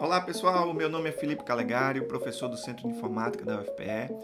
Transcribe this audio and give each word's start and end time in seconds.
Olá 0.00 0.20
pessoal, 0.20 0.72
meu 0.72 0.88
nome 0.88 1.08
é 1.08 1.12
Felipe 1.12 1.42
Calegari, 1.42 2.00
professor 2.06 2.48
do 2.48 2.56
Centro 2.56 2.88
de 2.88 2.94
Informática 2.96 3.44
da 3.44 3.60
UFPE, 3.60 4.14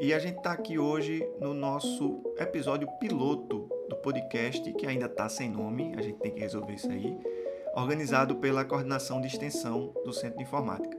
e 0.00 0.12
a 0.12 0.18
gente 0.18 0.38
está 0.38 0.50
aqui 0.50 0.80
hoje 0.80 1.24
no 1.40 1.54
nosso 1.54 2.20
episódio 2.36 2.88
piloto 2.98 3.68
do 3.88 3.94
podcast, 3.94 4.72
que 4.72 4.84
ainda 4.84 5.06
está 5.06 5.28
sem 5.28 5.48
nome, 5.48 5.94
a 5.96 6.02
gente 6.02 6.18
tem 6.18 6.32
que 6.32 6.40
resolver 6.40 6.74
isso 6.74 6.90
aí, 6.90 7.16
organizado 7.76 8.34
pela 8.34 8.64
Coordenação 8.64 9.20
de 9.20 9.28
Extensão 9.28 9.94
do 10.04 10.12
Centro 10.12 10.38
de 10.38 10.42
Informática. 10.42 10.98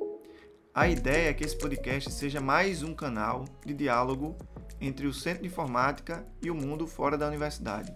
A 0.74 0.88
ideia 0.88 1.30
é 1.30 1.34
que 1.34 1.44
esse 1.44 1.58
podcast 1.58 2.10
seja 2.10 2.40
mais 2.40 2.82
um 2.82 2.96
canal 2.96 3.44
de 3.66 3.74
diálogo 3.74 4.38
entre 4.80 5.06
o 5.06 5.14
Centro 5.14 5.42
de 5.42 5.50
Informática 5.50 6.26
e 6.42 6.50
o 6.50 6.56
mundo 6.56 6.88
fora 6.88 7.18
da 7.18 7.28
universidade. 7.28 7.94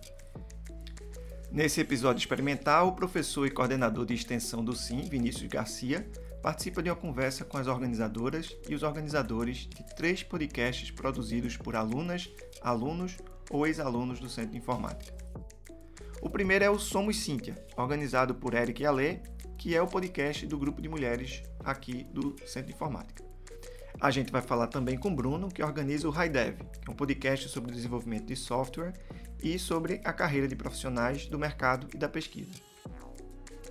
Nesse 1.51 1.79
episódio 1.79 2.19
experimental, 2.19 2.89
o 2.89 2.91
professor 2.91 3.45
e 3.47 3.51
coordenador 3.51 4.05
de 4.05 4.13
extensão 4.13 4.63
do 4.63 4.75
SIM, 4.75 5.01
Vinícius 5.03 5.49
Garcia, 5.49 6.07
participa 6.41 6.83
de 6.83 6.89
uma 6.89 6.95
conversa 6.95 7.45
com 7.45 7.57
as 7.57 7.67
organizadoras 7.67 8.55
e 8.69 8.75
os 8.75 8.83
organizadores 8.83 9.67
de 9.67 9.83
três 9.95 10.21
podcasts 10.21 10.91
produzidos 10.91 11.55
por 11.57 11.75
alunas, 11.75 12.29
alunos 12.61 13.17
ou 13.49 13.65
ex-alunos 13.65 14.19
do 14.19 14.29
Centro 14.29 14.51
de 14.51 14.57
Informática. 14.57 15.15
O 16.21 16.29
primeiro 16.29 16.65
é 16.65 16.69
o 16.69 16.77
Somos 16.77 17.17
Cíntia, 17.17 17.55
organizado 17.77 18.35
por 18.35 18.53
Eric 18.53 18.85
Alê, 18.85 19.19
que 19.57 19.75
é 19.75 19.81
o 19.81 19.87
podcast 19.87 20.45
do 20.45 20.57
grupo 20.57 20.81
de 20.81 20.89
mulheres 20.89 21.43
aqui 21.63 22.03
do 22.13 22.35
Centro 22.45 22.67
de 22.67 22.73
Informática. 22.73 23.26
A 23.99 24.11
gente 24.11 24.31
vai 24.31 24.41
falar 24.41 24.67
também 24.67 24.95
com 24.95 25.13
Bruno, 25.13 25.49
que 25.49 25.63
organiza 25.63 26.07
o 26.07 26.11
HiDev, 26.11 26.57
que 26.81 26.87
é 26.87 26.91
um 26.91 26.95
podcast 26.95 27.49
sobre 27.49 27.71
desenvolvimento 27.71 28.25
de 28.25 28.35
software 28.35 28.93
e 29.41 29.57
sobre 29.57 29.99
a 30.03 30.13
carreira 30.13 30.47
de 30.47 30.55
profissionais 30.55 31.25
do 31.25 31.39
mercado 31.39 31.87
e 31.93 31.97
da 31.97 32.07
pesquisa. 32.07 32.51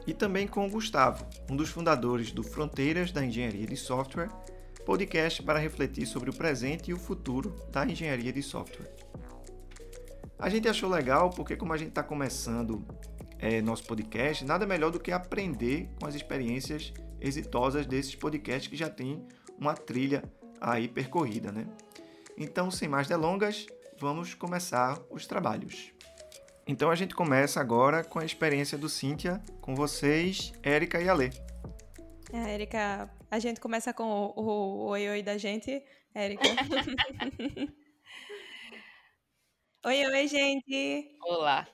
E 0.05 0.13
também 0.13 0.49
com 0.49 0.67
o 0.67 0.71
Gustavo, 0.71 1.25
um 1.49 1.57
dos 1.57 1.69
fundadores 1.69 2.33
do 2.33 2.43
Fronteiras 2.43 3.13
da 3.13 3.25
Engenharia 3.25 3.67
de 3.67 3.77
Software, 3.77 4.29
podcast 4.85 5.43
para 5.43 5.61
refletir 5.61 6.07
sobre 6.07 6.31
o 6.31 6.35
presente 6.35 6.91
e 6.91 6.95
o 6.95 6.99
futuro 6.99 7.55
da 7.71 7.85
engenharia 7.85 8.33
de 8.33 8.43
software. 8.43 8.93
A 10.39 10.49
gente 10.49 10.69
achou 10.69 10.91
legal 10.91 11.31
porque, 11.31 11.57
como 11.57 11.73
a 11.73 11.77
gente 11.77 11.89
está 11.91 12.03
começando 12.03 12.85
é, 13.39 13.63
nosso 13.63 13.85
podcast, 13.85 14.45
nada 14.45 14.67
melhor 14.67 14.91
do 14.91 14.99
que 14.99 15.13
aprender 15.13 15.89
com 16.01 16.07
as 16.07 16.15
experiências 16.15 16.93
exitosas 17.21 17.87
desses 17.87 18.15
podcasts 18.15 18.69
que 18.69 18.77
já 18.77 18.91
têm 18.91 19.27
uma 19.59 19.75
trilha 19.75 20.23
aí 20.61 20.89
percorrida, 20.89 21.53
né? 21.53 21.67
Então, 22.37 22.71
sem 22.71 22.89
mais 22.89 23.07
delongas, 23.07 23.67
vamos 23.99 24.35
começar 24.35 25.01
os 25.11 25.27
trabalhos. 25.27 25.93
Então 26.67 26.91
a 26.91 26.97
gente 26.97 27.15
começa 27.15 27.61
agora 27.61 28.03
com 28.03 28.19
a 28.19 28.25
experiência 28.25 28.77
do 28.77 28.89
Cíntia, 28.89 29.41
com 29.61 29.77
vocês, 29.77 30.53
Érica 30.63 31.01
e 31.01 31.09
Alê. 31.09 31.31
É, 32.33 32.55
Érica, 32.55 33.09
a 33.31 33.39
gente 33.39 33.61
começa 33.61 33.95
com 33.95 34.33
o, 34.37 34.41
o 34.41 34.87
oi 34.89 35.09
oi 35.09 35.23
da 35.23 35.39
gente, 35.39 35.81
Érica. 36.13 36.43
oi 39.87 40.07
oi, 40.07 40.27
gente. 40.27 41.17
Olá. 41.23 41.69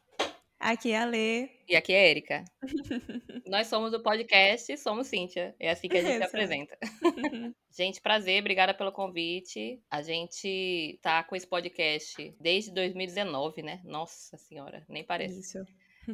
Aqui 0.62 0.92
é 0.92 0.98
a 0.98 1.05
Lê. 1.05 1.48
E 1.68 1.74
aqui 1.74 1.92
é 1.92 1.98
a 1.98 2.08
Erika. 2.08 2.44
Nós 3.48 3.66
somos 3.66 3.92
o 3.92 4.00
podcast 4.00 4.77
Somos 4.78 5.08
Cíntia. 5.08 5.56
É 5.58 5.72
assim 5.72 5.88
que 5.88 5.98
a 5.98 6.02
gente 6.02 6.19
se 6.19 6.22
apresenta. 6.22 6.78
gente, 7.77 8.00
prazer, 8.00 8.38
obrigada 8.38 8.72
pelo 8.72 8.92
convite. 8.92 9.82
A 9.91 10.02
gente 10.02 11.00
tá 11.02 11.24
com 11.24 11.34
esse 11.34 11.48
podcast 11.48 12.32
desde 12.38 12.72
2019, 12.72 13.60
né? 13.60 13.80
Nossa 13.82 14.36
senhora, 14.36 14.86
nem 14.88 15.02
parece. 15.02 15.41
Isso. 15.41 15.58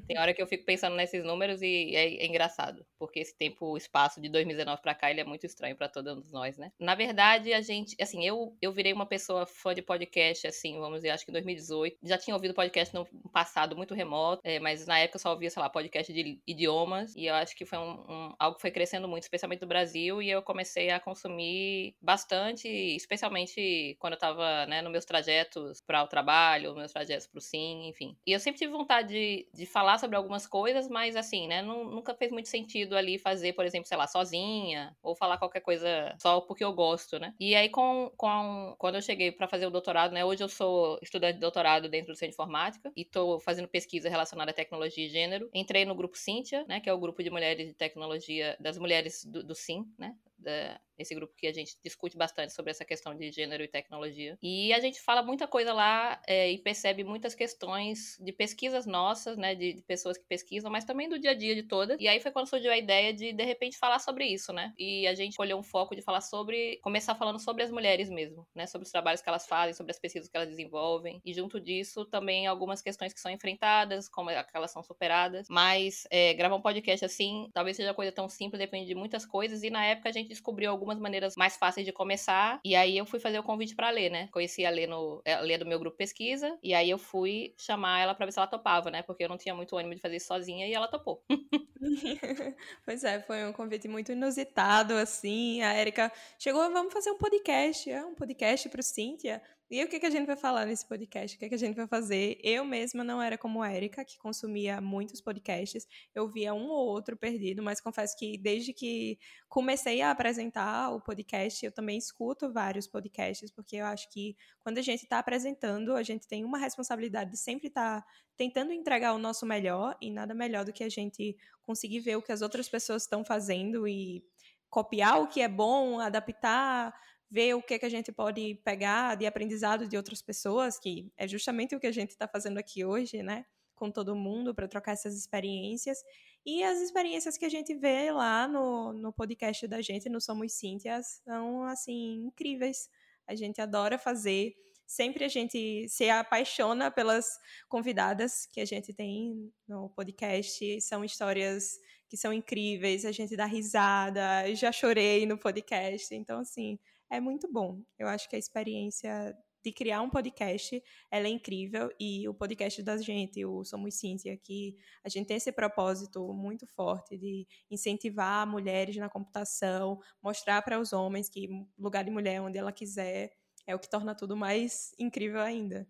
Tem 0.06 0.18
hora 0.18 0.34
que 0.34 0.42
eu 0.42 0.46
fico 0.46 0.64
pensando 0.64 0.96
nesses 0.96 1.24
números 1.24 1.62
e 1.62 1.94
é, 1.94 2.14
é 2.16 2.26
engraçado, 2.26 2.84
porque 2.98 3.20
esse 3.20 3.36
tempo, 3.36 3.66
o 3.66 3.76
espaço 3.76 4.20
de 4.20 4.28
2019 4.28 4.82
para 4.82 4.94
cá, 4.94 5.10
ele 5.10 5.20
é 5.20 5.24
muito 5.24 5.46
estranho 5.46 5.76
para 5.76 5.88
todos 5.88 6.30
nós, 6.32 6.56
né? 6.56 6.72
Na 6.78 6.94
verdade, 6.94 7.52
a 7.52 7.60
gente, 7.60 7.96
assim, 8.00 8.24
eu, 8.24 8.56
eu 8.60 8.72
virei 8.72 8.92
uma 8.92 9.06
pessoa 9.06 9.46
fã 9.46 9.74
de 9.74 9.82
podcast, 9.82 10.46
assim, 10.46 10.78
vamos 10.78 10.98
dizer, 10.98 11.10
acho 11.10 11.24
que 11.24 11.30
em 11.30 11.32
2018. 11.32 11.98
Já 12.02 12.18
tinha 12.18 12.34
ouvido 12.34 12.54
podcast 12.54 12.94
no 12.94 13.06
passado 13.32 13.76
muito 13.76 13.94
remoto, 13.94 14.40
é, 14.44 14.58
mas 14.58 14.86
na 14.86 14.98
época 14.98 15.16
eu 15.16 15.20
só 15.20 15.32
ouvia, 15.32 15.50
sei 15.50 15.62
lá, 15.62 15.68
podcast 15.68 16.12
de 16.12 16.40
idiomas, 16.46 17.14
e 17.16 17.26
eu 17.26 17.34
acho 17.34 17.56
que 17.56 17.64
foi 17.64 17.78
um, 17.78 17.92
um, 18.08 18.34
algo 18.38 18.56
que 18.56 18.62
foi 18.62 18.70
crescendo 18.70 19.08
muito, 19.08 19.22
especialmente 19.22 19.62
no 19.62 19.68
Brasil, 19.68 20.22
e 20.22 20.30
eu 20.30 20.42
comecei 20.42 20.90
a 20.90 21.00
consumir 21.00 21.94
bastante, 22.00 22.68
especialmente 22.68 23.96
quando 23.98 24.14
eu 24.14 24.18
tava, 24.18 24.66
né, 24.66 24.82
nos 24.82 24.92
meus 24.92 25.04
trajetos 25.04 25.80
para 25.80 26.02
o 26.02 26.08
trabalho, 26.08 26.74
meus 26.74 26.92
trajetos 26.92 27.26
pro 27.26 27.40
Sim, 27.40 27.88
enfim. 27.88 28.16
E 28.26 28.32
eu 28.32 28.40
sempre 28.40 28.58
tive 28.58 28.72
vontade 28.72 29.08
de, 29.08 29.48
de 29.54 29.66
falar 29.78 29.96
sobre 29.98 30.16
algumas 30.16 30.44
coisas, 30.44 30.88
mas 30.88 31.14
assim, 31.14 31.46
né, 31.46 31.62
não, 31.62 31.84
nunca 31.84 32.12
fez 32.12 32.32
muito 32.32 32.48
sentido 32.48 32.96
ali 32.96 33.16
fazer, 33.16 33.52
por 33.52 33.64
exemplo, 33.64 33.86
sei 33.86 33.96
lá, 33.96 34.08
sozinha, 34.08 34.96
ou 35.00 35.14
falar 35.14 35.38
qualquer 35.38 35.60
coisa 35.60 36.16
só 36.20 36.40
porque 36.40 36.64
eu 36.64 36.72
gosto, 36.72 37.16
né? 37.20 37.32
E 37.38 37.54
aí, 37.54 37.68
com, 37.68 38.10
com 38.16 38.74
quando 38.76 38.96
eu 38.96 39.02
cheguei 39.02 39.30
para 39.30 39.46
fazer 39.46 39.66
o 39.66 39.70
doutorado, 39.70 40.12
né, 40.12 40.24
hoje 40.24 40.42
eu 40.42 40.48
sou 40.48 40.98
estudante 41.00 41.34
de 41.34 41.40
doutorado 41.40 41.88
dentro 41.88 42.12
do 42.12 42.16
Centro 42.16 42.30
de 42.30 42.34
Informática 42.34 42.90
e 42.96 43.04
tô 43.04 43.38
fazendo 43.38 43.68
pesquisa 43.68 44.08
relacionada 44.08 44.50
à 44.50 44.54
tecnologia 44.54 45.06
e 45.06 45.08
gênero. 45.08 45.48
Entrei 45.54 45.84
no 45.84 45.94
grupo 45.94 46.18
Cíntia, 46.18 46.64
né, 46.66 46.80
que 46.80 46.90
é 46.90 46.92
o 46.92 46.98
grupo 46.98 47.22
de 47.22 47.30
mulheres 47.30 47.68
de 47.68 47.74
tecnologia, 47.74 48.56
das 48.58 48.78
mulheres 48.78 49.24
do, 49.24 49.44
do 49.44 49.54
SIM, 49.54 49.84
né, 49.96 50.16
da, 50.36 50.80
esse 50.98 51.14
grupo 51.14 51.34
que 51.36 51.46
a 51.46 51.52
gente 51.52 51.76
discute 51.82 52.16
bastante 52.16 52.52
sobre 52.52 52.70
essa 52.70 52.84
questão 52.84 53.14
de 53.14 53.30
gênero 53.30 53.62
e 53.62 53.68
tecnologia. 53.68 54.38
E 54.42 54.72
a 54.72 54.80
gente 54.80 55.00
fala 55.00 55.22
muita 55.22 55.46
coisa 55.46 55.72
lá 55.72 56.20
é, 56.26 56.50
e 56.50 56.58
percebe 56.58 57.04
muitas 57.04 57.34
questões 57.34 58.16
de 58.20 58.32
pesquisas 58.32 58.86
nossas, 58.86 59.36
né, 59.36 59.54
de, 59.54 59.74
de, 59.74 59.82
pessoas 59.82 60.18
que 60.18 60.24
pesquisam, 60.24 60.70
mas 60.70 60.84
também 60.84 61.08
do 61.08 61.18
dia 61.18 61.30
a 61.30 61.34
dia 61.34 61.54
de 61.54 61.62
todas. 61.62 62.00
E 62.00 62.08
aí 62.08 62.20
foi 62.20 62.30
quando 62.30 62.48
surgiu 62.48 62.72
a 62.72 62.76
ideia 62.76 63.12
de, 63.12 63.32
de 63.32 63.44
repente, 63.44 63.78
falar 63.78 63.98
sobre 63.98 64.26
isso, 64.26 64.52
né? 64.52 64.72
E 64.78 65.06
a 65.06 65.14
gente 65.14 65.40
olhou 65.40 65.60
um 65.60 65.62
foco 65.62 65.94
de 65.94 66.02
falar 66.02 66.20
sobre, 66.20 66.78
começar 66.82 67.14
falando 67.14 67.38
sobre 67.38 67.62
as 67.62 67.70
mulheres 67.70 68.10
mesmo, 68.10 68.46
né, 68.54 68.66
sobre 68.66 68.86
os 68.86 68.90
trabalhos 68.90 69.20
que 69.20 69.28
elas 69.28 69.46
fazem, 69.46 69.74
sobre 69.74 69.92
as 69.92 69.98
pesquisas 69.98 70.28
que 70.28 70.36
elas 70.36 70.48
desenvolvem. 70.48 71.20
E 71.24 71.32
junto 71.32 71.60
disso, 71.60 72.04
também 72.06 72.46
algumas 72.46 72.82
questões 72.82 73.12
que 73.12 73.20
são 73.20 73.30
enfrentadas, 73.30 74.08
como 74.08 74.30
que 74.30 74.56
elas 74.56 74.70
são 74.70 74.82
superadas. 74.82 75.46
Mas 75.48 76.06
é, 76.10 76.34
gravar 76.34 76.56
um 76.56 76.62
podcast 76.62 77.04
assim, 77.04 77.50
talvez 77.52 77.76
seja 77.76 77.94
coisa 77.94 78.12
tão 78.12 78.28
simples, 78.28 78.58
depende 78.58 78.86
de 78.86 78.94
muitas 78.94 79.24
coisas. 79.24 79.62
E 79.62 79.70
na 79.70 79.84
época 79.84 80.08
a 80.08 80.12
gente 80.12 80.28
descobriu 80.28 80.70
algumas 80.70 80.87
algumas 80.88 80.98
maneiras 80.98 81.36
mais 81.36 81.56
fáceis 81.56 81.86
de 81.86 81.92
começar. 81.92 82.60
E 82.64 82.74
aí 82.74 82.96
eu 82.96 83.04
fui 83.04 83.20
fazer 83.20 83.38
o 83.38 83.42
convite 83.42 83.74
para 83.74 83.90
ler, 83.90 84.10
né? 84.10 84.28
Conheci 84.32 84.64
a 84.64 84.70
Lê, 84.70 84.86
no, 84.86 85.22
a 85.26 85.40
Lê 85.40 85.58
do 85.58 85.66
meu 85.66 85.78
grupo 85.78 85.96
pesquisa. 85.96 86.58
E 86.62 86.72
aí 86.72 86.88
eu 86.88 86.98
fui 86.98 87.54
chamar 87.58 88.00
ela 88.00 88.14
para 88.14 88.26
ver 88.26 88.32
se 88.32 88.38
ela 88.38 88.46
topava, 88.46 88.90
né? 88.90 89.02
Porque 89.02 89.24
eu 89.24 89.28
não 89.28 89.36
tinha 89.36 89.54
muito 89.54 89.76
ânimo 89.76 89.94
de 89.94 90.00
fazer 90.00 90.16
isso 90.16 90.26
sozinha 90.26 90.66
e 90.66 90.72
ela 90.72 90.88
topou. 90.88 91.22
pois 92.84 93.04
é, 93.04 93.20
foi 93.20 93.44
um 93.44 93.52
convite 93.52 93.86
muito 93.86 94.12
inusitado, 94.12 94.94
assim. 94.94 95.62
A 95.62 95.78
Erika 95.78 96.10
chegou, 96.38 96.70
vamos 96.72 96.92
fazer 96.92 97.10
um 97.10 97.18
podcast. 97.18 97.90
É 97.90 98.04
um 98.04 98.14
podcast 98.14 98.68
pro 98.68 98.82
Cíntia. 98.82 99.42
E 99.70 99.84
o 99.84 99.88
que, 99.88 100.00
que 100.00 100.06
a 100.06 100.10
gente 100.10 100.26
vai 100.26 100.36
falar 100.36 100.64
nesse 100.64 100.86
podcast? 100.88 101.36
O 101.36 101.40
que, 101.40 101.46
que 101.46 101.54
a 101.54 101.58
gente 101.58 101.76
vai 101.76 101.86
fazer? 101.86 102.38
Eu 102.42 102.64
mesma 102.64 103.04
não 103.04 103.20
era 103.20 103.36
como 103.36 103.60
a 103.60 103.70
Erika, 103.70 104.02
que 104.02 104.16
consumia 104.16 104.80
muitos 104.80 105.20
podcasts. 105.20 105.86
Eu 106.14 106.26
via 106.26 106.54
um 106.54 106.68
ou 106.68 106.86
outro 106.88 107.18
perdido, 107.18 107.62
mas 107.62 107.78
confesso 107.78 108.16
que 108.16 108.38
desde 108.38 108.72
que 108.72 109.18
comecei 109.46 110.00
a 110.00 110.10
apresentar 110.10 110.90
o 110.94 111.02
podcast, 111.02 111.66
eu 111.66 111.70
também 111.70 111.98
escuto 111.98 112.50
vários 112.50 112.86
podcasts, 112.86 113.50
porque 113.50 113.76
eu 113.76 113.84
acho 113.84 114.10
que 114.10 114.34
quando 114.60 114.78
a 114.78 114.82
gente 114.82 115.02
está 115.02 115.18
apresentando, 115.18 115.94
a 115.94 116.02
gente 116.02 116.26
tem 116.26 116.46
uma 116.46 116.56
responsabilidade 116.56 117.32
de 117.32 117.36
sempre 117.36 117.68
estar 117.68 118.00
tá 118.00 118.06
tentando 118.38 118.72
entregar 118.72 119.12
o 119.12 119.18
nosso 119.18 119.44
melhor, 119.44 119.98
e 120.00 120.10
nada 120.10 120.32
melhor 120.32 120.64
do 120.64 120.72
que 120.72 120.82
a 120.82 120.88
gente 120.88 121.36
conseguir 121.62 122.00
ver 122.00 122.16
o 122.16 122.22
que 122.22 122.32
as 122.32 122.40
outras 122.40 122.70
pessoas 122.70 123.02
estão 123.02 123.22
fazendo 123.22 123.86
e 123.86 124.24
copiar 124.70 125.20
o 125.20 125.28
que 125.28 125.42
é 125.42 125.48
bom, 125.48 126.00
adaptar 126.00 126.94
ver 127.30 127.54
o 127.54 127.62
que, 127.62 127.74
é 127.74 127.78
que 127.78 127.86
a 127.86 127.90
gente 127.90 128.10
pode 128.10 128.54
pegar 128.64 129.14
de 129.16 129.26
aprendizado 129.26 129.86
de 129.86 129.96
outras 129.96 130.22
pessoas, 130.22 130.78
que 130.78 131.12
é 131.16 131.28
justamente 131.28 131.76
o 131.76 131.80
que 131.80 131.86
a 131.86 131.92
gente 131.92 132.10
está 132.10 132.26
fazendo 132.26 132.58
aqui 132.58 132.84
hoje, 132.84 133.22
né? 133.22 133.44
Com 133.74 133.90
todo 133.90 134.16
mundo, 134.16 134.54
para 134.54 134.66
trocar 134.66 134.92
essas 134.92 135.16
experiências. 135.16 135.98
E 136.44 136.62
as 136.64 136.80
experiências 136.80 137.36
que 137.36 137.44
a 137.44 137.48
gente 137.48 137.74
vê 137.74 138.10
lá 138.10 138.48
no, 138.48 138.92
no 138.92 139.12
podcast 139.12 139.66
da 139.66 139.82
gente, 139.82 140.08
no 140.08 140.20
Somos 140.20 140.52
Cíntias, 140.54 141.20
são, 141.24 141.64
assim, 141.64 142.24
incríveis. 142.26 142.88
A 143.26 143.34
gente 143.34 143.60
adora 143.60 143.98
fazer. 143.98 144.54
Sempre 144.86 145.24
a 145.24 145.28
gente 145.28 145.86
se 145.86 146.08
apaixona 146.08 146.90
pelas 146.90 147.26
convidadas 147.68 148.46
que 148.46 148.60
a 148.60 148.64
gente 148.64 148.94
tem 148.94 149.52
no 149.68 149.90
podcast. 149.90 150.80
São 150.80 151.04
histórias 151.04 151.78
que 152.08 152.16
são 152.16 152.32
incríveis, 152.32 153.04
a 153.04 153.12
gente 153.12 153.36
dá 153.36 153.44
risada. 153.44 154.54
Já 154.54 154.72
chorei 154.72 155.26
no 155.26 155.36
podcast. 155.36 156.14
Então, 156.14 156.40
assim, 156.40 156.78
é 157.10 157.20
muito 157.20 157.50
bom. 157.50 157.82
Eu 157.98 158.08
acho 158.08 158.28
que 158.28 158.36
a 158.36 158.38
experiência 158.38 159.36
de 159.64 159.72
criar 159.72 160.00
um 160.02 160.10
podcast, 160.10 160.82
ela 161.10 161.26
é 161.26 161.30
incrível 161.30 161.90
e 161.98 162.28
o 162.28 162.34
podcast 162.34 162.82
da 162.82 162.96
gente, 162.96 163.44
o 163.44 163.64
Somos 163.64 163.96
Cíntia, 163.96 164.36
que 164.36 164.76
a 165.04 165.08
gente 165.08 165.26
tem 165.26 165.36
esse 165.36 165.52
propósito 165.52 166.32
muito 166.32 166.66
forte 166.66 167.18
de 167.18 167.46
incentivar 167.70 168.46
mulheres 168.46 168.96
na 168.96 169.08
computação, 169.08 169.98
mostrar 170.22 170.62
para 170.62 170.78
os 170.78 170.92
homens 170.92 171.28
que 171.28 171.48
lugar 171.76 172.04
de 172.04 172.10
mulher 172.10 172.40
onde 172.40 172.58
ela 172.58 172.72
quiser 172.72 173.32
é 173.66 173.74
o 173.74 173.78
que 173.78 173.90
torna 173.90 174.14
tudo 174.14 174.36
mais 174.36 174.92
incrível 174.98 175.40
ainda. 175.40 175.86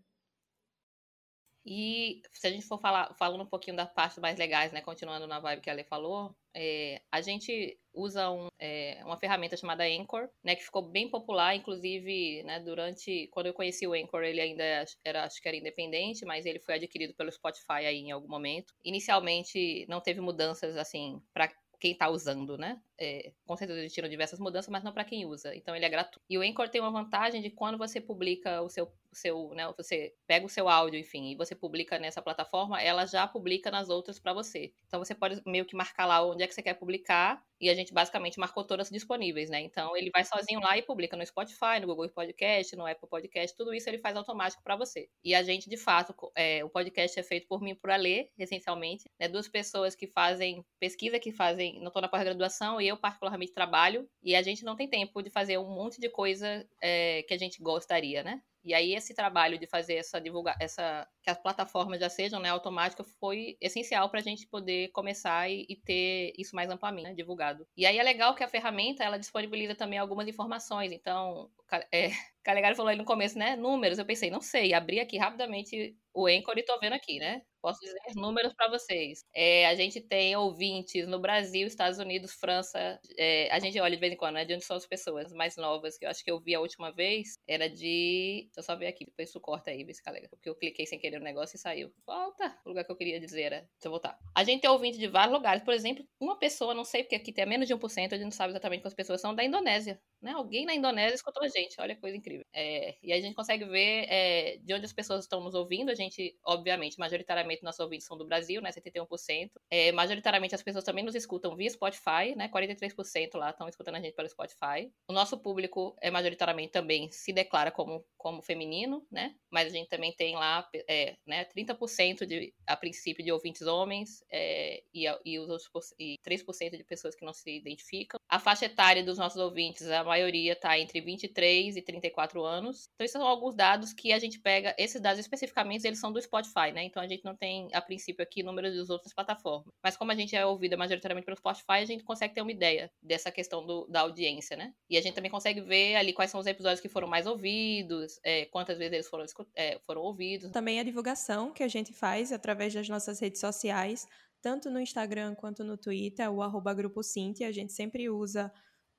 E 1.71 2.23
se 2.33 2.47
a 2.47 2.51
gente 2.51 2.65
for 2.65 2.81
falar, 2.81 3.15
falando 3.19 3.43
um 3.43 3.47
pouquinho 3.47 3.77
das 3.77 3.93
partes 3.93 4.17
mais 4.19 4.39
legais, 4.39 4.73
né, 4.73 4.81
continuando 4.81 5.27
na 5.27 5.39
vibe 5.39 5.61
que 5.61 5.69
a 5.69 5.75
Ale 5.75 5.85
falou, 5.85 6.35
é, 6.55 7.03
a 7.13 7.21
gente 7.21 7.79
usa 7.93 8.31
um, 8.31 8.49
é, 8.59 9.03
uma 9.05 9.19
ferramenta 9.19 9.55
chamada 9.55 9.85
Anchor, 9.85 10.31
né, 10.43 10.57
que 10.57 10.65
ficou 10.65 10.81
bem 10.81 11.11
popular, 11.11 11.55
inclusive, 11.55 12.43
né, 12.45 12.59
durante, 12.59 13.29
quando 13.33 13.49
eu 13.49 13.53
conheci 13.53 13.87
o 13.87 13.93
Anchor, 13.93 14.23
ele 14.23 14.41
ainda 14.41 14.65
era, 15.05 15.25
acho 15.25 15.43
que 15.43 15.47
era 15.47 15.59
independente, 15.59 16.25
mas 16.25 16.47
ele 16.47 16.59
foi 16.59 16.77
adquirido 16.77 17.13
pelo 17.13 17.31
Spotify 17.31 17.85
aí 17.85 17.99
em 17.99 18.13
algum 18.13 18.29
momento. 18.29 18.73
Inicialmente, 18.83 19.85
não 19.91 20.01
teve 20.01 20.23
mudanças, 20.23 20.75
assim, 20.75 21.21
para 21.35 21.53
quem 21.79 21.93
está 21.93 22.09
usando, 22.09 22.57
né? 22.57 22.81
É, 23.01 23.33
com 23.47 23.57
certeza 23.57 23.79
existiram 23.81 24.09
diversas 24.09 24.41
mudanças, 24.41 24.69
mas 24.71 24.83
não 24.83 24.93
para 24.93 25.05
quem 25.05 25.25
usa. 25.25 25.55
Então 25.55 25.75
ele 25.75 25.85
é 25.85 25.89
gratuito. 25.89 26.21
E 26.29 26.37
o 26.37 26.43
Anchor 26.43 26.69
tem 26.69 26.81
uma 26.81 26.91
vantagem 26.91 27.41
de 27.41 27.51
quando 27.51 27.79
você 27.79 28.01
publica 28.01 28.61
o 28.63 28.69
seu 28.69 28.93
seu, 29.13 29.51
né, 29.55 29.73
você 29.77 30.15
pega 30.27 30.45
o 30.45 30.49
seu 30.49 30.69
áudio, 30.69 30.99
enfim, 30.99 31.31
e 31.31 31.35
você 31.37 31.55
publica 31.55 31.99
nessa 31.99 32.23
plataforma, 32.23 32.81
ela 32.81 33.07
já 33.07 33.27
publica 33.27 33.71
nas 33.71 33.89
outras 33.89 34.19
para 34.19 34.33
você. 34.33 34.73
Então 34.87 35.03
você 35.03 35.15
pode 35.15 35.41
meio 35.47 35.65
que 35.65 35.77
marcar 35.77 36.07
lá 36.07 36.25
onde 36.25 36.43
é 36.43 36.47
que 36.47 36.55
você 36.55 36.63
quer 36.63 36.75
publicar, 36.75 37.43
e 37.61 37.69
a 37.69 37.75
gente 37.75 37.93
basicamente 37.93 38.39
marcou 38.39 38.65
todas 38.65 38.89
disponíveis, 38.89 39.51
né? 39.51 39.61
Então 39.61 39.97
ele 39.97 40.11
vai 40.13 40.25
sozinho 40.25 40.61
lá 40.61 40.79
e 40.79 40.83
publica 40.83 41.17
no 41.17 41.27
Spotify, 41.27 41.81
no 41.81 41.89
Google 41.89 42.09
Podcast, 42.09 42.77
no 42.77 42.87
Apple 42.87 43.09
Podcast, 43.09 43.57
tudo 43.57 43.75
isso 43.75 43.89
ele 43.89 43.99
faz 43.99 44.17
automático 44.17 44.63
para 44.63 44.77
você. 44.77 45.09
E 45.25 45.35
a 45.35 45.43
gente, 45.43 45.69
de 45.69 45.77
fato, 45.77 46.15
é, 46.37 46.65
o 46.65 46.71
podcast 46.71 47.19
é 47.19 47.23
feito 47.23 47.49
por 47.49 47.61
mim 47.61 47.75
por 47.75 47.91
Alê, 47.91 48.31
essencialmente, 48.39 49.11
né? 49.19 49.27
Duas 49.29 49.49
pessoas 49.49 49.97
que 49.97 50.07
fazem 50.07 50.65
pesquisa, 50.79 51.19
que 51.19 51.33
fazem, 51.33 51.81
não 51.81 51.89
estou 51.89 52.03
na 52.03 52.09
pós-graduação, 52.09 52.81
e 52.81 52.88
eu 52.89 52.97
particularmente 52.97 53.53
trabalho, 53.53 54.09
e 54.23 54.35
a 54.35 54.43
gente 54.43 54.65
não 54.65 54.77
tem 54.77 54.89
tempo 54.89 55.23
de 55.23 55.31
fazer 55.31 55.59
um 55.59 55.69
monte 55.69 56.01
de 56.01 56.09
coisa 56.09 56.67
é, 56.83 57.23
que 57.23 57.35
a 57.35 57.39
gente 57.39 57.63
gostaria, 57.63 58.23
né? 58.23 58.43
E 58.65 58.75
aí 58.75 58.95
esse 58.95 59.15
trabalho 59.15 59.59
de 59.59 59.67
fazer 59.67 59.95
essa 59.95 60.21
divulgar, 60.21 60.57
essa 60.61 61.09
que 61.23 61.31
as 61.31 61.39
plataformas 61.41 62.01
já 62.01 62.09
sejam 62.11 62.41
né, 62.41 62.51
automáticas 62.51 63.07
foi 63.19 63.57
essencial 63.61 64.11
para 64.11 64.21
a 64.21 64.23
gente 64.23 64.47
poder 64.47 64.89
começar 64.89 65.49
e, 65.49 65.65
e, 65.69 65.77
ter 65.77 66.33
isso 66.37 66.55
mais 66.55 66.69
amplamente 66.69 67.09
né, 67.09 67.15
divulgado. 67.15 67.67
E 67.77 67.87
aí 67.87 67.99
é 67.99 68.03
legal 68.03 68.35
que 68.35 68.45
a 68.45 68.49
ferramenta 68.49 69.05
ela 69.05 69.19
disponibiliza 69.19 69.75
também 69.75 69.99
algumas 69.99 70.29
informações. 70.29 70.93
Então, 70.93 71.51
é, 71.93 72.11
Calegari 72.45 72.75
falou 72.75 72.91
aí 72.91 72.97
no 72.97 73.05
começo, 73.05 73.39
né? 73.39 73.57
Números. 73.57 73.99
Eu 73.99 74.05
pensei, 74.05 74.31
não 74.31 74.41
sei. 74.41 74.75
Abri 74.75 75.01
aqui 75.01 75.17
rapidamente 75.17 75.97
o 76.13 76.27
Anchor 76.27 76.59
e 76.59 76.63
tô 76.63 76.79
vendo 76.79 76.95
aqui, 76.95 77.19
né? 77.19 77.43
Posso 77.69 77.81
dizer 77.81 78.01
números 78.15 78.55
para 78.55 78.71
vocês. 78.71 79.27
É, 79.35 79.67
a 79.67 79.75
gente 79.75 80.01
tem 80.01 80.35
ouvintes 80.35 81.07
no 81.07 81.19
Brasil, 81.19 81.67
Estados 81.67 81.99
Unidos, 81.99 82.33
França. 82.33 82.99
É, 83.19 83.51
a 83.53 83.59
gente 83.59 83.79
olha 83.79 83.95
de 83.95 84.01
vez 84.01 84.11
em 84.11 84.17
quando, 84.17 84.37
né? 84.37 84.47
De 84.47 84.55
onde 84.55 84.65
são 84.65 84.75
as 84.75 84.87
pessoas 84.87 85.31
mais 85.35 85.55
novas, 85.59 85.99
que 85.99 86.07
eu 86.07 86.09
acho 86.09 86.25
que 86.25 86.31
eu 86.31 86.41
vi 86.41 86.55
a 86.55 86.61
última 86.61 86.91
vez. 86.91 87.39
Era 87.47 87.69
de. 87.69 88.45
Deixa 88.47 88.61
eu 88.61 88.63
só 88.63 88.75
ver 88.75 88.87
aqui, 88.87 89.05
depois 89.05 89.29
isso 89.29 89.39
corta 89.39 89.71
aí, 89.71 89.85
vê 89.85 89.93
se 89.93 90.03
calega. 90.03 90.31
Porque 90.31 90.49
eu 90.49 90.55
cliquei 90.55 90.87
sem 90.87 90.99
querer 90.99 91.19
no 91.19 91.25
negócio 91.27 91.57
e 91.57 91.59
saiu. 91.59 91.93
Volta! 92.07 92.59
O 92.65 92.71
lugar 92.71 92.85
que 92.85 92.91
eu 92.91 92.97
queria 92.97 93.21
dizer 93.21 93.43
era. 93.43 93.59
Deixa 93.59 93.85
eu 93.85 93.91
voltar. 93.91 94.19
A 94.35 94.45
gente 94.45 94.63
tem 94.63 94.71
ouvinte 94.71 94.97
de 94.97 95.07
vários 95.07 95.35
lugares. 95.35 95.63
Por 95.63 95.75
exemplo, 95.75 96.03
uma 96.19 96.39
pessoa, 96.39 96.73
não 96.73 96.87
sei 96.87 97.03
porque 97.03 97.17
aqui 97.17 97.35
tem 97.35 97.45
menos 97.45 97.69
de 97.69 97.75
1%, 97.75 98.13
a 98.15 98.17
gente 98.17 98.25
não 98.25 98.31
sabe 98.31 98.53
exatamente 98.53 98.81
quantas 98.81 98.95
pessoas 98.95 99.21
são, 99.21 99.35
da 99.35 99.45
Indonésia. 99.45 100.01
Né? 100.23 100.33
Alguém 100.33 100.65
na 100.65 100.75
Indonésia 100.75 101.15
escutou 101.15 101.43
a 101.43 101.49
gente. 101.49 101.79
Olha 101.79 101.95
que 101.95 102.01
coisa 102.01 102.17
incrível. 102.17 102.47
É, 102.51 102.97
e 103.03 103.13
a 103.13 103.21
gente 103.21 103.35
consegue 103.35 103.67
ver 103.67 104.07
é, 104.09 104.57
de 104.63 104.73
onde 104.73 104.87
as 104.87 104.93
pessoas 104.93 105.25
estão 105.25 105.43
nos 105.43 105.55
ouvindo. 105.55 105.91
A 105.91 105.95
gente, 105.95 106.35
obviamente, 106.43 106.99
majoritariamente 106.99 107.58
nossos 107.65 107.81
ouvintes 107.81 108.07
são 108.07 108.17
do 108.17 108.27
Brasil, 108.27 108.61
né? 108.61 108.71
71%. 108.71 109.51
É, 109.71 109.93
majoritariamente 109.93 110.55
as 110.55 110.63
pessoas 110.63 110.85
também 110.85 111.05
nos 111.05 111.15
escutam 111.15 111.57
via 111.57 111.71
Spotify, 111.71 112.35
né? 112.37 112.49
43% 112.49 113.37
lá 113.37 113.51
estão 113.51 113.69
escutando 113.69 113.97
a 113.97 114.01
gente 114.01 114.15
pelo 114.15 114.29
Spotify. 114.29 114.91
O 115.09 115.13
nosso 115.13 115.39
público 115.39 115.97
é 116.01 116.11
majoritariamente 116.11 116.73
também 116.73 117.11
se 117.11 117.33
declara 117.33 117.71
como, 117.71 118.05
como 118.17 118.43
feminino, 118.43 119.07
né? 119.11 119.35
Mas 119.51 119.67
a 119.67 119.71
gente 119.71 119.89
também 119.89 120.13
tem 120.13 120.35
lá 120.35 120.69
é, 120.89 121.17
né, 121.27 121.45
30% 121.45 122.27
de, 122.27 122.53
a 122.67 122.77
princípio 122.77 123.25
de 123.25 123.33
ouvintes 123.33 123.63
homens 123.63 124.23
é, 124.31 124.83
e, 124.93 125.05
e, 125.25 125.39
os 125.39 125.49
outros, 125.49 125.95
e 125.99 126.17
3% 126.27 126.77
de 126.77 126.85
pessoas 126.85 127.15
que 127.15 127.25
não 127.25 127.33
se 127.33 127.51
identificam. 127.51 128.19
A 128.29 128.39
faixa 128.39 128.67
etária 128.67 129.03
dos 129.03 129.19
nossos 129.19 129.41
ouvintes, 129.41 129.89
a 129.89 130.05
maioria 130.05 130.53
está 130.53 130.79
entre 130.79 131.01
23 131.01 131.77
e 131.77 131.83
34 131.83 132.45
anos. 132.45 132.89
Então, 132.95 133.05
esses 133.05 133.13
são 133.13 133.27
alguns 133.27 133.55
dados 133.55 133.93
que 133.93 134.13
a 134.13 134.19
gente 134.19 134.39
pega. 134.39 134.75
Esses 134.79 135.01
dados 135.01 135.19
especificamente, 135.19 135.87
eles 135.87 135.99
são 135.99 136.13
do 136.13 136.21
Spotify, 136.21 136.73
né? 136.73 136.85
Então, 136.85 137.03
a 137.03 137.07
gente 137.07 137.25
não 137.25 137.35
tem, 137.39 137.69
a 137.73 137.81
princípio, 137.81 138.23
aqui 138.23 138.43
números 138.43 138.77
das 138.77 138.91
outras 138.91 139.15
plataformas. 139.15 139.73
Mas 139.83 139.97
como 139.97 140.13
a 140.13 140.15
gente 140.15 140.35
é 140.35 140.45
ouvida 140.45 140.77
majoritariamente 140.77 141.25
pelo 141.25 141.37
Spotify, 141.37 141.81
a 141.83 141.85
gente 141.85 142.05
consegue 142.05 142.35
ter 142.35 142.43
uma 142.43 142.53
ideia 142.53 142.91
dessa 143.03 143.31
questão 143.31 143.65
do, 143.65 143.87
da 143.87 144.01
audiência, 144.01 144.57
né? 144.57 144.75
E 144.91 144.97
a 144.97 145.01
gente 145.01 145.15
também 145.15 145.31
consegue 145.31 145.61
ver 145.61 145.97
ali 145.97 146.13
quais 146.13 146.31
são 146.31 146.41
os 146.41 146.47
episódios 146.47 146.81
que 146.81 146.89
foram 146.89 147.09
mais 147.09 147.27
ouvidos, 147.27 148.19
é, 148.25 148.47
quantas 148.47 148.79
vezes 148.79 148.93
eles 148.93 149.09
foram, 149.09 149.25
é, 149.57 149.79
foram 149.87 150.03
ouvidos. 150.03 150.51
Também 150.51 150.81
a 150.81 150.85
divulgação 150.85 151.53
que 151.53 151.63
a 151.63 151.69
gente 151.69 151.93
faz 151.93 152.33
através 152.33 152.75
das 152.75 152.89
nossas 152.89 153.21
redes 153.21 153.41
sociais, 153.41 154.07
tanto 154.41 154.71
no 154.71 154.81
Instagram 154.81 155.35
quanto 155.35 155.65
no 155.65 155.77
Twitter, 155.77 156.31
o 156.31 156.43
arroba 156.43 156.75
Grupo 156.75 157.03
Cintia, 157.03 157.49
a 157.49 157.53
gente 157.53 157.73
sempre 157.73 158.09
usa 158.09 158.53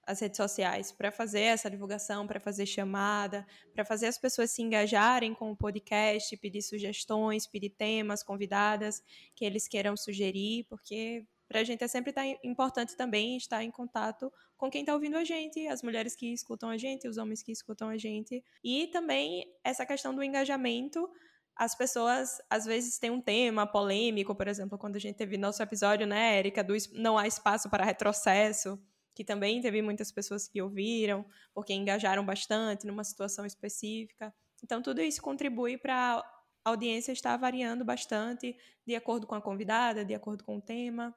as 0.09 0.19
redes 0.19 0.37
sociais 0.37 0.91
para 0.91 1.11
fazer 1.11 1.41
essa 1.41 1.69
divulgação, 1.69 2.25
para 2.25 2.39
fazer 2.39 2.65
chamada, 2.65 3.45
para 3.71 3.85
fazer 3.85 4.07
as 4.07 4.17
pessoas 4.17 4.49
se 4.49 4.63
engajarem 4.63 5.35
com 5.35 5.51
o 5.51 5.55
podcast, 5.55 6.35
pedir 6.37 6.63
sugestões, 6.63 7.45
pedir 7.45 7.69
temas, 7.69 8.23
convidadas 8.23 9.03
que 9.35 9.45
eles 9.45 9.67
queiram 9.67 9.95
sugerir, 9.95 10.65
porque 10.67 11.23
para 11.47 11.59
a 11.59 11.63
gente 11.63 11.83
é 11.83 11.87
sempre 11.87 12.11
tá 12.11 12.25
importante 12.43 12.97
também 12.97 13.37
estar 13.37 13.63
em 13.63 13.69
contato 13.69 14.33
com 14.57 14.69
quem 14.69 14.81
está 14.81 14.95
ouvindo 14.95 15.15
a 15.15 15.23
gente, 15.23 15.67
as 15.67 15.83
mulheres 15.83 16.15
que 16.15 16.33
escutam 16.33 16.69
a 16.69 16.77
gente, 16.77 17.07
os 17.07 17.17
homens 17.17 17.43
que 17.43 17.51
escutam 17.51 17.87
a 17.89 17.97
gente. 17.97 18.43
E 18.63 18.87
também 18.87 19.45
essa 19.63 19.85
questão 19.85 20.13
do 20.13 20.23
engajamento. 20.23 21.07
As 21.55 21.75
pessoas, 21.75 22.39
às 22.49 22.65
vezes, 22.65 22.97
têm 22.97 23.11
um 23.11 23.21
tema 23.21 23.67
polêmico, 23.67 24.33
por 24.33 24.47
exemplo, 24.47 24.77
quando 24.77 24.95
a 24.95 24.99
gente 24.99 25.17
teve 25.17 25.37
nosso 25.37 25.61
episódio, 25.61 26.07
né, 26.07 26.37
Érica, 26.37 26.63
do 26.63 26.73
Não 26.93 27.17
Há 27.17 27.27
Espaço 27.27 27.69
para 27.69 27.83
Retrocesso 27.83 28.79
que 29.19 29.25
também 29.25 29.59
teve 29.59 29.81
muitas 29.81 30.13
pessoas 30.13 30.47
que 30.47 30.61
ouviram, 30.61 31.25
porque 31.53 31.73
engajaram 31.73 32.25
bastante 32.25 32.87
numa 32.87 33.03
situação 33.03 33.45
específica. 33.45 34.33
Então, 34.63 34.81
tudo 34.81 35.01
isso 35.01 35.21
contribui 35.21 35.77
para 35.77 36.23
a 36.63 36.69
audiência 36.69 37.11
estar 37.11 37.35
variando 37.35 37.83
bastante 37.83 38.55
de 38.87 38.95
acordo 38.95 39.27
com 39.27 39.35
a 39.35 39.41
convidada, 39.41 40.05
de 40.05 40.15
acordo 40.15 40.45
com 40.45 40.55
o 40.55 40.61
tema. 40.61 41.13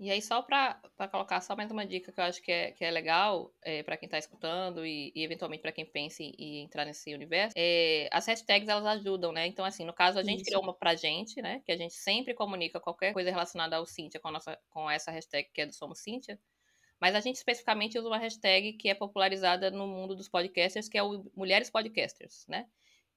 E 0.00 0.12
aí, 0.12 0.22
só 0.22 0.40
para 0.40 0.80
colocar 1.10 1.40
só 1.40 1.56
mais 1.56 1.72
uma 1.72 1.84
dica 1.84 2.12
que 2.12 2.20
eu 2.20 2.24
acho 2.24 2.40
que 2.40 2.52
é, 2.52 2.70
que 2.70 2.84
é 2.84 2.90
legal 2.90 3.52
é, 3.60 3.82
para 3.82 3.96
quem 3.96 4.06
está 4.06 4.16
escutando 4.16 4.86
e, 4.86 5.10
e 5.12 5.24
eventualmente 5.24 5.60
para 5.60 5.72
quem 5.72 5.84
pensa 5.84 6.22
em, 6.22 6.62
entrar 6.62 6.84
nesse 6.84 7.12
universo, 7.12 7.52
é, 7.56 8.08
as 8.12 8.24
hashtags 8.28 8.68
elas 8.68 8.86
ajudam, 8.86 9.32
né? 9.32 9.48
Então, 9.48 9.64
assim, 9.64 9.84
no 9.84 9.92
caso, 9.92 10.16
a 10.16 10.22
gente 10.22 10.42
Isso. 10.42 10.44
criou 10.44 10.62
uma 10.62 10.72
pra 10.72 10.94
gente, 10.94 11.42
né? 11.42 11.62
Que 11.66 11.72
a 11.72 11.76
gente 11.76 11.94
sempre 11.94 12.32
comunica 12.32 12.78
qualquer 12.78 13.12
coisa 13.12 13.28
relacionada 13.28 13.74
ao 13.74 13.84
Cintia 13.84 14.20
com, 14.20 14.30
nossa, 14.30 14.56
com 14.70 14.88
essa 14.88 15.10
hashtag 15.10 15.48
que 15.52 15.62
é 15.62 15.66
do 15.66 15.74
Somos 15.74 15.98
Cintia. 15.98 16.38
Mas 17.00 17.16
a 17.16 17.20
gente 17.20 17.34
especificamente 17.34 17.98
usa 17.98 18.06
uma 18.06 18.18
hashtag 18.18 18.74
que 18.74 18.88
é 18.88 18.94
popularizada 18.94 19.68
no 19.68 19.88
mundo 19.88 20.14
dos 20.14 20.28
podcasters, 20.28 20.88
que 20.88 20.96
é 20.96 21.02
o 21.02 21.28
Mulheres 21.34 21.70
Podcasters, 21.70 22.46
né? 22.46 22.68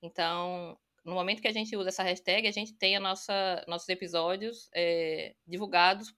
Então, 0.01 0.75
no 1.05 1.13
momento 1.13 1.44
que 1.44 1.48
a 1.48 1.53
gente 1.53 1.75
usa 1.75 1.89
essa 1.89 2.01
hashtag, 2.01 2.48
a 2.48 2.51
gente 2.51 2.74
tem 2.74 2.96
a 2.96 3.00
nossa, 3.00 3.63
nossos 3.67 3.88
episódios 3.88 4.67
é, 4.74 5.36
divulgados 5.46 6.12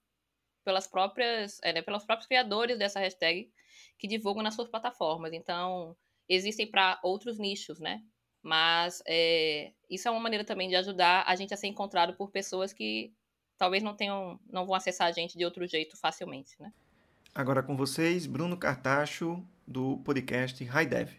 pelas 0.64 0.86
próprias, 0.86 1.60
é, 1.62 1.72
né, 1.72 1.82
pelos 1.82 2.04
próprios 2.04 2.26
criadores 2.26 2.78
dessa 2.78 2.98
hashtag 2.98 3.50
que 3.98 4.08
divulgam 4.08 4.42
nas 4.42 4.54
suas 4.54 4.68
plataformas. 4.68 5.32
Então, 5.32 5.96
existem 6.28 6.66
para 6.66 6.98
outros 7.02 7.38
nichos, 7.38 7.78
né? 7.78 8.02
Mas 8.42 9.02
é, 9.06 9.72
isso 9.88 10.08
é 10.08 10.10
uma 10.10 10.20
maneira 10.20 10.44
também 10.44 10.68
de 10.68 10.76
ajudar 10.76 11.24
a 11.26 11.34
gente 11.34 11.54
a 11.54 11.56
ser 11.56 11.66
encontrado 11.66 12.14
por 12.14 12.30
pessoas 12.30 12.72
que 12.72 13.12
talvez 13.56 13.82
não 13.82 13.94
tenham, 13.94 14.38
não 14.50 14.66
vão 14.66 14.74
acessar 14.74 15.06
a 15.06 15.12
gente 15.12 15.38
de 15.38 15.44
outro 15.44 15.66
jeito 15.66 15.96
facilmente, 15.96 16.54
né? 16.60 16.72
Agora 17.34 17.62
com 17.62 17.76
vocês, 17.76 18.26
Bruno 18.26 18.56
Cartacho, 18.56 19.42
do 19.66 19.98
podcast 19.98 20.62
High 20.62 20.86
Dev. 20.86 21.10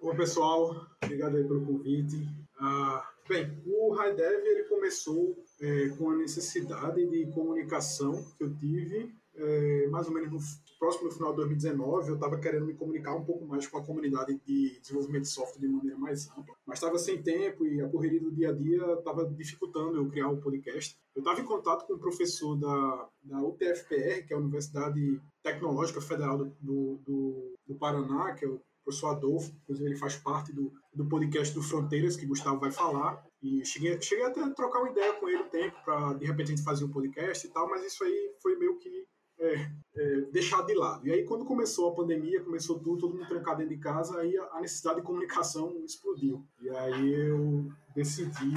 Oi, 0.00 0.16
pessoal. 0.16 0.86
Obrigado 1.02 1.36
aí 1.36 1.44
pelo 1.44 1.64
convite. 1.64 2.16
Uh, 2.60 3.02
bem, 3.28 3.62
o 3.66 3.92
High 3.92 4.14
Dev 4.14 4.46
ele 4.46 4.64
começou 4.64 5.36
é, 5.60 5.88
com 5.90 6.10
a 6.10 6.16
necessidade 6.16 7.06
de 7.06 7.26
comunicação 7.32 8.24
que 8.36 8.44
eu 8.44 8.54
tive, 8.56 9.14
é, 9.34 9.86
mais 9.88 10.06
ou 10.06 10.14
menos 10.14 10.30
no 10.30 10.38
próximo 10.78 11.10
final 11.10 11.30
de 11.30 11.36
2019, 11.36 12.08
eu 12.08 12.14
estava 12.14 12.38
querendo 12.38 12.66
me 12.66 12.74
comunicar 12.74 13.14
um 13.14 13.24
pouco 13.24 13.44
mais 13.46 13.66
com 13.66 13.78
a 13.78 13.84
comunidade 13.84 14.40
de 14.46 14.78
desenvolvimento 14.80 15.22
de 15.22 15.28
software 15.28 15.60
de 15.60 15.68
maneira 15.68 15.98
mais 15.98 16.28
ampla, 16.30 16.54
mas 16.66 16.78
estava 16.78 16.98
sem 16.98 17.22
tempo 17.22 17.66
e 17.66 17.80
a 17.80 17.88
correria 17.88 18.20
do 18.20 18.30
dia 18.30 18.50
a 18.50 18.52
dia 18.52 18.94
estava 18.94 19.24
dificultando 19.26 19.96
eu 19.96 20.08
criar 20.08 20.28
o 20.28 20.34
um 20.34 20.40
podcast. 20.40 20.96
Eu 21.14 21.20
estava 21.20 21.40
em 21.40 21.44
contato 21.44 21.86
com 21.86 21.94
um 21.94 21.98
professor 21.98 22.56
da, 22.56 23.08
da 23.22 23.42
UTFPR, 23.42 24.26
que 24.26 24.32
é 24.32 24.36
a 24.36 24.40
Universidade 24.40 25.20
Tecnológica 25.42 26.00
Federal 26.00 26.38
do, 26.38 27.00
do, 27.04 27.54
do 27.66 27.74
Paraná, 27.74 28.34
que 28.34 28.44
é 28.44 28.48
o 28.48 28.60
professor 28.84 29.08
Adolfo, 29.08 29.52
inclusive 29.62 29.90
ele 29.90 29.98
faz 29.98 30.16
parte 30.16 30.52
do, 30.52 30.72
do 30.98 31.06
podcast 31.06 31.54
do 31.54 31.62
Fronteiras, 31.62 32.16
que 32.16 32.26
Gustavo 32.26 32.58
vai 32.58 32.72
falar. 32.72 33.24
E 33.40 33.64
cheguei, 33.64 34.00
cheguei 34.02 34.24
até 34.24 34.42
a 34.42 34.50
trocar 34.50 34.80
uma 34.80 34.90
ideia 34.90 35.12
com 35.14 35.28
ele 35.28 35.44
um 35.44 35.48
tempo 35.48 35.76
para 35.84 36.14
de 36.14 36.26
repente 36.26 36.52
a 36.52 36.56
gente 36.56 36.64
fazer 36.64 36.84
um 36.84 36.90
podcast 36.90 37.46
e 37.46 37.50
tal, 37.50 37.70
mas 37.70 37.86
isso 37.86 38.02
aí 38.02 38.34
foi 38.42 38.56
meio 38.56 38.76
que 38.78 39.06
é, 39.38 39.70
é, 39.94 40.20
deixado 40.32 40.66
de 40.66 40.74
lado. 40.74 41.06
E 41.06 41.12
aí, 41.12 41.24
quando 41.24 41.44
começou 41.44 41.88
a 41.88 41.94
pandemia, 41.94 42.42
começou 42.42 42.80
tudo, 42.80 43.02
todo 43.02 43.14
mundo 43.14 43.28
trancado 43.28 43.58
dentro 43.58 43.76
de 43.76 43.80
casa, 43.80 44.18
aí 44.18 44.36
a 44.36 44.60
necessidade 44.60 44.96
de 44.96 45.06
comunicação 45.06 45.80
explodiu. 45.84 46.44
E 46.60 46.68
aí 46.68 47.14
eu 47.14 47.68
decidi 47.94 48.52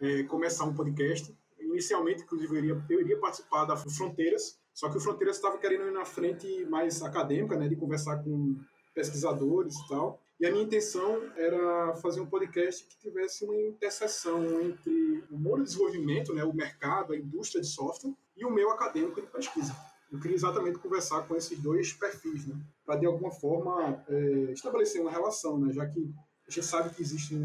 é, 0.00 0.22
começar 0.22 0.64
um 0.64 0.74
podcast. 0.74 1.36
Inicialmente, 1.58 2.22
inclusive, 2.22 2.54
eu 2.54 2.58
iria, 2.58 2.84
eu 2.90 3.00
iria 3.00 3.18
participar 3.18 3.64
da 3.64 3.76
Fronteiras, 3.76 4.56
só 4.72 4.88
que 4.88 4.98
o 4.98 5.00
Fronteiras 5.00 5.34
estava 5.34 5.58
querendo 5.58 5.88
ir 5.88 5.92
na 5.92 6.04
frente 6.04 6.64
mais 6.66 7.02
acadêmica, 7.02 7.56
né, 7.56 7.66
de 7.66 7.74
conversar 7.74 8.22
com 8.22 8.56
pesquisadores 8.94 9.74
e 9.74 9.88
tal. 9.88 10.21
E 10.42 10.46
a 10.46 10.50
minha 10.50 10.64
intenção 10.64 11.22
era 11.36 11.94
fazer 12.02 12.20
um 12.20 12.26
podcast 12.26 12.84
que 12.84 12.98
tivesse 12.98 13.44
uma 13.44 13.54
interseção 13.54 14.60
entre 14.60 15.22
o 15.30 15.38
mundo 15.38 15.58
de 15.58 15.66
desenvolvimento, 15.66 16.34
né, 16.34 16.42
o 16.42 16.52
mercado, 16.52 17.12
a 17.12 17.16
indústria 17.16 17.60
de 17.60 17.68
software, 17.68 18.12
e 18.36 18.44
o 18.44 18.50
meu 18.50 18.72
acadêmico 18.72 19.20
de 19.20 19.28
pesquisa. 19.28 19.72
Eu 20.10 20.18
queria 20.18 20.34
exatamente 20.34 20.80
conversar 20.80 21.28
com 21.28 21.36
esses 21.36 21.56
dois 21.60 21.92
perfis, 21.92 22.44
né, 22.44 22.56
para 22.84 22.96
de 22.96 23.06
alguma 23.06 23.30
forma 23.30 24.04
é, 24.08 24.50
estabelecer 24.52 25.00
uma 25.00 25.12
relação, 25.12 25.60
né, 25.60 25.72
já 25.72 25.86
que 25.86 26.12
a 26.48 26.50
gente 26.50 26.66
sabe 26.66 26.92
que 26.92 27.00
existe 27.00 27.36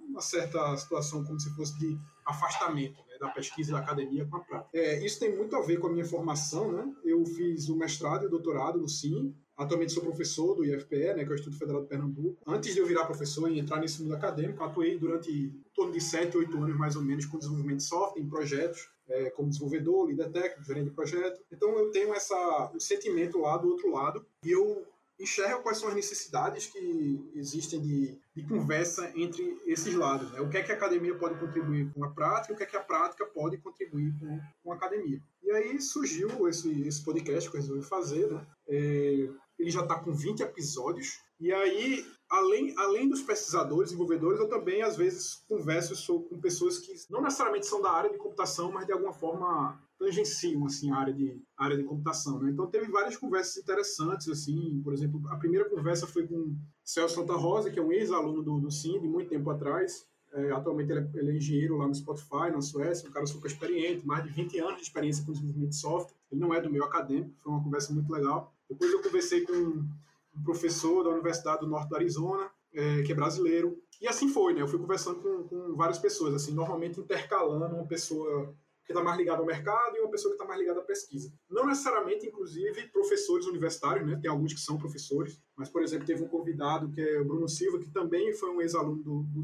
uma 0.00 0.20
certa 0.20 0.76
situação 0.76 1.22
como 1.24 1.38
se 1.38 1.54
fosse 1.54 1.78
de 1.78 1.96
afastamento 2.26 2.98
né, 3.08 3.16
da 3.20 3.28
pesquisa 3.28 3.70
da 3.70 3.78
academia 3.78 4.26
com 4.26 4.38
a 4.38 4.40
prática. 4.40 4.76
É, 4.76 5.06
isso 5.06 5.20
tem 5.20 5.36
muito 5.36 5.54
a 5.54 5.62
ver 5.62 5.78
com 5.78 5.86
a 5.86 5.92
minha 5.92 6.04
formação, 6.04 6.72
né? 6.72 6.92
Eu 7.04 7.24
fiz 7.24 7.68
o 7.68 7.76
mestrado 7.76 8.24
e 8.24 8.26
o 8.26 8.30
doutorado 8.30 8.80
no 8.80 8.88
CIM, 8.88 9.32
Atualmente 9.60 9.92
sou 9.92 10.02
professor 10.02 10.54
do 10.54 10.64
IFPE, 10.64 11.14
né, 11.14 11.22
que 11.22 11.30
é 11.30 11.32
o 11.32 11.34
Instituto 11.34 11.58
Federal 11.58 11.82
de 11.82 11.88
Pernambuco. 11.88 12.42
Antes 12.46 12.72
de 12.72 12.80
eu 12.80 12.86
virar 12.86 13.04
professor 13.04 13.50
e 13.50 13.58
entrar 13.58 13.78
nesse 13.78 14.02
mundo 14.02 14.14
acadêmico, 14.14 14.64
atuei 14.64 14.98
durante 14.98 15.30
em 15.30 15.62
torno 15.74 15.92
de 15.92 16.00
7, 16.00 16.34
8 16.34 16.56
anos 16.56 16.78
mais 16.78 16.96
ou 16.96 17.02
menos 17.02 17.26
com 17.26 17.36
desenvolvimento 17.36 17.76
de 17.76 17.84
software 17.84 18.22
em 18.22 18.26
projetos, 18.26 18.88
é, 19.06 19.28
como 19.28 19.50
desenvolvedor, 19.50 20.08
líder 20.08 20.30
técnico, 20.30 20.64
gerente 20.64 20.86
de 20.86 20.94
projeto. 20.94 21.42
Então 21.52 21.78
eu 21.78 21.90
tenho 21.90 22.14
essa, 22.14 22.70
o 22.74 22.80
sentimento 22.80 23.38
lá 23.38 23.58
do 23.58 23.68
outro 23.68 23.90
lado 23.90 24.24
e 24.42 24.50
eu 24.50 24.86
enxergo 25.20 25.62
quais 25.62 25.76
são 25.76 25.88
as 25.88 25.94
necessidades 25.94 26.66
que 26.66 27.30
existem 27.34 27.80
de, 27.80 28.18
de 28.34 28.42
conversa 28.48 29.12
entre 29.14 29.60
esses 29.66 29.94
lados. 29.94 30.32
Né? 30.32 30.40
O 30.40 30.48
que 30.48 30.56
é 30.56 30.62
que 30.62 30.72
a 30.72 30.74
academia 30.74 31.14
pode 31.14 31.38
contribuir 31.38 31.92
com 31.92 32.02
a 32.02 32.08
prática 32.08 32.54
o 32.54 32.56
que 32.56 32.62
é 32.62 32.66
que 32.66 32.76
a 32.76 32.82
prática 32.82 33.26
pode 33.26 33.58
contribuir 33.58 34.18
com, 34.18 34.40
com 34.62 34.72
a 34.72 34.76
academia. 34.76 35.20
E 35.42 35.50
aí 35.50 35.80
surgiu 35.80 36.48
esse, 36.48 36.88
esse 36.88 37.04
podcast 37.04 37.50
que 37.50 37.56
eu 37.56 37.60
resolvi 37.60 37.82
fazer, 37.82 38.30
né? 38.30 38.46
É, 38.68 39.28
ele 39.60 39.70
já 39.70 39.82
está 39.82 39.98
com 39.98 40.12
20 40.12 40.40
episódios. 40.40 41.20
E 41.38 41.52
aí, 41.52 42.04
além, 42.30 42.74
além 42.78 43.08
dos 43.08 43.22
pesquisadores, 43.22 43.90
desenvolvedores, 43.90 44.40
eu 44.40 44.48
também, 44.48 44.82
às 44.82 44.96
vezes, 44.96 45.44
converso 45.46 46.20
com 46.22 46.40
pessoas 46.40 46.78
que 46.78 46.92
não 47.10 47.20
necessariamente 47.20 47.66
são 47.66 47.82
da 47.82 47.90
área 47.90 48.10
de 48.10 48.16
computação, 48.16 48.72
mas 48.72 48.86
de 48.86 48.92
alguma 48.92 49.12
forma 49.12 49.78
tangenciam 49.98 50.64
assim, 50.64 50.90
a 50.90 50.96
área 50.96 51.12
de, 51.12 51.42
área 51.58 51.76
de 51.76 51.84
computação. 51.84 52.40
Né? 52.40 52.50
Então, 52.50 52.66
teve 52.66 52.90
várias 52.90 53.18
conversas 53.18 53.58
interessantes. 53.58 54.28
assim 54.28 54.80
Por 54.82 54.94
exemplo, 54.94 55.20
a 55.28 55.36
primeira 55.36 55.68
conversa 55.68 56.06
foi 56.06 56.26
com 56.26 56.56
Celso 56.82 57.16
Santa 57.16 57.34
Rosa, 57.34 57.70
que 57.70 57.78
é 57.78 57.82
um 57.82 57.92
ex-aluno 57.92 58.42
do, 58.42 58.60
do 58.60 58.70
CIN, 58.70 58.98
de 58.98 59.08
muito 59.08 59.28
tempo 59.28 59.50
atrás. 59.50 60.06
É, 60.32 60.52
atualmente 60.52 60.90
ele 60.90 61.00
é, 61.00 61.10
ele 61.14 61.32
é, 61.32 61.36
engenheiro 61.36 61.76
lá 61.76 61.86
no 61.86 61.94
Spotify, 61.94 62.50
na 62.52 62.62
Suécia, 62.62 63.08
um 63.08 63.12
cara 63.12 63.26
super 63.26 63.48
experiente, 63.48 64.06
mais 64.06 64.24
de 64.24 64.30
20 64.30 64.58
anos 64.60 64.76
de 64.76 64.82
experiência 64.82 65.24
com 65.24 65.32
desenvolvimento 65.32 65.70
de 65.70 65.76
software. 65.76 66.16
Ele 66.30 66.40
não 66.40 66.54
é 66.54 66.60
do 66.60 66.70
meu 66.70 66.84
acadêmico, 66.84 67.34
foi 67.42 67.52
uma 67.52 67.62
conversa 67.62 67.92
muito 67.92 68.10
legal. 68.10 68.54
Depois 68.70 68.92
eu 68.92 69.02
conversei 69.02 69.40
com 69.42 69.52
um 69.52 70.42
professor 70.44 71.02
da 71.02 71.10
Universidade 71.10 71.60
do 71.60 71.66
Norte 71.66 71.88
do 71.88 71.96
Arizona, 71.96 72.48
é, 72.72 73.02
que 73.02 73.10
é 73.10 73.14
brasileiro. 73.14 73.76
E 74.00 74.06
assim 74.06 74.28
foi, 74.28 74.54
né? 74.54 74.62
Eu 74.62 74.68
fui 74.68 74.78
conversando 74.78 75.20
com, 75.20 75.48
com 75.48 75.74
várias 75.74 75.98
pessoas, 75.98 76.32
assim, 76.34 76.52
normalmente 76.52 77.00
intercalando 77.00 77.74
uma 77.74 77.86
pessoa 77.86 78.54
que 78.84 78.92
está 78.92 79.04
mais 79.04 79.18
ligada 79.18 79.40
ao 79.40 79.46
mercado 79.46 79.96
e 79.96 80.00
uma 80.00 80.10
pessoa 80.10 80.32
que 80.32 80.36
está 80.36 80.44
mais 80.44 80.58
ligada 80.58 80.80
à 80.80 80.82
pesquisa. 80.84 81.32
Não 81.48 81.66
necessariamente, 81.66 82.26
inclusive, 82.26 82.88
professores 82.88 83.46
universitários, 83.46 84.06
né? 84.06 84.18
Tem 84.20 84.30
alguns 84.30 84.52
que 84.52 84.60
são 84.60 84.78
professores, 84.78 85.40
mas, 85.56 85.68
por 85.68 85.82
exemplo, 85.82 86.06
teve 86.06 86.22
um 86.22 86.28
convidado 86.28 86.90
que 86.90 87.00
é 87.00 87.20
o 87.20 87.24
Bruno 87.24 87.48
Silva, 87.48 87.78
que 87.78 87.90
também 87.90 88.32
foi 88.32 88.50
um 88.50 88.60
ex-aluno 88.60 89.02
do, 89.02 89.22
do 89.24 89.42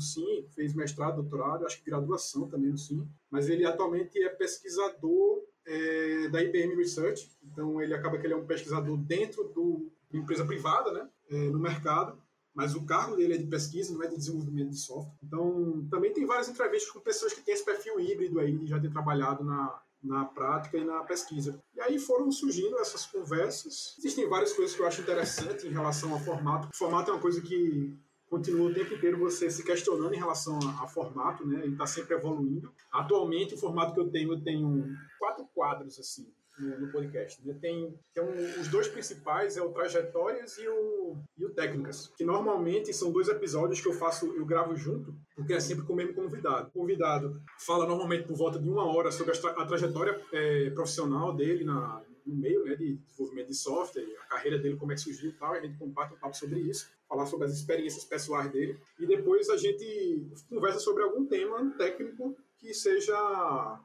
fez 0.54 0.74
mestrado, 0.74 1.22
doutorado, 1.22 1.66
acho 1.66 1.78
que 1.78 1.90
graduação 1.90 2.48
também 2.48 2.70
no 2.70 2.78
SIM, 2.78 3.06
mas 3.30 3.48
ele 3.48 3.64
atualmente 3.64 4.20
é 4.20 4.28
pesquisador 4.28 5.42
é, 5.66 6.28
da 6.28 6.42
IBM 6.42 6.74
Research, 6.76 7.30
então 7.44 7.80
ele 7.82 7.94
acaba 7.94 8.18
que 8.18 8.26
ele 8.26 8.34
é 8.34 8.36
um 8.36 8.46
pesquisador 8.46 8.96
dentro 8.96 9.44
do, 9.48 9.90
de 10.10 10.18
empresa 10.18 10.44
privada, 10.44 10.92
né, 10.92 11.08
é, 11.30 11.36
no 11.50 11.58
mercado, 11.58 12.16
mas 12.54 12.74
o 12.74 12.84
cargo 12.86 13.16
dele 13.16 13.34
é 13.34 13.38
de 13.38 13.46
pesquisa, 13.46 13.92
não 13.92 14.02
é 14.02 14.06
de 14.06 14.16
desenvolvimento 14.16 14.70
de 14.70 14.78
software. 14.78 15.12
Então, 15.22 15.86
também 15.90 16.12
tem 16.12 16.24
várias 16.24 16.48
entrevistas 16.48 16.90
com 16.90 17.00
pessoas 17.00 17.34
que 17.34 17.42
têm 17.42 17.52
esse 17.52 17.64
perfil 17.64 18.00
híbrido 18.00 18.40
aí, 18.40 18.56
de 18.56 18.66
já 18.66 18.80
ter 18.80 18.90
trabalhado 18.90 19.44
na, 19.44 19.78
na 20.02 20.24
prática 20.24 20.78
e 20.78 20.84
na 20.84 21.02
pesquisa. 21.02 21.62
E 21.74 21.80
aí 21.82 21.98
foram 21.98 22.32
surgindo 22.32 22.78
essas 22.78 23.04
conversas. 23.04 23.94
Existem 23.98 24.26
várias 24.26 24.54
coisas 24.54 24.74
que 24.74 24.80
eu 24.80 24.86
acho 24.86 25.02
interessantes 25.02 25.66
em 25.66 25.70
relação 25.70 26.14
ao 26.14 26.20
formato. 26.20 26.68
O 26.72 26.76
formato 26.76 27.10
é 27.10 27.14
uma 27.14 27.20
coisa 27.20 27.42
que 27.42 27.94
continua 28.28 28.68
o 28.68 28.74
tempo 28.74 28.94
inteiro 28.94 29.18
você 29.18 29.50
se 29.50 29.64
questionando 29.64 30.14
em 30.14 30.18
relação 30.18 30.58
a, 30.58 30.84
a 30.84 30.88
formato, 30.88 31.46
né? 31.46 31.62
Ele 31.62 31.72
está 31.72 31.86
sempre 31.86 32.14
evoluindo. 32.14 32.72
Atualmente, 32.92 33.54
o 33.54 33.58
formato 33.58 33.94
que 33.94 34.00
eu 34.00 34.10
tenho, 34.10 34.32
eu 34.32 34.40
tenho 34.42 34.96
quatro 35.18 35.46
quadros, 35.54 35.98
assim, 35.98 36.26
no, 36.58 36.80
no 36.80 36.92
podcast. 36.92 37.44
Né? 37.46 37.54
Tem, 37.60 37.94
tem 38.12 38.22
um, 38.22 38.60
os 38.60 38.68
dois 38.68 38.88
principais, 38.88 39.56
é 39.56 39.62
o 39.62 39.72
Trajetórias 39.72 40.58
e 40.58 40.68
o, 40.68 41.16
e 41.38 41.44
o 41.44 41.50
Técnicas, 41.50 42.12
que 42.16 42.24
normalmente 42.24 42.92
são 42.92 43.12
dois 43.12 43.28
episódios 43.28 43.80
que 43.80 43.88
eu 43.88 43.92
faço, 43.92 44.26
eu 44.36 44.44
gravo 44.44 44.74
junto, 44.76 45.14
porque 45.34 45.52
é 45.52 45.60
sempre 45.60 45.84
com 45.84 45.92
o 45.92 45.96
mesmo 45.96 46.14
convidado. 46.14 46.68
O 46.68 46.80
convidado 46.80 47.40
fala 47.58 47.86
normalmente 47.86 48.26
por 48.26 48.36
volta 48.36 48.58
de 48.58 48.68
uma 48.68 48.84
hora 48.84 49.10
sobre 49.12 49.32
a, 49.32 49.40
tra 49.40 49.50
a 49.50 49.66
trajetória 49.66 50.20
é, 50.32 50.70
profissional 50.70 51.34
dele 51.34 51.64
na, 51.64 52.02
no 52.26 52.34
meio 52.34 52.64
né, 52.64 52.74
de 52.74 52.96
desenvolvimento 52.96 53.48
de 53.48 53.54
software, 53.54 54.04
a 54.22 54.26
carreira 54.26 54.58
dele, 54.58 54.76
como 54.76 54.92
é 54.92 54.94
que 54.94 55.00
surgiu 55.00 55.30
e 55.30 55.34
tal, 55.34 55.52
a 55.52 55.60
gente 55.60 55.78
comparte 55.78 56.14
um 56.14 56.18
papo 56.18 56.36
sobre 56.36 56.60
isso, 56.60 56.90
falar 57.08 57.26
sobre 57.26 57.46
as 57.46 57.52
experiências 57.52 58.04
pessoais 58.04 58.50
dele, 58.50 58.78
e 58.98 59.06
depois 59.06 59.48
a 59.50 59.56
gente 59.56 60.26
conversa 60.48 60.80
sobre 60.80 61.02
algum 61.02 61.26
tema 61.26 61.72
técnico 61.76 62.36
que 62.58 62.72
seja 62.72 63.14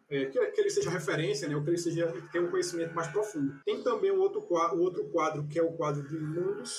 é, 0.10 0.26
que, 0.26 0.40
que, 0.52 0.62
ele 0.62 0.70
seja 0.70 0.90
referência, 0.90 1.48
né, 1.48 1.56
ou 1.56 1.64
que 1.64 1.70
ele 1.70 1.78
seja 1.78 2.12
que 2.12 2.32
tenha 2.32 2.44
um 2.44 2.50
conhecimento 2.50 2.96
mais 2.96 3.08
profundo. 3.08 3.60
Tem 3.66 3.84
também 3.84 4.12
um 4.12 4.20
outro 4.20 4.42
quadro, 4.42 4.78
um 4.78 4.82
outro 4.82 5.04
quadro 5.10 5.48
que 5.48 5.60
é 5.60 5.64
o 5.64 5.74
quadro 5.74 6.08
de 6.08 6.18
mundos, 6.18 6.74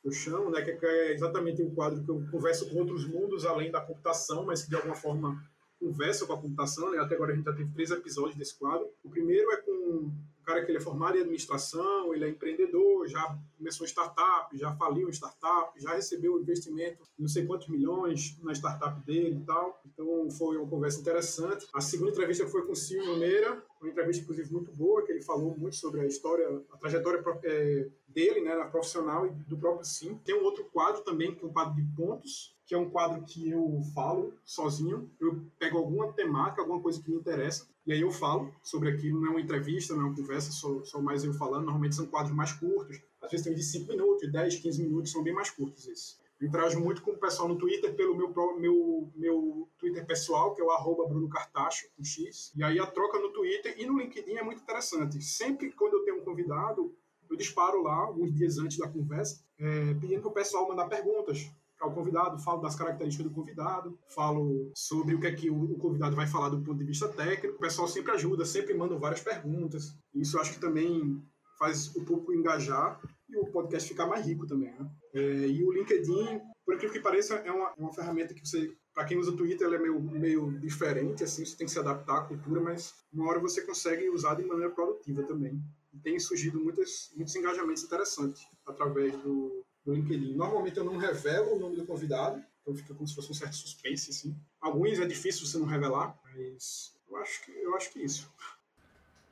que 0.00 0.08
eu 0.08 0.12
chamo, 0.12 0.50
né, 0.50 0.62
que 0.62 0.86
é 0.86 1.12
exatamente 1.12 1.62
um 1.62 1.74
quadro 1.74 2.04
que 2.04 2.10
eu 2.10 2.22
converso 2.30 2.68
com 2.68 2.76
outros 2.76 3.06
mundos 3.06 3.44
além 3.44 3.70
da 3.70 3.80
computação, 3.80 4.44
mas 4.44 4.62
que 4.62 4.68
de 4.68 4.76
alguma 4.76 4.94
forma 4.94 5.42
conversa 5.80 6.26
com 6.26 6.32
a 6.32 6.40
computação. 6.40 6.90
Né? 6.90 6.98
Até 6.98 7.14
agora 7.14 7.32
a 7.32 7.36
gente 7.36 7.44
já 7.44 7.52
teve 7.52 7.72
três 7.72 7.90
episódios 7.90 8.36
desse 8.36 8.58
quadro. 8.58 8.88
O 9.02 9.08
primeiro 9.08 9.50
é 9.52 9.56
com 9.58 10.12
cara 10.48 10.64
que 10.64 10.70
ele 10.70 10.78
é 10.78 10.80
formado 10.80 11.18
em 11.18 11.20
administração, 11.20 12.14
ele 12.14 12.24
é 12.24 12.28
empreendedor, 12.30 13.06
já 13.06 13.38
começou 13.58 13.86
startup, 13.86 14.56
já 14.56 14.74
faliu 14.76 15.10
startup, 15.10 15.78
já 15.78 15.92
recebeu 15.92 16.40
investimento 16.40 17.04
de 17.04 17.20
não 17.20 17.28
sei 17.28 17.44
quantos 17.44 17.68
milhões 17.68 18.38
na 18.42 18.52
startup 18.52 18.98
dele 19.04 19.40
e 19.42 19.44
tal. 19.44 19.78
Então 19.84 20.30
foi 20.30 20.56
uma 20.56 20.66
conversa 20.66 21.00
interessante. 21.00 21.66
A 21.74 21.82
segunda 21.82 22.12
entrevista 22.12 22.46
foi 22.46 22.64
com 22.64 22.72
o 22.72 22.76
Silvio 22.76 23.18
Meira, 23.18 23.62
uma 23.78 23.90
entrevista 23.90 24.22
inclusive 24.22 24.50
muito 24.50 24.72
boa, 24.72 25.02
que 25.04 25.12
ele 25.12 25.20
falou 25.20 25.54
muito 25.54 25.76
sobre 25.76 26.00
a 26.00 26.06
história, 26.06 26.46
a 26.72 26.78
trajetória 26.78 27.22
é, 27.44 27.88
dele, 28.08 28.40
né, 28.40 28.56
na 28.56 28.64
profissional 28.64 29.26
e 29.26 29.30
do 29.30 29.58
próprio 29.58 29.84
Sim. 29.84 30.18
Tem 30.24 30.34
um 30.34 30.44
outro 30.44 30.64
quadro 30.64 31.02
também, 31.02 31.34
que 31.34 31.44
é 31.44 31.46
um 31.46 31.52
quadro 31.52 31.74
de 31.74 31.82
pontos, 31.94 32.56
que 32.66 32.74
é 32.74 32.78
um 32.78 32.88
quadro 32.88 33.22
que 33.24 33.50
eu 33.50 33.80
falo 33.94 34.34
sozinho. 34.44 35.10
Eu 35.20 35.42
pego 35.58 35.78
alguma 35.78 36.12
temática, 36.12 36.62
alguma 36.62 36.80
coisa 36.80 37.02
que 37.02 37.10
me 37.10 37.16
interessa, 37.16 37.68
e 37.88 37.92
aí 37.94 38.02
eu 38.02 38.10
falo 38.10 38.54
sobre 38.62 38.90
aquilo, 38.90 39.18
não 39.18 39.28
é 39.28 39.30
uma 39.30 39.40
entrevista, 39.40 39.94
não 39.94 40.02
é 40.02 40.04
uma 40.08 40.14
conversa, 40.14 40.52
sou, 40.52 40.84
sou 40.84 41.00
mais 41.00 41.24
eu 41.24 41.32
falando. 41.32 41.64
Normalmente 41.64 41.96
são 41.96 42.04
quadros 42.04 42.36
mais 42.36 42.52
curtos. 42.52 43.00
Às 43.22 43.30
vezes 43.30 43.46
tem 43.46 43.54
de 43.54 43.62
5 43.62 43.90
minutos, 43.90 44.30
10, 44.30 44.56
15 44.56 44.82
minutos, 44.82 45.10
são 45.10 45.22
bem 45.22 45.32
mais 45.32 45.48
curtos 45.48 45.88
esses. 45.88 46.20
Eu 46.38 46.48
interajo 46.48 46.78
muito 46.80 47.00
com 47.00 47.12
o 47.12 47.16
pessoal 47.16 47.48
no 47.48 47.56
Twitter 47.56 47.94
pelo 47.94 48.14
meu, 48.14 48.30
meu, 48.60 49.10
meu 49.16 49.68
Twitter 49.78 50.04
pessoal, 50.04 50.54
que 50.54 50.60
é 50.60 50.64
o 50.64 50.70
arroba 50.70 51.08
Bruno 51.08 51.30
Cartacho, 51.30 51.88
com 51.96 52.04
X. 52.04 52.52
E 52.54 52.62
aí 52.62 52.78
a 52.78 52.84
troca 52.84 53.18
no 53.20 53.30
Twitter 53.30 53.74
e 53.78 53.86
no 53.86 53.98
LinkedIn 53.98 54.34
é 54.34 54.42
muito 54.42 54.60
interessante. 54.60 55.22
Sempre 55.22 55.72
quando 55.72 55.94
eu 55.94 56.04
tenho 56.04 56.18
um 56.18 56.24
convidado, 56.24 56.94
eu 57.30 57.36
disparo 57.38 57.82
lá, 57.82 57.94
alguns 57.94 58.34
dias 58.34 58.58
antes 58.58 58.76
da 58.76 58.86
conversa, 58.86 59.42
é, 59.58 59.94
pedindo 59.94 60.20
para 60.20 60.30
o 60.30 60.34
pessoal 60.34 60.68
mandar 60.68 60.88
perguntas 60.88 61.50
ao 61.80 61.92
convidado, 61.92 62.38
falo 62.38 62.60
das 62.60 62.74
características 62.74 63.26
do 63.26 63.34
convidado, 63.34 63.98
falo 64.08 64.70
sobre 64.74 65.14
o 65.14 65.20
que 65.20 65.26
é 65.26 65.32
que 65.32 65.50
o, 65.50 65.76
convidado 65.78 66.16
vai 66.16 66.26
falar 66.26 66.48
do 66.48 66.60
ponto 66.60 66.78
de 66.78 66.84
vista 66.84 67.08
técnico. 67.08 67.56
O 67.56 67.60
pessoal 67.60 67.86
sempre 67.86 68.12
ajuda, 68.12 68.44
sempre 68.44 68.74
manda 68.74 68.96
várias 68.96 69.20
perguntas. 69.20 69.96
Isso 70.14 70.36
eu 70.36 70.40
acho 70.40 70.52
que 70.54 70.60
também 70.60 71.22
faz 71.58 71.94
o 71.96 72.04
público 72.04 72.32
engajar 72.32 73.00
e 73.28 73.36
o 73.36 73.46
podcast 73.46 73.88
ficar 73.88 74.06
mais 74.06 74.24
rico 74.24 74.46
também, 74.46 74.70
né? 74.72 74.90
É, 75.12 75.46
e 75.48 75.64
o 75.64 75.72
LinkedIn, 75.72 76.40
por 76.64 76.74
aquilo 76.74 76.92
que 76.92 77.00
pareça, 77.00 77.34
é 77.36 77.50
uma, 77.50 77.68
é 77.68 77.80
uma 77.80 77.92
ferramenta 77.92 78.32
que 78.32 78.46
você, 78.46 78.72
para 78.94 79.04
quem 79.04 79.18
usa 79.18 79.32
o 79.32 79.36
Twitter, 79.36 79.72
é 79.72 79.78
meio, 79.78 80.00
meio 80.00 80.58
diferente, 80.60 81.24
assim, 81.24 81.44
você 81.44 81.56
tem 81.56 81.66
que 81.66 81.72
se 81.72 81.78
adaptar 81.78 82.18
à 82.18 82.24
cultura, 82.24 82.60
mas 82.60 82.94
uma 83.12 83.28
hora 83.28 83.40
você 83.40 83.62
consegue 83.62 84.08
usar 84.08 84.34
de 84.34 84.44
maneira 84.44 84.72
produtiva 84.72 85.22
também. 85.24 85.60
E 85.92 85.98
tem 85.98 86.18
surgido 86.18 86.60
muitos, 86.60 87.12
muitos 87.16 87.34
engajamentos 87.34 87.82
interessantes 87.82 88.42
através 88.66 89.12
do, 89.22 89.64
no 89.88 89.94
LinkedIn. 89.94 90.34
Normalmente 90.34 90.76
eu 90.76 90.84
não 90.84 90.98
revelo 90.98 91.56
o 91.56 91.58
nome 91.58 91.76
do 91.76 91.86
convidado, 91.86 92.44
então 92.60 92.74
fica 92.74 92.94
como 92.94 93.08
se 93.08 93.14
fosse 93.14 93.30
um 93.30 93.34
certo 93.34 93.56
suspense, 93.56 94.10
assim. 94.10 94.36
Alguns 94.60 94.98
é 94.98 95.06
difícil 95.06 95.46
você 95.46 95.56
não 95.56 95.66
revelar, 95.66 96.14
mas 96.22 96.94
eu 97.08 97.16
acho 97.16 97.44
que, 97.44 97.50
eu 97.50 97.74
acho 97.74 97.90
que 97.90 98.00
isso. 98.00 98.30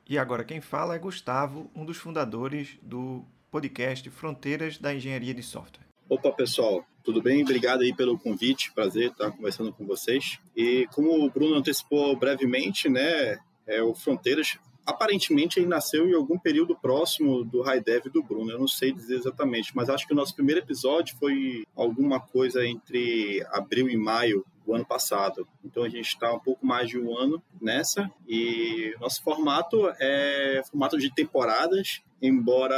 E 0.09 0.17
agora 0.17 0.43
quem 0.43 0.59
fala 0.59 0.95
é 0.95 0.99
Gustavo, 0.99 1.69
um 1.75 1.85
dos 1.85 1.97
fundadores 1.97 2.77
do 2.81 3.23
podcast 3.51 4.09
Fronteiras 4.09 4.77
da 4.77 4.93
Engenharia 4.93 5.33
de 5.33 5.43
Software. 5.43 5.85
Opa, 6.09 6.31
pessoal, 6.31 6.85
tudo 7.03 7.21
bem? 7.21 7.43
Obrigado 7.43 7.81
aí 7.81 7.93
pelo 7.93 8.17
convite, 8.17 8.71
prazer 8.71 9.11
estar 9.11 9.29
conversando 9.31 9.71
com 9.73 9.85
vocês. 9.85 10.39
E 10.55 10.87
como 10.93 11.23
o 11.23 11.29
Bruno 11.29 11.55
antecipou 11.55 12.15
brevemente, 12.17 12.89
né, 12.89 13.37
é, 13.67 13.83
o 13.83 13.93
Fronteiras 13.93 14.57
aparentemente 14.87 15.59
ele 15.59 15.67
nasceu 15.67 16.07
em 16.07 16.13
algum 16.13 16.39
período 16.39 16.73
próximo 16.73 17.43
do 17.43 17.61
High 17.61 17.81
Dev 17.81 18.05
do 18.05 18.23
Bruno, 18.23 18.51
eu 18.51 18.57
não 18.57 18.67
sei 18.67 18.93
dizer 18.93 19.15
exatamente, 19.15 19.75
mas 19.75 19.89
acho 19.89 20.07
que 20.07 20.13
o 20.13 20.15
nosso 20.15 20.33
primeiro 20.33 20.61
episódio 20.61 21.17
foi 21.17 21.65
alguma 21.75 22.21
coisa 22.21 22.65
entre 22.65 23.45
abril 23.51 23.89
e 23.89 23.97
maio 23.97 24.45
do 24.65 24.73
ano 24.73 24.85
passado. 24.85 25.45
Então 25.63 25.83
a 25.83 25.89
gente 25.89 26.07
está 26.07 26.33
um 26.33 26.39
pouco 26.39 26.65
mais 26.65 26.89
de 26.89 26.97
um 26.97 27.17
ano 27.17 27.43
nessa 27.61 28.09
e 28.27 28.95
nosso 28.99 29.21
formato 29.21 29.89
é 29.99 30.61
formato 30.69 30.97
de 30.97 31.13
temporadas, 31.13 32.01
embora 32.21 32.75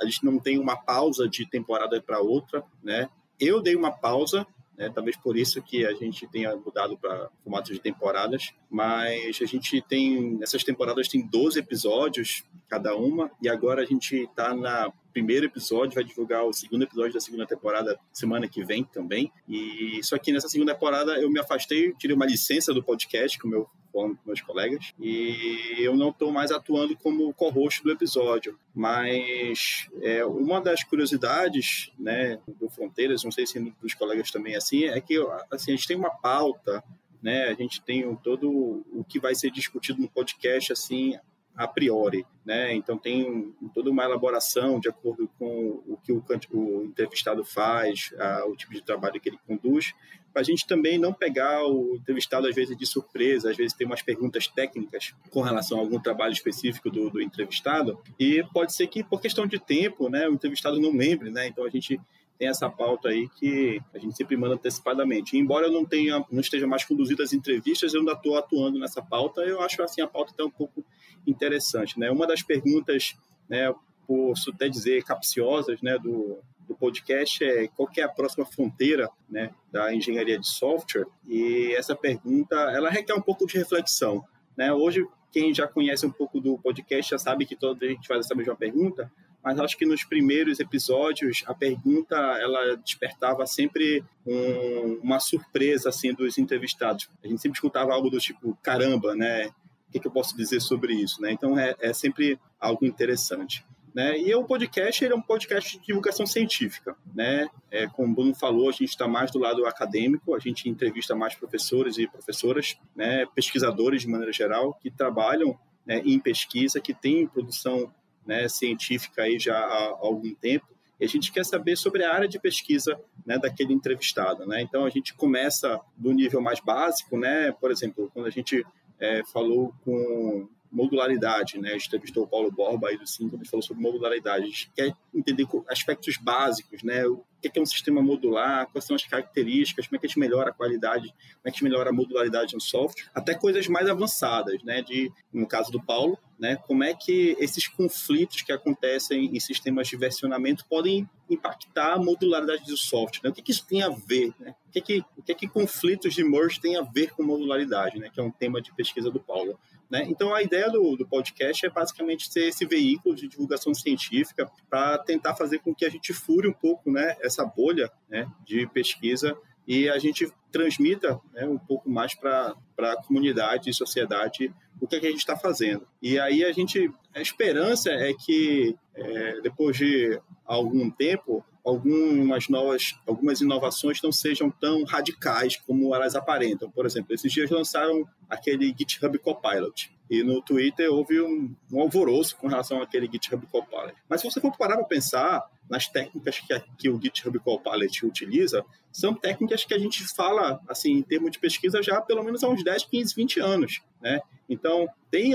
a 0.00 0.04
gente 0.04 0.24
não 0.24 0.38
tenha 0.38 0.60
uma 0.60 0.76
pausa 0.76 1.26
de 1.26 1.48
temporada 1.48 2.00
para 2.02 2.20
outra, 2.20 2.62
né? 2.82 3.08
Eu 3.40 3.62
dei 3.62 3.76
uma 3.76 3.92
pausa 3.92 4.46
né? 4.76 4.90
Talvez 4.94 5.16
por 5.16 5.36
isso 5.36 5.62
que 5.62 5.84
a 5.86 5.94
gente 5.94 6.26
tenha 6.28 6.54
mudado 6.56 6.96
para 6.98 7.28
formatos 7.42 7.72
de 7.72 7.80
temporadas, 7.80 8.52
mas 8.70 9.38
a 9.40 9.46
gente 9.46 9.80
tem, 9.82 10.38
essas 10.42 10.62
temporadas 10.62 11.08
tem 11.08 11.26
12 11.26 11.58
episódios 11.58 12.44
cada 12.68 12.94
uma, 12.96 13.30
e 13.42 13.48
agora 13.48 13.82
a 13.82 13.86
gente 13.86 14.16
está 14.16 14.54
na 14.54 14.92
primeiro 15.12 15.46
episódio, 15.46 15.94
vai 15.94 16.04
divulgar 16.04 16.44
o 16.44 16.52
segundo 16.52 16.82
episódio 16.82 17.14
da 17.14 17.20
segunda 17.20 17.46
temporada 17.46 17.98
semana 18.12 18.46
que 18.46 18.62
vem 18.62 18.84
também. 18.84 19.32
E 19.48 19.98
só 20.02 20.18
que 20.18 20.30
nessa 20.30 20.46
segunda 20.46 20.74
temporada 20.74 21.18
eu 21.18 21.30
me 21.30 21.40
afastei, 21.40 21.94
tirei 21.94 22.14
uma 22.14 22.26
licença 22.26 22.74
do 22.74 22.84
podcast 22.84 23.38
com 23.38 23.66
meu 24.04 24.16
com 24.16 24.26
meus 24.26 24.40
colegas 24.40 24.92
e 25.00 25.76
eu 25.78 25.96
não 25.96 26.10
estou 26.10 26.32
mais 26.32 26.50
atuando 26.50 26.96
como 26.96 27.32
co-host 27.32 27.82
do 27.82 27.90
episódio. 27.90 28.58
Mas 28.74 29.88
é, 30.02 30.24
uma 30.24 30.60
das 30.60 30.84
curiosidades, 30.84 31.92
né, 31.98 32.38
do 32.60 32.68
Fronteiras, 32.68 33.24
não 33.24 33.32
sei 33.32 33.46
se 33.46 33.58
dos 33.80 33.94
colegas 33.94 34.30
também 34.30 34.54
é 34.54 34.58
assim, 34.58 34.84
é 34.84 35.00
que 35.00 35.16
assim 35.50 35.72
a 35.72 35.76
gente 35.76 35.88
tem 35.88 35.96
uma 35.96 36.10
pauta 36.10 36.82
né? 37.22 37.48
A 37.48 37.54
gente 37.54 37.82
tem 37.82 38.14
todo 38.16 38.84
o 38.92 39.02
que 39.02 39.18
vai 39.18 39.34
ser 39.34 39.50
discutido 39.50 40.00
no 40.00 40.08
podcast 40.08 40.72
assim 40.72 41.18
a 41.56 41.66
priori, 41.66 42.24
né? 42.44 42.74
Então 42.74 42.98
tem 42.98 43.54
toda 43.74 43.90
uma 43.90 44.04
elaboração 44.04 44.78
de 44.78 44.88
acordo 44.88 45.28
com 45.38 45.82
o 45.86 45.98
que 46.02 46.12
o, 46.12 46.22
o 46.52 46.84
entrevistado 46.84 47.44
faz, 47.44 48.12
a, 48.18 48.44
o 48.46 48.54
tipo 48.54 48.72
de 48.74 48.82
trabalho 48.82 49.20
que 49.20 49.28
ele 49.28 49.38
conduz, 49.46 49.94
para 50.32 50.42
a 50.42 50.44
gente 50.44 50.66
também 50.66 50.98
não 50.98 51.14
pegar 51.14 51.66
o 51.66 51.96
entrevistado 51.96 52.46
às 52.46 52.54
vezes 52.54 52.76
de 52.76 52.84
surpresa, 52.84 53.50
às 53.50 53.56
vezes 53.56 53.72
tem 53.72 53.86
umas 53.86 54.02
perguntas 54.02 54.46
técnicas 54.46 55.14
com 55.30 55.40
relação 55.40 55.78
a 55.78 55.80
algum 55.80 55.98
trabalho 55.98 56.34
específico 56.34 56.90
do, 56.90 57.08
do 57.08 57.22
entrevistado 57.22 57.98
e 58.20 58.44
pode 58.52 58.74
ser 58.74 58.86
que 58.88 59.02
por 59.02 59.18
questão 59.18 59.46
de 59.46 59.58
tempo, 59.58 60.10
né, 60.10 60.28
o 60.28 60.34
entrevistado 60.34 60.78
não 60.78 60.94
lembre, 60.94 61.30
né? 61.30 61.48
Então 61.48 61.64
a 61.64 61.70
gente 61.70 61.98
tem 62.38 62.48
essa 62.48 62.68
pauta 62.68 63.08
aí 63.08 63.28
que 63.28 63.80
a 63.94 63.98
gente 63.98 64.16
sempre 64.16 64.36
manda 64.36 64.54
antecipadamente. 64.54 65.36
embora 65.36 65.66
eu 65.66 65.72
não 65.72 65.84
tenha, 65.84 66.24
não 66.30 66.40
esteja 66.40 66.66
mais 66.66 66.84
conduzido 66.84 67.22
as 67.22 67.32
entrevistas, 67.32 67.94
eu 67.94 68.00
ainda 68.00 68.12
estou 68.12 68.36
atuando 68.36 68.78
nessa 68.78 69.02
pauta. 69.02 69.40
Eu 69.42 69.60
acho 69.60 69.82
assim 69.82 70.00
a 70.00 70.06
pauta 70.06 70.32
até 70.32 70.44
um 70.44 70.50
pouco 70.50 70.84
interessante, 71.26 71.98
né? 71.98 72.10
Uma 72.10 72.26
das 72.26 72.42
perguntas, 72.42 73.16
né, 73.48 73.74
por 74.06 74.34
até 74.54 74.68
dizer 74.68 75.02
capciosas, 75.02 75.80
né, 75.82 75.98
do, 75.98 76.38
do 76.68 76.74
podcast 76.74 77.42
é 77.44 77.68
qual 77.68 77.88
é 77.96 78.02
a 78.02 78.08
próxima 78.08 78.46
fronteira, 78.46 79.10
né, 79.28 79.50
da 79.72 79.92
engenharia 79.94 80.38
de 80.38 80.46
software? 80.46 81.06
E 81.26 81.74
essa 81.76 81.96
pergunta, 81.96 82.54
ela 82.54 82.90
requer 82.90 83.14
um 83.14 83.22
pouco 83.22 83.46
de 83.46 83.58
reflexão, 83.58 84.24
né? 84.56 84.72
Hoje 84.72 85.06
quem 85.32 85.52
já 85.52 85.66
conhece 85.66 86.06
um 86.06 86.10
pouco 86.10 86.40
do 86.40 86.56
podcast 86.58 87.10
já 87.10 87.18
sabe 87.18 87.44
que 87.44 87.56
toda 87.56 87.84
a 87.84 87.88
gente 87.88 88.06
faz 88.06 88.24
essa 88.24 88.34
mesma 88.34 88.56
pergunta, 88.56 89.10
mas 89.46 89.60
acho 89.60 89.78
que 89.78 89.86
nos 89.86 90.02
primeiros 90.02 90.58
episódios 90.58 91.44
a 91.46 91.54
pergunta 91.54 92.16
ela 92.16 92.76
despertava 92.78 93.46
sempre 93.46 94.02
um, 94.26 94.98
uma 95.04 95.20
surpresa 95.20 95.88
assim 95.88 96.12
dos 96.12 96.36
entrevistados. 96.36 97.08
A 97.22 97.28
gente 97.28 97.40
sempre 97.40 97.56
escutava 97.56 97.92
algo 97.92 98.10
do 98.10 98.18
tipo 98.18 98.58
caramba, 98.60 99.14
né? 99.14 99.46
O 99.88 99.92
que, 99.92 100.00
que 100.00 100.08
eu 100.08 100.10
posso 100.10 100.36
dizer 100.36 100.58
sobre 100.58 100.94
isso, 100.94 101.22
né? 101.22 101.30
Então 101.30 101.56
é, 101.56 101.76
é 101.78 101.92
sempre 101.92 102.40
algo 102.58 102.84
interessante. 102.84 103.64
Né? 103.94 104.18
E 104.18 104.34
o 104.34 104.42
podcast 104.42 105.04
ele 105.04 105.14
é 105.14 105.16
um 105.16 105.22
podcast 105.22 105.78
de 105.78 105.86
divulgação 105.86 106.26
científica. 106.26 106.96
Né? 107.14 107.48
É, 107.70 107.86
como 107.86 108.12
o 108.12 108.14
Bruno 108.16 108.34
falou, 108.34 108.68
a 108.68 108.72
gente 108.72 108.88
está 108.88 109.06
mais 109.06 109.30
do 109.30 109.38
lado 109.38 109.64
acadêmico, 109.64 110.34
a 110.34 110.40
gente 110.40 110.68
entrevista 110.68 111.14
mais 111.14 111.36
professores 111.36 111.98
e 111.98 112.08
professoras, 112.08 112.76
né? 112.96 113.24
pesquisadores 113.32 114.02
de 114.02 114.08
maneira 114.08 114.32
geral, 114.32 114.74
que 114.74 114.90
trabalham 114.90 115.56
né, 115.86 116.02
em 116.04 116.18
pesquisa, 116.18 116.80
que 116.80 116.92
têm 116.92 117.28
produção 117.28 117.90
né, 118.26 118.48
científica 118.48 119.22
aí 119.22 119.38
já 119.38 119.56
há, 119.56 119.96
algum 120.00 120.34
tempo, 120.34 120.66
e 120.98 121.04
a 121.04 121.08
gente 121.08 121.30
quer 121.30 121.44
saber 121.44 121.76
sobre 121.76 122.04
a 122.04 122.12
área 122.12 122.28
de 122.28 122.38
pesquisa 122.38 122.98
né, 123.24 123.38
daquele 123.38 123.72
entrevistado. 123.72 124.46
Né? 124.46 124.62
Então, 124.62 124.84
a 124.84 124.90
gente 124.90 125.14
começa 125.14 125.78
do 125.96 126.10
nível 126.12 126.40
mais 126.40 126.58
básico, 126.58 127.18
né? 127.18 127.52
por 127.52 127.70
exemplo, 127.70 128.10
quando 128.14 128.26
a 128.26 128.30
gente 128.30 128.64
é, 128.98 129.22
falou 129.26 129.74
com 129.84 130.48
modularidade, 130.70 131.58
né? 131.58 131.70
A 131.70 131.72
gente 131.72 131.86
entrevistou 131.86 132.24
o 132.24 132.26
Paulo 132.26 132.50
Borba 132.50 132.88
aí 132.88 132.98
do 132.98 133.06
Cinco, 133.06 133.36
ele 133.36 133.46
falou 133.46 133.62
sobre 133.62 133.82
modularidade. 133.82 134.44
A 134.44 134.46
gente 134.46 134.70
quer 134.74 134.94
entender 135.14 135.46
aspectos 135.68 136.16
básicos, 136.18 136.82
né? 136.82 137.06
O 137.06 137.24
que 137.40 137.58
é 137.58 137.62
um 137.62 137.66
sistema 137.66 138.02
modular, 138.02 138.66
quais 138.72 138.84
são 138.84 138.96
as 138.96 139.04
características, 139.04 139.86
como 139.86 139.96
é 139.96 140.00
que 140.00 140.06
a 140.06 140.08
gente 140.08 140.18
melhora 140.18 140.50
a 140.50 140.52
qualidade, 140.52 141.08
como 141.08 141.42
é 141.44 141.44
que 141.44 141.48
a 141.48 141.52
gente 141.52 141.64
melhora 141.64 141.90
a 141.90 141.92
modularidade 141.92 142.54
no 142.54 142.60
software, 142.60 143.04
até 143.14 143.34
coisas 143.34 143.68
mais 143.68 143.88
avançadas, 143.88 144.62
né? 144.64 144.82
De, 144.82 145.12
no 145.32 145.46
caso 145.46 145.70
do 145.70 145.82
Paulo, 145.82 146.18
né? 146.38 146.56
Como 146.56 146.84
é 146.84 146.94
que 146.94 147.36
esses 147.38 147.66
conflitos 147.66 148.42
que 148.42 148.52
acontecem 148.52 149.34
em 149.34 149.40
sistemas 149.40 149.88
de 149.88 149.96
versionamento 149.96 150.64
podem 150.68 151.08
impactar 151.28 151.94
a 151.94 151.98
modularidade 151.98 152.64
do 152.66 152.76
software? 152.76 153.20
Né? 153.24 153.30
O 153.30 153.32
que, 153.32 153.42
que, 153.42 153.52
isso 153.52 153.66
tem 153.66 153.82
a 153.82 153.88
ver? 153.88 154.32
Né? 154.38 154.54
O, 154.68 154.70
que, 154.70 154.80
que, 154.80 155.04
o 155.16 155.22
que, 155.22 155.34
que 155.34 155.48
conflitos 155.48 156.14
de 156.14 156.22
merge 156.22 156.60
têm 156.60 156.76
a 156.76 156.82
ver 156.82 157.12
com 157.12 157.22
modularidade? 157.22 157.98
Né? 157.98 158.10
Que 158.12 158.20
é 158.20 158.22
um 158.22 158.30
tema 158.30 158.60
de 158.60 158.74
pesquisa 158.74 159.10
do 159.10 159.18
Paulo. 159.18 159.58
Né? 159.90 160.04
Então, 160.08 160.34
a 160.34 160.42
ideia 160.42 160.70
do, 160.70 160.96
do, 160.96 161.06
podcast 161.06 161.64
é 161.64 161.70
basicamente 161.70 162.30
ser 162.30 162.48
esse 162.48 162.66
veículo 162.66 163.14
de 163.14 163.28
divulgação 163.28 163.72
científica 163.72 164.50
para 164.68 164.98
tentar 164.98 165.34
fazer 165.36 165.60
com 165.60 165.74
que 165.74 165.84
a 165.84 165.90
gente 165.90 166.12
fure 166.12 166.48
um 166.48 166.52
pouco 166.52 166.90
né, 166.90 167.16
essa 167.20 167.44
bolha 167.44 167.90
né, 168.08 168.28
de 168.44 168.66
pesquisa 168.68 169.36
e 169.66 169.88
a 169.88 169.98
gente 169.98 170.30
transmita 170.52 171.20
né, 171.32 171.46
um 171.46 171.58
pouco 171.58 171.88
mais 171.90 172.14
para 172.14 172.54
a 172.78 173.02
comunidade 173.02 173.68
e 173.68 173.74
sociedade 173.74 174.52
o 174.80 174.86
que, 174.86 174.96
é 174.96 175.00
que 175.00 175.06
a 175.06 175.10
gente 175.10 175.20
está 175.20 175.36
fazendo. 175.36 175.86
E 176.00 176.18
aí 176.18 176.44
a 176.44 176.52
gente, 176.52 176.90
a 177.16 177.22
esperança 177.22 177.90
é 177.90 178.12
que 178.12 178.76
é, 178.94 179.40
depois 179.40 179.76
de 179.76 180.20
algum 180.44 180.90
tempo 180.90 181.42
algumas 181.64 182.48
novas, 182.48 182.94
algumas 183.06 183.40
inovações 183.40 184.00
não 184.02 184.12
sejam 184.12 184.50
tão 184.50 184.84
radicais 184.84 185.56
como 185.56 185.94
elas 185.94 186.14
aparentam. 186.14 186.70
Por 186.70 186.84
exemplo, 186.86 187.14
esses 187.14 187.32
dias 187.32 187.50
lançaram 187.50 188.06
aquele 188.28 188.72
GitHub 188.78 189.18
Copilot. 189.18 189.90
E 190.08 190.22
no 190.22 190.40
Twitter 190.40 190.92
houve 190.92 191.20
um, 191.20 191.52
um 191.72 191.80
alvoroço 191.80 192.36
com 192.36 192.46
relação 192.46 192.80
àquele 192.80 193.10
GitHub 193.10 193.44
Copilot. 193.46 193.94
Mas 194.08 194.20
se 194.20 194.30
você 194.30 194.40
for 194.40 194.56
parar 194.56 194.76
para 194.76 194.84
pensar 194.84 195.42
nas 195.68 195.88
técnicas 195.88 196.38
que, 196.38 196.62
que 196.78 196.88
o 196.88 197.00
GitHub 197.02 197.36
Copilot 197.40 198.06
utiliza, 198.06 198.64
são 198.92 199.12
técnicas 199.12 199.64
que 199.64 199.74
a 199.74 199.78
gente 199.78 200.04
fala, 200.14 200.60
assim, 200.68 200.92
em 200.92 201.02
termos 201.02 201.32
de 201.32 201.40
pesquisa, 201.40 201.82
já 201.82 201.98
há 201.98 202.00
pelo 202.00 202.22
menos 202.22 202.44
há 202.44 202.48
uns 202.48 202.62
10, 202.62 202.84
15, 202.84 203.14
20 203.16 203.40
anos, 203.40 203.82
né? 204.06 204.20
Então, 204.48 204.88
tem, 205.10 205.32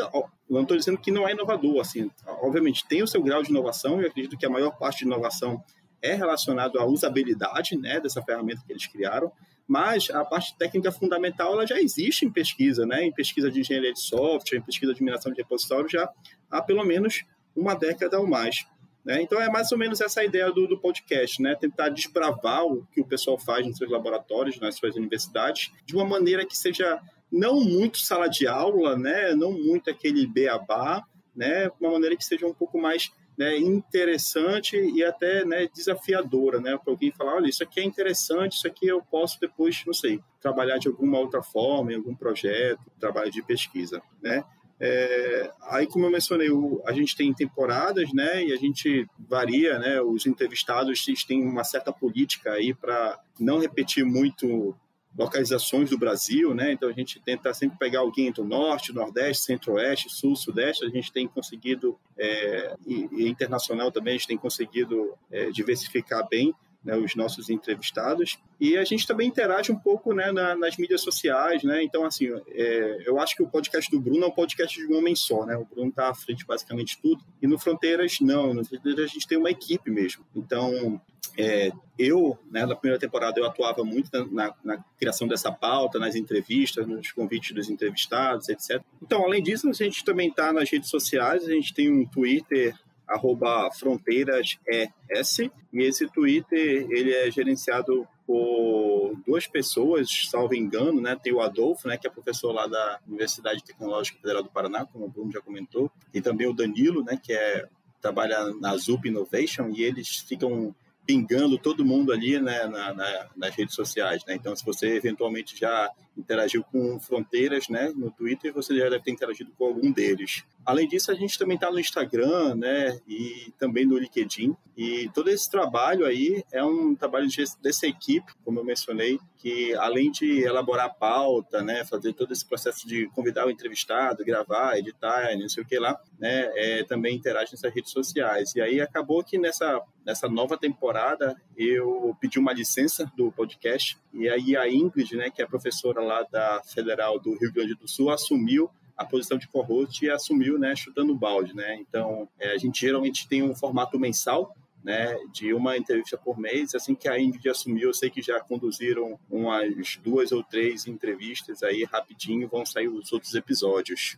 não 0.49 0.61
estou 0.61 0.77
dizendo 0.77 0.97
que 0.97 1.11
não 1.11 1.27
é 1.27 1.33
inovador, 1.33 1.81
assim, 1.81 2.09
obviamente 2.25 2.87
tem 2.87 3.03
o 3.03 3.07
seu 3.07 3.21
grau 3.21 3.43
de 3.43 3.49
inovação, 3.49 4.01
e 4.01 4.05
acredito 4.05 4.37
que 4.37 4.45
a 4.45 4.49
maior 4.49 4.71
parte 4.77 4.99
de 4.99 5.05
inovação 5.05 5.61
é 6.01 6.13
relacionado 6.13 6.79
à 6.79 6.85
usabilidade 6.85 7.77
né, 7.77 7.99
dessa 7.99 8.21
ferramenta 8.21 8.61
que 8.65 8.71
eles 8.71 8.87
criaram, 8.87 9.29
mas 9.67 10.09
a 10.09 10.23
parte 10.23 10.57
técnica 10.57 10.91
fundamental 10.91 11.53
ela 11.53 11.67
já 11.67 11.79
existe 11.79 12.25
em 12.25 12.31
pesquisa, 12.31 12.85
né, 12.85 13.03
em 13.03 13.11
pesquisa 13.11 13.51
de 13.51 13.59
engenharia 13.59 13.91
de 13.91 13.99
software, 13.99 14.59
em 14.59 14.61
pesquisa 14.61 14.93
de 14.93 15.01
mineração 15.01 15.33
de 15.33 15.41
repositório 15.41 15.89
já 15.89 16.09
há 16.49 16.61
pelo 16.61 16.83
menos 16.85 17.25
uma 17.53 17.75
década 17.75 18.19
ou 18.19 18.25
mais. 18.25 18.65
Né? 19.03 19.21
Então 19.21 19.41
é 19.41 19.49
mais 19.49 19.71
ou 19.71 19.77
menos 19.77 19.99
essa 19.99 20.21
a 20.21 20.25
ideia 20.25 20.51
do, 20.51 20.67
do, 20.67 20.79
podcast, 20.79 21.41
né? 21.41 21.55
tentar 21.55 21.89
desbravar 21.89 22.65
o 22.65 22.85
que 22.87 23.01
o 23.01 23.05
pessoal 23.05 23.37
faz 23.37 23.65
nos 23.65 23.77
seus 23.77 23.89
laboratórios, 23.89 24.59
nas 24.59 24.75
suas 24.75 24.95
universidades, 24.95 25.71
de 25.85 25.95
uma 25.95 26.05
maneira 26.05 26.45
que 26.45 26.57
seja 26.57 26.99
não 27.31 27.61
muito 27.61 27.99
sala 27.99 28.27
de 28.27 28.47
aula, 28.47 28.97
né? 28.97 29.33
não 29.35 29.51
muito 29.51 29.89
aquele 29.89 30.27
beabá, 30.27 31.03
né? 31.35 31.69
uma 31.79 31.91
maneira 31.91 32.15
que 32.15 32.25
seja 32.25 32.45
um 32.45 32.53
pouco 32.53 32.79
mais 32.79 33.11
né, 33.37 33.57
interessante 33.57 34.77
e 34.77 35.03
até 35.03 35.43
né, 35.45 35.67
desafiadora, 35.73 36.59
né, 36.59 36.77
para 36.77 36.93
alguém 36.93 37.11
falar, 37.11 37.35
olha, 37.35 37.47
isso 37.47 37.63
aqui 37.63 37.79
é 37.79 37.83
interessante, 37.83 38.57
isso 38.57 38.67
aqui 38.67 38.87
eu 38.87 39.01
posso 39.01 39.39
depois, 39.39 39.81
não 39.85 39.93
sei, 39.93 40.19
trabalhar 40.39 40.77
de 40.77 40.87
alguma 40.87 41.17
outra 41.17 41.41
forma, 41.41 41.91
em 41.91 41.95
algum 41.95 42.13
projeto, 42.13 42.79
trabalho 42.99 43.31
de 43.31 43.41
pesquisa, 43.41 44.01
né. 44.21 44.43
É, 44.83 45.51
aí, 45.69 45.85
como 45.85 46.05
eu 46.05 46.11
mencionei, 46.11 46.49
a 46.85 46.91
gente 46.91 47.15
tem 47.15 47.33
temporadas, 47.33 48.11
né, 48.13 48.43
e 48.43 48.53
a 48.53 48.57
gente 48.57 49.07
varia, 49.17 49.79
né, 49.79 50.01
os 50.01 50.25
entrevistados 50.25 51.03
têm 51.27 51.43
uma 51.43 51.63
certa 51.63 51.91
política 51.91 52.51
aí 52.51 52.73
para 52.73 53.19
não 53.39 53.59
repetir 53.59 54.05
muito 54.05 54.75
localizações 55.17 55.89
do 55.89 55.97
Brasil, 55.97 56.53
né? 56.53 56.71
Então 56.71 56.89
a 56.89 56.93
gente 56.93 57.19
tenta 57.19 57.53
sempre 57.53 57.77
pegar 57.77 57.99
alguém 57.99 58.31
do 58.31 58.43
norte, 58.43 58.93
nordeste, 58.93 59.43
centro-oeste, 59.43 60.09
sul, 60.09 60.35
sudeste. 60.35 60.85
A 60.85 60.89
gente 60.89 61.11
tem 61.11 61.27
conseguido 61.27 61.97
é, 62.17 62.75
e, 62.85 63.09
e, 63.11 63.29
internacional 63.29 63.91
também 63.91 64.15
a 64.15 64.17
gente 64.17 64.27
tem 64.27 64.37
conseguido 64.37 65.13
é, 65.29 65.49
diversificar 65.51 66.27
bem 66.29 66.53
né, 66.83 66.95
os 66.97 67.15
nossos 67.15 67.49
entrevistados. 67.49 68.37
E 68.59 68.77
a 68.77 68.83
gente 68.83 69.05
também 69.05 69.27
interage 69.27 69.71
um 69.71 69.77
pouco 69.77 70.13
né, 70.13 70.31
na, 70.31 70.55
nas 70.55 70.77
mídias 70.77 71.01
sociais, 71.01 71.63
né? 71.63 71.83
Então, 71.83 72.05
assim, 72.05 72.27
é, 72.49 73.03
eu 73.05 73.19
acho 73.19 73.35
que 73.35 73.43
o 73.43 73.47
podcast 73.47 73.89
do 73.91 73.99
Bruno 73.99 74.23
é 74.23 74.27
um 74.27 74.31
podcast 74.31 74.79
de 74.79 74.91
um 74.91 74.97
homem 74.97 75.15
só, 75.15 75.45
né? 75.45 75.55
O 75.55 75.65
Bruno 75.65 75.89
está 75.89 76.09
à 76.09 76.13
frente 76.13 76.45
basicamente 76.45 76.99
tudo. 77.01 77.23
E 77.41 77.47
no 77.47 77.59
Fronteiras, 77.59 78.17
não. 78.19 78.53
No 78.53 78.65
Fronteiras 78.65 79.05
a 79.05 79.07
gente 79.07 79.27
tem 79.27 79.37
uma 79.37 79.51
equipe 79.51 79.89
mesmo. 79.91 80.25
Então, 80.35 80.99
é, 81.37 81.71
eu, 81.97 82.37
né, 82.51 82.65
na 82.65 82.75
primeira 82.75 82.99
temporada, 82.99 83.39
eu 83.39 83.45
atuava 83.45 83.83
muito 83.83 84.09
na, 84.11 84.25
na, 84.25 84.55
na, 84.63 84.85
criação 84.97 85.27
dessa 85.27 85.51
pauta, 85.51 85.99
nas 85.99 86.15
entrevistas, 86.15 86.85
nos 86.87 87.11
convites 87.11 87.53
dos 87.53 87.69
entrevistados, 87.69 88.49
etc. 88.49 88.81
Então, 89.01 89.23
além 89.23 89.41
disso, 89.41 89.69
a 89.69 89.73
gente 89.73 90.03
também 90.03 90.29
está 90.29 90.51
nas 90.51 90.69
redes 90.69 90.89
sociais, 90.89 91.45
a 91.45 91.51
gente 91.51 91.73
tem 91.73 91.91
um 91.91 92.05
Twitter 92.05 92.75
arroba 93.11 93.69
fronteiras 93.71 94.57
ES, 94.67 95.39
e 95.73 95.83
esse 95.83 96.07
Twitter 96.07 96.87
ele 96.89 97.13
é 97.13 97.29
gerenciado 97.29 98.07
por 98.25 99.13
duas 99.25 99.45
pessoas, 99.45 100.09
salvo 100.29 100.55
engano, 100.55 101.01
né? 101.01 101.17
Tem 101.21 101.33
o 101.33 101.41
Adolfo, 101.41 101.87
né, 101.87 101.97
que 101.97 102.07
é 102.07 102.09
professor 102.09 102.53
lá 102.53 102.65
da 102.65 102.99
Universidade 103.07 103.63
Tecnológica 103.63 104.19
Federal 104.19 104.41
do 104.41 104.49
Paraná, 104.49 104.85
como 104.85 105.05
o 105.05 105.09
Bruno 105.09 105.31
já 105.31 105.41
comentou, 105.41 105.91
e 106.13 106.21
também 106.21 106.47
o 106.47 106.53
Danilo, 106.53 107.03
né, 107.03 107.19
que 107.21 107.33
é 107.33 107.67
trabalha 108.01 108.45
na 108.59 108.75
Zup 108.77 109.07
Innovation, 109.07 109.69
e 109.69 109.83
eles 109.83 110.17
ficam 110.27 110.73
pingando 111.05 111.57
todo 111.57 111.85
mundo 111.85 112.11
ali 112.11 112.39
né, 112.39 112.65
na, 112.67 112.93
na, 112.93 113.29
nas 113.35 113.55
redes 113.55 113.75
sociais. 113.75 114.23
Né? 114.25 114.35
Então, 114.35 114.55
se 114.55 114.65
você 114.65 114.95
eventualmente 114.95 115.57
já 115.57 115.89
interagiu 116.17 116.63
com 116.63 116.99
Fronteiras 116.99 117.67
né, 117.69 117.91
no 117.95 118.11
Twitter, 118.11 118.53
você 118.53 118.75
já 118.75 118.89
deve 118.89 119.03
ter 119.03 119.11
interagido 119.11 119.51
com 119.57 119.65
algum 119.65 119.91
deles. 119.91 120.43
Além 120.65 120.87
disso, 120.87 121.11
a 121.11 121.15
gente 121.15 121.37
também 121.37 121.55
está 121.55 121.71
no 121.71 121.79
Instagram 121.79 122.55
né, 122.55 122.99
e 123.07 123.51
também 123.57 123.85
no 123.85 123.97
LinkedIn. 123.97 124.55
E 124.77 125.09
todo 125.13 125.29
esse 125.29 125.49
trabalho 125.49 126.05
aí 126.05 126.43
é 126.51 126.63
um 126.63 126.95
trabalho 126.95 127.27
dessa 127.61 127.87
equipe, 127.87 128.33
como 128.43 128.59
eu 128.59 128.63
mencionei, 128.63 129.19
que 129.37 129.73
além 129.75 130.11
de 130.11 130.43
elaborar 130.43 130.85
a 130.85 130.89
pauta, 130.89 131.61
né, 131.61 131.83
fazer 131.83 132.13
todo 132.13 132.31
esse 132.31 132.45
processo 132.45 132.87
de 132.87 133.07
convidar 133.07 133.47
o 133.47 133.49
entrevistado, 133.49 134.23
gravar, 134.23 134.77
editar, 134.77 135.35
não 135.37 135.49
sei 135.49 135.63
o 135.63 135.65
que 135.65 135.77
lá, 135.79 135.99
né, 136.19 136.51
é, 136.55 136.83
também 136.83 137.15
interage 137.15 137.51
nessas 137.51 137.73
redes 137.73 137.91
sociais. 137.91 138.55
E 138.55 138.61
aí 138.61 138.79
acabou 138.79 139.23
que 139.23 139.37
nessa, 139.37 139.81
nessa 140.05 140.29
nova 140.29 140.57
temporada 140.57 141.35
eu 141.57 142.15
pedi 142.19 142.39
uma 142.39 142.53
licença 142.53 143.11
do 143.15 143.31
podcast 143.31 143.97
e 144.13 144.29
aí 144.29 144.55
a 144.55 144.69
Ingrid, 144.69 145.15
né, 145.15 145.29
que 145.29 145.41
é 145.41 145.45
a 145.45 145.47
professora 145.47 146.00
lá 146.01 146.23
da 146.23 146.61
Federal 146.63 147.19
do 147.19 147.37
Rio 147.37 147.53
Grande 147.53 147.75
do 147.75 147.87
Sul, 147.87 148.09
assumiu 148.09 148.69
a 148.97 149.05
posição 149.05 149.37
de 149.37 149.47
co-host 149.47 150.05
e 150.05 150.09
assumiu, 150.09 150.59
né, 150.59 150.75
chutando 150.75 151.13
o 151.13 151.17
balde, 151.17 151.55
né? 151.55 151.75
Então, 151.75 152.29
é, 152.39 152.51
a 152.51 152.57
gente 152.57 152.81
geralmente 152.81 153.27
tem 153.27 153.41
um 153.41 153.55
formato 153.55 153.99
mensal, 153.99 154.55
né, 154.83 155.15
de 155.31 155.53
uma 155.53 155.77
entrevista 155.77 156.17
por 156.17 156.37
mês. 156.37 156.75
Assim 156.75 156.95
que 156.95 157.07
a 157.07 157.19
Ingrid 157.19 157.49
assumiu, 157.49 157.89
eu 157.89 157.93
sei 157.93 158.09
que 158.09 158.21
já 158.21 158.39
conduziram 158.39 159.19
umas 159.29 159.97
duas 159.97 160.31
ou 160.31 160.43
três 160.43 160.87
entrevistas 160.87 161.63
aí 161.63 161.83
rapidinho, 161.83 162.47
vão 162.47 162.65
sair 162.65 162.87
os 162.87 163.11
outros 163.11 163.33
episódios. 163.35 164.17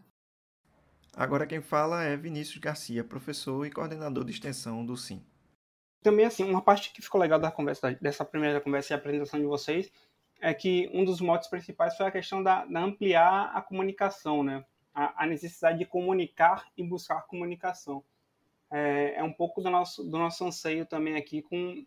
Agora 1.15 1.45
quem 1.45 1.61
fala 1.61 2.03
é 2.03 2.17
Vinícius 2.17 2.57
Garcia, 2.57 3.03
professor 3.03 3.65
e 3.65 3.71
coordenador 3.71 4.25
de 4.25 4.31
extensão 4.31 4.85
do 4.85 4.97
SIM. 4.97 5.23
Também 6.01 6.25
assim, 6.25 6.43
uma 6.43 6.61
parte 6.61 6.91
que 6.91 7.01
ficou 7.01 7.21
legal 7.21 7.39
da 7.39 7.51
conversa 7.51 7.97
dessa 8.01 8.25
primeira 8.25 8.59
conversa 8.59 8.93
e 8.93 8.95
apresentação 8.95 9.39
de 9.39 9.45
vocês 9.45 9.91
é 10.43 10.53
que 10.53 10.89
um 10.93 11.06
dos 11.06 11.21
motes 11.21 11.47
principais 11.47 11.95
foi 11.95 12.06
a 12.06 12.12
questão 12.12 12.43
da, 12.43 12.65
da 12.65 12.82
ampliar 12.82 13.49
a 13.56 13.62
comunicação, 13.62 14.43
né? 14.43 14.65
A, 14.93 15.23
a, 15.23 15.25
necessidade 15.25 15.79
de 15.79 15.86
comunicar 15.86 16.67
e 16.77 16.84
buscar 16.84 17.21
comunicação. 17.21 18.03
É, 18.69 19.13
é, 19.15 19.23
um 19.23 19.32
pouco 19.32 19.62
do 19.62 19.69
nosso, 19.69 20.03
do 20.03 20.17
nosso 20.17 20.45
anseio 20.45 20.86
também 20.86 21.15
aqui 21.15 21.41
com, 21.41 21.86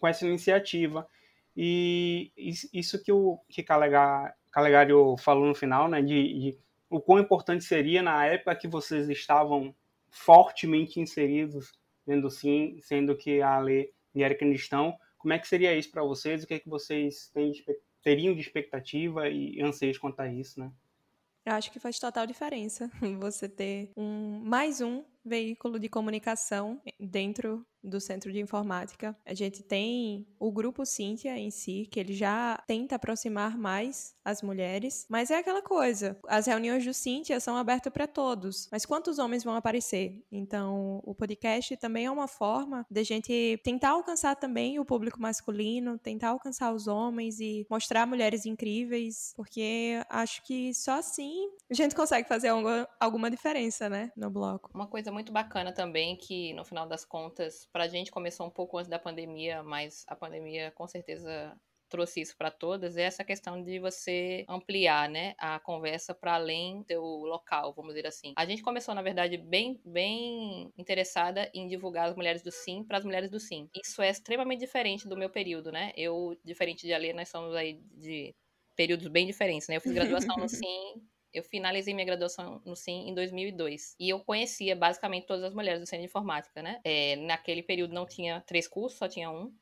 com 0.00 0.08
essa 0.08 0.26
iniciativa. 0.26 1.06
E 1.54 2.32
isso 2.72 3.02
que 3.04 3.12
o 3.12 3.38
que 3.46 3.62
Calegário 3.62 5.14
falou 5.18 5.46
no 5.46 5.54
final, 5.54 5.86
né, 5.86 6.00
de, 6.00 6.38
de, 6.38 6.58
o 6.88 6.98
quão 6.98 7.18
importante 7.18 7.62
seria 7.62 8.02
na 8.02 8.24
época 8.24 8.56
que 8.56 8.66
vocês 8.66 9.10
estavam 9.10 9.74
fortemente 10.08 10.98
inseridos 10.98 11.72
dentro 12.06 12.22
do 12.22 12.30
SIM, 12.30 12.78
sendo 12.80 13.14
que 13.14 13.42
a 13.42 13.58
Lê 13.58 13.92
e 14.14 14.24
a 14.24 14.26
Erika 14.26 14.46
estão, 14.46 14.96
como 15.22 15.32
é 15.32 15.38
que 15.38 15.46
seria 15.46 15.72
isso 15.74 15.88
para 15.88 16.02
vocês? 16.02 16.42
O 16.42 16.46
que 16.48 16.54
é 16.54 16.58
que 16.58 16.68
vocês 16.68 17.30
têm 17.32 17.52
teriam 18.02 18.34
de 18.34 18.40
expectativa 18.40 19.28
e 19.28 19.62
anseios 19.62 19.96
quanto 19.96 20.18
a 20.18 20.26
isso, 20.26 20.58
né? 20.58 20.72
Eu 21.46 21.52
acho 21.52 21.70
que 21.70 21.78
faz 21.78 21.96
total 22.00 22.26
diferença 22.26 22.90
você 23.20 23.48
ter 23.48 23.90
um 23.96 24.40
mais 24.44 24.80
um 24.80 25.04
veículo 25.24 25.78
de 25.78 25.88
comunicação 25.88 26.80
dentro 26.98 27.64
do 27.82 28.00
Centro 28.00 28.32
de 28.32 28.40
Informática. 28.40 29.16
A 29.26 29.34
gente 29.34 29.62
tem 29.62 30.26
o 30.38 30.52
grupo 30.52 30.86
Cíntia 30.86 31.36
em 31.36 31.50
si, 31.50 31.88
que 31.90 31.98
ele 31.98 32.14
já 32.14 32.62
tenta 32.66 32.94
aproximar 32.94 33.58
mais 33.58 34.14
as 34.24 34.40
mulheres, 34.40 35.04
mas 35.08 35.30
é 35.30 35.38
aquela 35.38 35.62
coisa, 35.62 36.16
as 36.28 36.46
reuniões 36.46 36.84
do 36.84 36.94
Cíntia 36.94 37.40
são 37.40 37.56
abertas 37.56 37.92
para 37.92 38.06
todos, 38.06 38.68
mas 38.70 38.86
quantos 38.86 39.18
homens 39.18 39.42
vão 39.42 39.56
aparecer? 39.56 40.24
Então, 40.30 41.00
o 41.04 41.12
podcast 41.14 41.76
também 41.76 42.06
é 42.06 42.10
uma 42.10 42.28
forma 42.28 42.86
de 42.88 43.02
gente 43.02 43.60
tentar 43.64 43.90
alcançar 43.90 44.36
também 44.36 44.78
o 44.78 44.84
público 44.84 45.20
masculino, 45.20 45.98
tentar 45.98 46.28
alcançar 46.28 46.72
os 46.72 46.86
homens 46.86 47.40
e 47.40 47.66
mostrar 47.68 48.06
mulheres 48.06 48.46
incríveis, 48.46 49.32
porque 49.34 50.00
acho 50.08 50.44
que 50.44 50.72
só 50.72 50.92
assim 50.92 51.50
a 51.68 51.74
gente 51.74 51.96
consegue 51.96 52.28
fazer 52.28 52.52
alguma 53.00 53.30
diferença, 53.30 53.88
né, 53.88 54.12
no 54.16 54.30
bloco. 54.30 54.70
Uma 54.72 54.86
coisa 54.86 55.10
muito 55.12 55.32
bacana 55.32 55.72
também 55.72 56.16
que 56.16 56.52
no 56.54 56.64
final 56.64 56.86
das 56.88 57.04
contas 57.04 57.66
para 57.72 57.84
a 57.84 57.88
gente 57.88 58.10
começou 58.10 58.46
um 58.46 58.50
pouco 58.50 58.78
antes 58.78 58.88
da 58.90 58.98
pandemia, 58.98 59.62
mas 59.62 60.04
a 60.08 60.16
pandemia 60.16 60.70
com 60.72 60.86
certeza 60.88 61.56
trouxe 61.88 62.22
isso 62.22 62.34
para 62.38 62.50
todas, 62.50 62.96
é 62.96 63.02
essa 63.02 63.22
questão 63.22 63.62
de 63.62 63.78
você 63.78 64.46
ampliar, 64.48 65.10
né, 65.10 65.34
a 65.38 65.60
conversa 65.60 66.14
para 66.14 66.34
além 66.36 66.82
do 66.88 67.02
local, 67.26 67.74
vamos 67.74 67.94
dizer 67.94 68.06
assim. 68.08 68.32
A 68.34 68.46
gente 68.46 68.62
começou, 68.62 68.94
na 68.94 69.02
verdade, 69.02 69.36
bem, 69.36 69.78
bem 69.84 70.72
interessada 70.78 71.50
em 71.52 71.66
divulgar 71.68 72.08
as 72.08 72.16
mulheres 72.16 72.42
do 72.42 72.50
Sim 72.50 72.82
para 72.82 72.96
as 72.96 73.04
mulheres 73.04 73.30
do 73.30 73.38
Sim. 73.38 73.68
Isso 73.74 74.00
é 74.02 74.08
extremamente 74.08 74.60
diferente 74.60 75.06
do 75.08 75.16
meu 75.16 75.28
período, 75.30 75.70
né? 75.70 75.92
Eu, 75.96 76.34
diferente 76.44 76.86
de 76.86 76.92
Ali, 76.94 77.12
nós 77.12 77.28
somos 77.28 77.54
aí 77.54 77.74
de 77.92 78.34
períodos 78.74 79.08
bem 79.08 79.26
diferentes, 79.26 79.68
né? 79.68 79.76
Eu 79.76 79.80
fiz 79.80 79.92
graduação 79.92 80.38
no 80.38 80.48
Sim 80.48 81.11
eu 81.32 81.42
finalizei 81.42 81.94
minha 81.94 82.06
graduação 82.06 82.60
no 82.64 82.76
SIM 82.76 83.08
em 83.08 83.14
2002. 83.14 83.96
E 83.98 84.08
eu 84.10 84.20
conhecia 84.20 84.76
basicamente 84.76 85.26
todas 85.26 85.44
as 85.44 85.54
mulheres 85.54 85.80
do 85.80 85.86
Centro 85.86 86.02
de 86.02 86.06
Informática, 86.06 86.62
né? 86.62 86.80
É, 86.84 87.16
naquele 87.16 87.62
período 87.62 87.94
não 87.94 88.06
tinha 88.06 88.40
três 88.42 88.68
cursos, 88.68 88.98
só 88.98 89.08
tinha 89.08 89.30
um. 89.30 89.54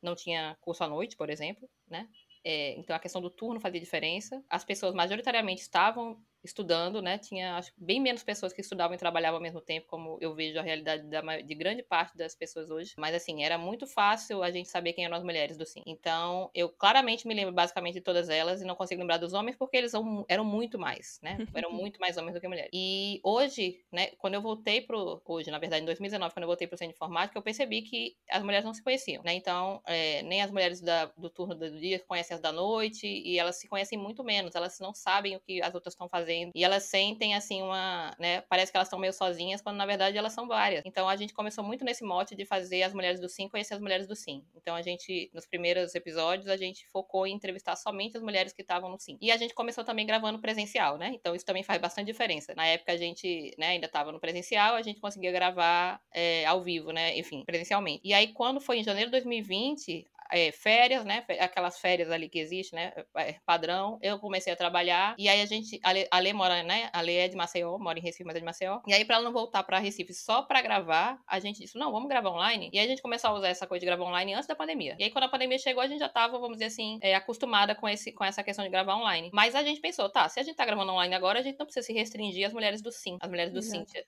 Não 0.00 0.14
tinha 0.14 0.56
curso 0.60 0.84
à 0.84 0.88
noite, 0.88 1.16
por 1.16 1.28
exemplo, 1.28 1.68
né? 1.88 2.08
É, 2.44 2.72
então 2.78 2.94
a 2.94 3.00
questão 3.00 3.20
do 3.20 3.30
turno 3.30 3.60
fazia 3.60 3.80
diferença. 3.80 4.42
As 4.48 4.64
pessoas 4.64 4.94
majoritariamente 4.94 5.60
estavam 5.60 6.22
estudando, 6.42 7.02
né? 7.02 7.18
Tinha 7.18 7.56
acho, 7.56 7.72
bem 7.76 8.00
menos 8.00 8.22
pessoas 8.22 8.52
que 8.52 8.60
estudavam 8.60 8.94
e 8.94 8.98
trabalhavam 8.98 9.36
ao 9.36 9.42
mesmo 9.42 9.60
tempo, 9.60 9.86
como 9.88 10.18
eu 10.20 10.34
vejo 10.34 10.58
a 10.58 10.62
realidade 10.62 11.02
da, 11.08 11.20
de 11.40 11.54
grande 11.54 11.82
parte 11.82 12.16
das 12.16 12.34
pessoas 12.34 12.70
hoje. 12.70 12.94
Mas 12.96 13.14
assim, 13.14 13.42
era 13.42 13.58
muito 13.58 13.86
fácil 13.86 14.42
a 14.42 14.50
gente 14.50 14.68
saber 14.68 14.92
quem 14.92 15.04
eram 15.04 15.16
as 15.16 15.24
mulheres 15.24 15.56
do 15.56 15.66
Sim. 15.66 15.82
Então, 15.84 16.50
eu 16.54 16.68
claramente 16.68 17.26
me 17.26 17.34
lembro 17.34 17.52
basicamente 17.52 17.94
de 17.94 18.00
todas 18.00 18.28
elas 18.28 18.62
e 18.62 18.64
não 18.64 18.74
consigo 18.74 19.00
lembrar 19.00 19.18
dos 19.18 19.32
homens 19.32 19.56
porque 19.56 19.76
eles 19.76 19.92
eram 20.28 20.44
muito 20.44 20.78
mais, 20.78 21.18
né? 21.22 21.38
Eram 21.52 21.70
muito 21.72 22.00
mais 22.00 22.16
homens 22.16 22.34
do 22.34 22.40
que 22.40 22.48
mulheres. 22.48 22.70
E 22.72 23.20
hoje, 23.22 23.84
né, 23.92 24.08
quando 24.18 24.34
eu 24.34 24.40
voltei 24.40 24.80
pro. 24.80 25.20
Hoje, 25.26 25.50
na 25.50 25.58
verdade, 25.58 25.82
em 25.82 25.86
2019, 25.86 26.32
quando 26.32 26.44
eu 26.44 26.48
voltei 26.48 26.66
pro 26.66 26.78
centro 26.78 26.92
de 26.92 26.96
informática, 26.96 27.38
eu 27.38 27.42
percebi 27.42 27.82
que 27.82 28.16
as 28.30 28.42
mulheres 28.42 28.64
não 28.64 28.72
se 28.72 28.82
conheciam, 28.82 29.22
né? 29.22 29.34
Então, 29.34 29.82
é, 29.86 30.22
nem 30.22 30.40
as 30.40 30.50
mulheres 30.50 30.80
da, 30.80 31.06
do 31.16 31.28
turno 31.28 31.54
do 31.54 31.70
dia 31.78 31.98
conhecem 31.98 32.34
as 32.34 32.40
da 32.40 32.52
noite 32.52 33.06
e 33.06 33.38
elas 33.38 33.56
se 33.56 33.68
conhecem 33.68 33.98
muito 33.98 34.24
menos, 34.24 34.54
elas 34.54 34.78
não 34.80 34.94
sabem 34.94 35.36
o 35.36 35.40
que 35.40 35.60
as 35.60 35.74
outras 35.74 35.94
estão 35.94 36.08
fazendo 36.08 36.27
fazendo. 36.28 36.52
E 36.54 36.62
elas 36.64 36.84
sentem, 36.84 37.34
assim, 37.34 37.62
uma. 37.62 38.14
Né, 38.18 38.42
parece 38.42 38.70
que 38.70 38.76
elas 38.76 38.88
estão 38.88 38.98
meio 38.98 39.12
sozinhas, 39.12 39.60
quando 39.60 39.76
na 39.76 39.86
verdade 39.86 40.16
elas 40.16 40.32
são 40.32 40.46
várias. 40.46 40.82
Então 40.84 41.08
a 41.08 41.16
gente 41.16 41.32
começou 41.32 41.64
muito 41.64 41.84
nesse 41.84 42.04
mote 42.04 42.34
de 42.34 42.44
fazer 42.44 42.82
as 42.82 42.92
mulheres 42.92 43.18
do 43.20 43.28
Sim 43.28 43.48
conhecer 43.48 43.74
as 43.74 43.80
mulheres 43.80 44.06
do 44.06 44.14
Sim. 44.14 44.44
Então 44.54 44.74
a 44.74 44.82
gente, 44.82 45.30
nos 45.32 45.46
primeiros 45.46 45.94
episódios, 45.94 46.48
a 46.48 46.56
gente 46.56 46.86
focou 46.88 47.26
em 47.26 47.34
entrevistar 47.34 47.76
somente 47.76 48.16
as 48.16 48.22
mulheres 48.22 48.52
que 48.52 48.62
estavam 48.62 48.90
no 48.90 49.00
Sim. 49.00 49.16
E 49.20 49.30
a 49.30 49.36
gente 49.36 49.54
começou 49.54 49.84
também 49.84 50.06
gravando 50.06 50.38
presencial, 50.38 50.98
né? 50.98 51.12
Então 51.14 51.34
isso 51.34 51.46
também 51.46 51.62
faz 51.62 51.80
bastante 51.80 52.06
diferença. 52.06 52.54
Na 52.54 52.66
época 52.66 52.92
a 52.92 52.96
gente 52.96 53.54
né, 53.58 53.68
ainda 53.68 53.86
estava 53.86 54.12
no 54.12 54.20
presencial, 54.20 54.74
a 54.74 54.82
gente 54.82 55.00
conseguia 55.00 55.32
gravar 55.32 56.00
é, 56.12 56.44
ao 56.44 56.62
vivo, 56.62 56.90
né? 56.92 57.16
Enfim, 57.16 57.44
presencialmente. 57.44 58.00
E 58.04 58.12
aí, 58.12 58.28
quando 58.28 58.60
foi 58.60 58.78
em 58.78 58.84
janeiro 58.84 59.10
de 59.10 59.12
2020, 59.12 60.06
é, 60.30 60.52
férias, 60.52 61.04
né? 61.04 61.24
Aquelas 61.40 61.78
férias 61.78 62.10
ali 62.10 62.28
que 62.28 62.38
existe, 62.38 62.74
né? 62.74 62.92
É, 63.16 63.36
padrão. 63.44 63.98
Eu 64.02 64.18
comecei 64.18 64.52
a 64.52 64.56
trabalhar 64.56 65.14
e 65.18 65.28
aí 65.28 65.40
a 65.40 65.46
gente, 65.46 65.80
a 65.82 65.92
Lê, 65.92 66.30
a 66.30 66.34
mora, 66.34 66.62
né? 66.62 66.90
A 66.92 67.00
Lê 67.00 67.16
é 67.16 67.28
de 67.28 67.36
Maceió, 67.36 67.78
mora 67.78 67.98
em 67.98 68.02
Recife, 68.02 68.24
mas 68.24 68.36
é 68.36 68.38
de 68.40 68.44
Maceió. 68.44 68.80
E 68.86 68.94
aí 68.94 69.04
para 69.04 69.16
ela 69.16 69.24
não 69.24 69.32
voltar 69.32 69.62
para 69.62 69.78
Recife 69.78 70.12
só 70.14 70.42
para 70.42 70.60
gravar, 70.62 71.18
a 71.26 71.38
gente 71.38 71.60
disse, 71.60 71.78
não, 71.78 71.92
vamos 71.92 72.08
gravar 72.08 72.30
online. 72.30 72.70
E 72.72 72.78
aí 72.78 72.84
a 72.84 72.88
gente 72.88 73.02
começou 73.02 73.30
a 73.30 73.34
usar 73.34 73.48
essa 73.48 73.66
coisa 73.66 73.80
de 73.80 73.86
gravar 73.86 74.04
online 74.04 74.34
antes 74.34 74.46
da 74.46 74.54
pandemia. 74.54 74.96
E 74.98 75.04
aí 75.04 75.10
quando 75.10 75.24
a 75.24 75.28
pandemia 75.28 75.58
chegou, 75.58 75.82
a 75.82 75.86
gente 75.86 76.00
já 76.00 76.08
tava, 76.08 76.38
vamos 76.38 76.58
dizer 76.58 76.66
assim, 76.66 76.98
é, 77.02 77.14
acostumada 77.14 77.74
com, 77.74 77.88
esse, 77.88 78.12
com 78.12 78.24
essa 78.24 78.42
questão 78.42 78.64
de 78.64 78.70
gravar 78.70 78.96
online. 78.96 79.30
Mas 79.32 79.54
a 79.54 79.62
gente 79.62 79.80
pensou, 79.80 80.08
tá, 80.10 80.28
se 80.28 80.40
a 80.40 80.42
gente 80.42 80.56
tá 80.56 80.64
gravando 80.64 80.92
online 80.92 81.14
agora, 81.14 81.40
a 81.40 81.42
gente 81.42 81.58
não 81.58 81.66
precisa 81.66 81.86
se 81.86 81.92
restringir 81.92 82.46
às 82.46 82.52
mulheres 82.52 82.82
do 82.82 82.92
Sim, 82.92 83.16
as 83.20 83.28
mulheres 83.28 83.52
do 83.52 83.58
Exato. 83.58 83.78
Cíntia. 83.78 84.04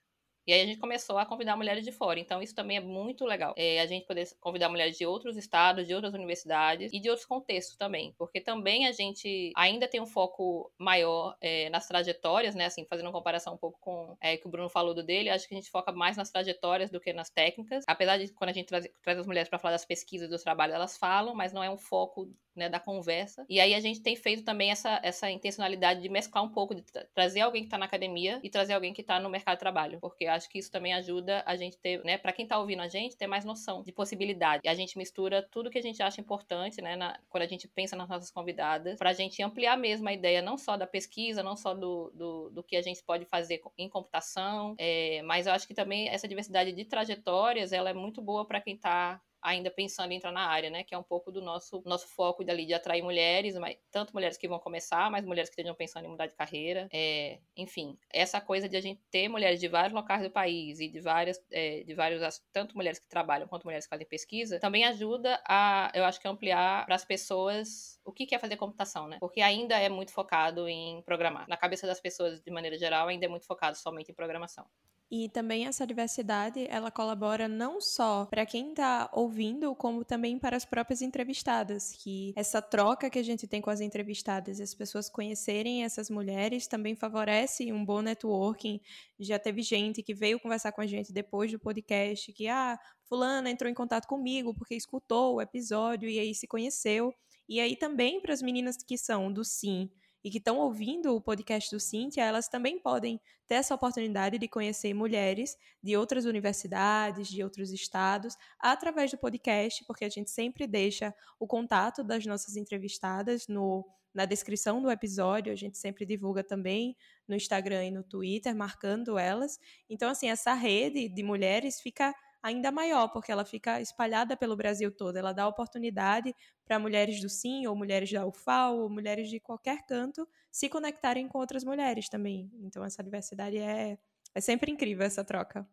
E 0.47 0.53
aí 0.53 0.61
a 0.61 0.65
gente 0.65 0.79
começou 0.79 1.17
a 1.17 1.25
convidar 1.25 1.55
mulheres 1.55 1.83
de 1.83 1.91
fora. 1.91 2.19
Então 2.19 2.41
isso 2.41 2.55
também 2.55 2.77
é 2.77 2.79
muito 2.81 3.25
legal. 3.25 3.53
É, 3.57 3.79
a 3.79 3.85
gente 3.85 4.05
poder 4.05 4.27
convidar 4.39 4.69
mulheres 4.69 4.97
de 4.97 5.05
outros 5.05 5.37
estados, 5.37 5.87
de 5.87 5.93
outras 5.93 6.13
universidades 6.13 6.91
e 6.93 6.99
de 6.99 7.09
outros 7.09 7.27
contextos 7.27 7.77
também. 7.77 8.13
Porque 8.17 8.41
também 8.41 8.87
a 8.87 8.91
gente 8.91 9.51
ainda 9.55 9.87
tem 9.87 10.01
um 10.01 10.05
foco 10.05 10.71
maior 10.77 11.35
é, 11.41 11.69
nas 11.69 11.87
trajetórias, 11.87 12.55
né? 12.55 12.65
Assim, 12.65 12.85
fazendo 12.85 13.07
uma 13.07 13.11
comparação 13.11 13.53
um 13.53 13.57
pouco 13.57 13.79
com 13.79 14.17
é, 14.19 14.37
que 14.37 14.47
o 14.47 14.49
Bruno 14.49 14.69
falou 14.69 14.93
do 14.93 15.03
dele, 15.03 15.29
acho 15.29 15.47
que 15.47 15.53
a 15.53 15.57
gente 15.57 15.69
foca 15.69 15.91
mais 15.91 16.17
nas 16.17 16.31
trajetórias 16.31 16.89
do 16.89 16.99
que 16.99 17.13
nas 17.13 17.29
técnicas. 17.29 17.83
Apesar 17.87 18.17
de 18.17 18.31
quando 18.33 18.49
a 18.49 18.53
gente 18.53 18.67
traz, 18.67 18.87
traz 19.03 19.19
as 19.19 19.27
mulheres 19.27 19.49
para 19.49 19.59
falar 19.59 19.73
das 19.73 19.85
pesquisas 19.85 20.29
dos 20.29 20.43
trabalhos, 20.43 20.75
elas 20.75 20.97
falam, 20.97 21.35
mas 21.35 21.53
não 21.53 21.63
é 21.63 21.69
um 21.69 21.77
foco 21.77 22.27
né, 22.55 22.69
da 22.69 22.79
conversa. 22.79 23.45
E 23.49 23.59
aí 23.59 23.73
a 23.73 23.79
gente 23.79 24.01
tem 24.01 24.15
feito 24.15 24.43
também 24.43 24.71
essa, 24.71 24.99
essa 25.03 25.29
intencionalidade 25.29 26.01
de 26.01 26.09
mesclar 26.09 26.43
um 26.43 26.49
pouco, 26.49 26.75
de 26.75 26.81
tra 26.81 27.05
trazer 27.13 27.41
alguém 27.41 27.61
que 27.61 27.67
está 27.67 27.77
na 27.77 27.85
academia 27.85 28.39
e 28.43 28.49
trazer 28.49 28.73
alguém 28.73 28.93
que 28.93 29.01
está 29.01 29.19
no 29.19 29.29
mercado 29.29 29.55
de 29.55 29.59
trabalho, 29.59 29.99
porque 29.99 30.25
acho 30.25 30.49
que 30.49 30.59
isso 30.59 30.71
também 30.71 30.93
ajuda 30.93 31.43
a 31.45 31.55
gente 31.55 31.77
ter, 31.77 32.03
né, 32.03 32.17
para 32.17 32.31
quem 32.31 32.43
está 32.43 32.59
ouvindo 32.59 32.81
a 32.81 32.87
gente, 32.87 33.15
ter 33.15 33.27
mais 33.27 33.45
noção 33.45 33.83
de 33.83 33.91
possibilidade. 33.91 34.61
E 34.65 34.69
a 34.69 34.73
gente 34.73 34.97
mistura 34.97 35.47
tudo 35.51 35.69
que 35.69 35.77
a 35.77 35.81
gente 35.81 36.01
acha 36.01 36.19
importante, 36.19 36.81
né, 36.81 36.95
na, 36.95 37.19
quando 37.29 37.43
a 37.43 37.47
gente 37.47 37.67
pensa 37.67 37.95
nas 37.95 38.09
nossas 38.09 38.31
convidadas, 38.31 38.97
para 38.97 39.09
a 39.09 39.13
gente 39.13 39.41
ampliar 39.41 39.77
mesmo 39.77 40.07
a 40.07 40.13
ideia, 40.13 40.41
não 40.41 40.57
só 40.57 40.77
da 40.77 40.87
pesquisa, 40.87 41.43
não 41.43 41.55
só 41.55 41.73
do, 41.73 42.11
do, 42.13 42.49
do 42.49 42.63
que 42.63 42.75
a 42.75 42.81
gente 42.81 43.03
pode 43.03 43.25
fazer 43.25 43.61
em 43.77 43.89
computação, 43.89 44.75
é, 44.77 45.21
mas 45.23 45.47
eu 45.47 45.53
acho 45.53 45.67
que 45.67 45.73
também 45.73 46.09
essa 46.09 46.27
diversidade 46.27 46.71
de 46.71 46.85
trajetórias, 46.85 47.71
ela 47.71 47.89
é 47.89 47.93
muito 47.93 48.21
boa 48.21 48.45
para 48.45 48.61
quem 48.61 48.75
está 48.75 49.21
ainda 49.41 49.71
pensando 49.71 50.11
em 50.11 50.17
entrar 50.17 50.31
na 50.31 50.45
área, 50.45 50.69
né? 50.69 50.83
Que 50.83 50.93
é 50.93 50.97
um 50.97 51.03
pouco 51.03 51.31
do 51.31 51.41
nosso, 51.41 51.81
nosso 51.85 52.07
foco 52.07 52.43
dali 52.43 52.65
de 52.65 52.73
atrair 52.73 53.01
mulheres, 53.01 53.55
mas, 53.57 53.77
tanto 53.89 54.13
mulheres 54.13 54.37
que 54.37 54.47
vão 54.47 54.59
começar, 54.59 55.09
mas 55.09 55.25
mulheres 55.25 55.49
que 55.49 55.53
estejam 55.53 55.75
pensando 55.75 56.05
em 56.05 56.09
mudar 56.09 56.27
de 56.27 56.35
carreira. 56.35 56.87
É, 56.93 57.39
enfim, 57.55 57.97
essa 58.09 58.39
coisa 58.39 58.69
de 58.69 58.77
a 58.77 58.81
gente 58.81 59.01
ter 59.09 59.27
mulheres 59.27 59.59
de 59.59 59.67
vários 59.67 59.93
locais 59.93 60.23
do 60.23 60.29
país 60.29 60.79
e 60.79 60.87
de 60.87 60.99
várias, 60.99 61.43
é, 61.51 61.83
de 61.83 61.93
vários, 61.93 62.41
tanto 62.53 62.75
mulheres 62.75 62.99
que 62.99 63.07
trabalham 63.07 63.47
quanto 63.47 63.63
mulheres 63.65 63.85
que 63.85 63.89
fazem 63.89 64.07
pesquisa, 64.07 64.59
também 64.59 64.85
ajuda 64.85 65.41
a, 65.47 65.91
eu 65.93 66.03
acho 66.05 66.19
que 66.19 66.27
ampliar 66.27 66.85
para 66.85 66.95
as 66.95 67.05
pessoas 67.05 67.99
o 68.05 68.11
que 68.11 68.33
é 68.33 68.39
fazer 68.39 68.57
computação, 68.57 69.07
né? 69.07 69.17
Porque 69.19 69.41
ainda 69.41 69.77
é 69.77 69.89
muito 69.89 70.11
focado 70.11 70.67
em 70.67 71.01
programar. 71.03 71.47
Na 71.47 71.57
cabeça 71.57 71.87
das 71.87 71.99
pessoas, 71.99 72.41
de 72.41 72.51
maneira 72.51 72.77
geral, 72.77 73.07
ainda 73.07 73.25
é 73.25 73.29
muito 73.29 73.45
focado 73.45 73.77
somente 73.77 74.11
em 74.11 74.15
programação. 74.15 74.65
E 75.13 75.27
também 75.27 75.67
essa 75.67 75.85
diversidade, 75.85 76.65
ela 76.69 76.89
colabora 76.89 77.45
não 77.45 77.81
só 77.81 78.25
para 78.27 78.45
quem 78.45 78.69
está 78.69 79.09
ouvindo, 79.11 79.75
como 79.75 80.05
também 80.05 80.39
para 80.39 80.55
as 80.55 80.63
próprias 80.63 81.01
entrevistadas, 81.01 81.91
que 81.91 82.31
essa 82.33 82.61
troca 82.61 83.09
que 83.09 83.19
a 83.19 83.23
gente 83.23 83.45
tem 83.45 83.59
com 83.59 83.69
as 83.69 83.81
entrevistadas, 83.81 84.61
as 84.61 84.73
pessoas 84.73 85.09
conhecerem 85.09 85.83
essas 85.83 86.09
mulheres, 86.09 86.65
também 86.65 86.95
favorece 86.95 87.73
um 87.73 87.83
bom 87.83 88.01
networking. 88.01 88.79
Já 89.19 89.37
teve 89.37 89.61
gente 89.61 90.01
que 90.01 90.13
veio 90.13 90.39
conversar 90.39 90.71
com 90.71 90.79
a 90.79 90.87
gente 90.87 91.11
depois 91.11 91.51
do 91.51 91.59
podcast, 91.59 92.31
que, 92.31 92.47
ah, 92.47 92.79
fulana 93.03 93.49
entrou 93.49 93.69
em 93.69 93.73
contato 93.73 94.07
comigo 94.07 94.53
porque 94.53 94.75
escutou 94.75 95.35
o 95.35 95.41
episódio 95.41 96.07
e 96.07 96.19
aí 96.19 96.33
se 96.33 96.47
conheceu. 96.47 97.13
E 97.49 97.59
aí 97.59 97.75
também 97.75 98.21
para 98.21 98.33
as 98.33 98.41
meninas 98.41 98.77
que 98.77 98.97
são 98.97 99.29
do 99.29 99.43
Sim, 99.43 99.89
e 100.23 100.29
que 100.29 100.37
estão 100.37 100.59
ouvindo 100.59 101.15
o 101.15 101.21
podcast 101.21 101.73
do 101.73 101.79
Cintia, 101.79 102.23
elas 102.23 102.47
também 102.47 102.79
podem 102.79 103.19
ter 103.47 103.55
essa 103.55 103.73
oportunidade 103.73 104.37
de 104.37 104.47
conhecer 104.47 104.93
mulheres 104.93 105.57
de 105.81 105.97
outras 105.97 106.25
universidades, 106.25 107.27
de 107.27 107.43
outros 107.43 107.71
estados, 107.71 108.35
através 108.59 109.11
do 109.11 109.17
podcast, 109.17 109.83
porque 109.85 110.05
a 110.05 110.09
gente 110.09 110.29
sempre 110.29 110.67
deixa 110.67 111.13
o 111.39 111.47
contato 111.47 112.03
das 112.03 112.25
nossas 112.25 112.55
entrevistadas 112.55 113.47
no, 113.47 113.85
na 114.13 114.25
descrição 114.25 114.81
do 114.81 114.91
episódio, 114.91 115.51
a 115.51 115.55
gente 115.55 115.77
sempre 115.77 116.05
divulga 116.05 116.43
também 116.43 116.95
no 117.27 117.35
Instagram 117.35 117.85
e 117.85 117.91
no 117.91 118.03
Twitter, 118.03 118.55
marcando 118.55 119.17
elas. 119.17 119.59
Então, 119.89 120.09
assim, 120.09 120.29
essa 120.29 120.53
rede 120.53 121.09
de 121.09 121.23
mulheres 121.23 121.79
fica 121.79 122.13
ainda 122.41 122.71
maior, 122.71 123.07
porque 123.09 123.31
ela 123.31 123.45
fica 123.45 123.79
espalhada 123.81 124.35
pelo 124.35 124.55
Brasil 124.55 124.91
todo. 124.91 125.15
Ela 125.15 125.33
dá 125.33 125.47
oportunidade 125.47 126.33
para 126.65 126.79
mulheres 126.79 127.21
do 127.21 127.29
Sim, 127.29 127.67
ou 127.67 127.75
mulheres 127.75 128.11
da 128.11 128.25
UFAL, 128.25 128.79
ou 128.79 128.89
mulheres 128.89 129.29
de 129.29 129.39
qualquer 129.39 129.85
canto 129.85 130.27
se 130.51 130.69
conectarem 130.69 131.27
com 131.27 131.37
outras 131.37 131.63
mulheres 131.63 132.09
também. 132.09 132.51
Então, 132.61 132.83
essa 132.83 133.03
diversidade 133.03 133.57
é, 133.57 133.97
é 134.33 134.41
sempre 134.41 134.71
incrível, 134.71 135.05
essa 135.05 135.23
troca. 135.23 135.67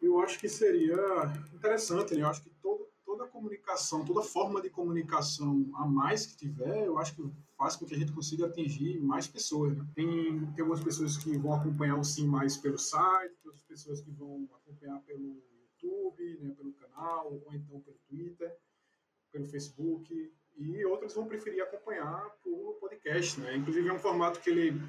Eu 0.00 0.20
acho 0.20 0.38
que 0.38 0.48
seria 0.48 0.96
interessante, 1.52 2.14
né? 2.14 2.22
Eu 2.22 2.28
acho 2.28 2.42
que 2.42 2.50
todo, 2.62 2.88
toda 3.04 3.26
comunicação, 3.26 4.04
toda 4.04 4.22
forma 4.22 4.62
de 4.62 4.70
comunicação 4.70 5.68
a 5.74 5.86
mais 5.86 6.24
que 6.24 6.36
tiver, 6.36 6.86
eu 6.86 6.98
acho 6.98 7.16
que 7.16 7.32
faz 7.56 7.74
com 7.74 7.84
que 7.84 7.94
a 7.94 7.98
gente 7.98 8.12
consiga 8.12 8.46
atingir 8.46 9.00
mais 9.00 9.26
pessoas. 9.26 9.76
Né? 9.76 9.84
Tem, 9.94 10.06
tem 10.52 10.60
algumas 10.60 10.82
pessoas 10.82 11.16
que 11.16 11.36
vão 11.36 11.54
acompanhar 11.54 11.96
o 11.96 12.04
Sim 12.04 12.28
mais 12.28 12.56
pelo 12.56 12.78
site, 12.78 13.34
outras 13.44 13.64
pessoas 13.64 14.00
que 14.00 14.10
vão 14.12 14.48
acompanhar 14.54 15.00
pelo 15.00 15.42
YouTube, 15.82 16.38
né, 16.40 16.54
pelo 16.56 16.72
canal, 16.72 17.32
ou 17.32 17.54
então 17.54 17.80
pelo 17.80 17.98
Twitter, 18.08 18.56
pelo 19.30 19.46
Facebook, 19.46 20.32
e 20.56 20.84
outros 20.84 21.14
vão 21.14 21.26
preferir 21.26 21.62
acompanhar 21.62 22.30
por 22.42 22.74
podcast, 22.80 23.40
né? 23.40 23.56
Inclusive 23.56 23.88
é 23.88 23.92
um 23.92 23.98
formato 23.98 24.40
que 24.40 24.50
ele 24.50 24.80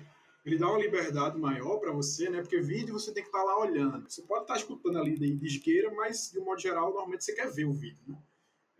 ele 0.46 0.58
dá 0.58 0.68
uma 0.68 0.80
liberdade 0.80 1.38
maior 1.38 1.78
para 1.78 1.92
você, 1.92 2.30
né? 2.30 2.42
Porque 2.42 2.60
vídeo 2.60 2.94
você 2.94 3.14
tem 3.14 3.22
que 3.22 3.30
estar 3.30 3.40
tá 3.40 3.46
lá 3.46 3.60
olhando. 3.60 4.10
Você 4.10 4.22
pode 4.24 4.44
estar 4.44 4.54
tá 4.54 4.60
escutando 4.60 4.98
ali 4.98 5.16
de, 5.18 5.46
isqueira, 5.46 5.94
mas 5.94 6.32
de 6.32 6.40
um 6.40 6.46
modo 6.46 6.60
geral, 6.60 6.90
normalmente 6.90 7.24
você 7.24 7.34
quer 7.34 7.52
ver 7.52 7.66
o 7.66 7.74
vídeo, 7.74 8.04
né? 8.08 8.18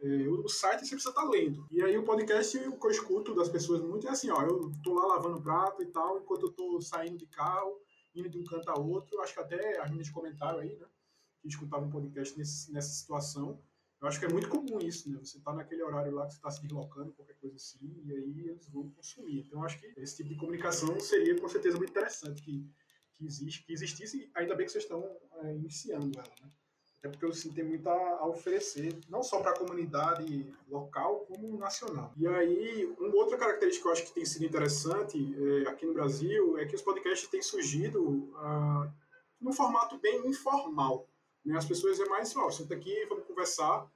É, 0.02 0.30
o 0.30 0.48
site 0.48 0.86
você 0.86 0.96
precisa 0.96 1.10
estar 1.10 1.22
tá 1.22 1.30
lendo. 1.30 1.68
E 1.70 1.84
aí 1.84 1.98
o 1.98 2.06
podcast, 2.06 2.58
o 2.58 2.80
que 2.80 2.88
eu 2.88 2.92
escuto 2.92 3.36
das 3.36 3.50
pessoas 3.50 3.82
muito 3.82 4.08
é 4.08 4.12
assim, 4.12 4.32
ó, 4.32 4.42
eu 4.42 4.72
tô 4.82 4.94
lá 4.94 5.06
lavando 5.08 5.42
prato 5.42 5.84
e 5.84 5.88
tal, 5.88 6.20
enquanto 6.20 6.44
eu 6.44 6.52
tô 6.52 6.80
saindo 6.82 7.18
de 7.18 7.28
carro, 7.28 7.78
indo 8.16 8.30
de 8.30 8.40
um 8.40 8.46
canto 8.46 8.70
a 8.70 8.80
outro, 8.80 9.20
acho 9.20 9.34
que 9.34 9.40
até 9.42 9.78
as 9.80 9.90
meninas 9.90 10.10
comentaram 10.10 10.60
aí, 10.60 10.76
né? 10.78 10.88
Que 11.42 11.48
escutava 11.48 11.86
um 11.86 11.90
podcast 11.90 12.38
nesse, 12.38 12.72
nessa 12.72 12.90
situação. 12.90 13.62
Eu 14.02 14.08
acho 14.08 14.20
que 14.20 14.26
é 14.26 14.30
muito 14.30 14.48
comum 14.48 14.80
isso, 14.80 15.10
né? 15.12 15.18
Você 15.20 15.38
está 15.38 15.54
naquele 15.54 15.84
horário 15.84 16.14
lá 16.14 16.26
que 16.26 16.34
você 16.34 16.38
está 16.38 16.50
se 16.50 16.62
deslocando, 16.62 17.12
qualquer 17.14 17.36
coisa 17.36 17.56
assim, 17.56 18.02
e 18.06 18.14
aí 18.14 18.50
eles 18.50 18.70
vão 18.70 18.90
consumir. 18.92 19.40
Então, 19.40 19.60
eu 19.60 19.66
acho 19.66 19.80
que 19.80 19.88
esse 19.98 20.18
tipo 20.18 20.30
de 20.30 20.36
comunicação 20.36 20.98
seria 21.00 21.40
com 21.40 21.50
certeza 21.50 21.78
muito 21.78 21.90
interessante 21.90 22.42
que, 22.42 22.66
que, 23.18 23.26
existe, 23.26 23.66
que 23.66 23.74
existisse, 23.74 24.32
ainda 24.34 24.56
bem 24.56 24.66
que 24.66 24.72
vocês 24.72 24.86
estão 24.86 25.04
é, 25.44 25.54
iniciando 25.54 26.18
ela, 26.18 26.34
né? 26.42 26.50
Até 27.00 27.10
porque 27.10 27.26
eu 27.26 27.32
sinto 27.32 27.56
tem 27.56 27.64
muito 27.64 27.88
a, 27.88 27.94
a 27.94 28.28
oferecer, 28.28 29.00
não 29.08 29.24
só 29.24 29.40
para 29.40 29.52
a 29.52 29.58
comunidade 29.58 30.46
local, 30.68 31.26
como 31.28 31.58
nacional. 31.58 32.14
E 32.18 32.28
aí, 32.28 32.94
uma 33.00 33.16
outra 33.16 33.38
característica 33.38 33.84
que 33.84 33.88
eu 33.88 33.94
acho 33.94 34.06
que 34.06 34.14
tem 34.14 34.26
sido 34.26 34.46
interessante 34.46 35.18
é, 35.18 35.70
aqui 35.70 35.86
no 35.86 35.94
Brasil 35.94 36.58
é 36.58 36.66
que 36.66 36.76
os 36.76 36.82
podcasts 36.82 37.30
têm 37.30 37.42
surgido 37.42 38.34
ah, 38.36 38.92
num 39.40 39.54
formato 39.54 39.98
bem 39.98 40.28
informal. 40.28 41.09
Né? 41.46 41.58
As 41.58 41.66
pessoas 41.66 42.00
é 42.00 42.06
mais, 42.06 42.36
ó, 42.36 42.50
senta 42.50 42.74
aqui, 42.74 43.06
vamos 43.08 43.26
conversar. 43.26 43.92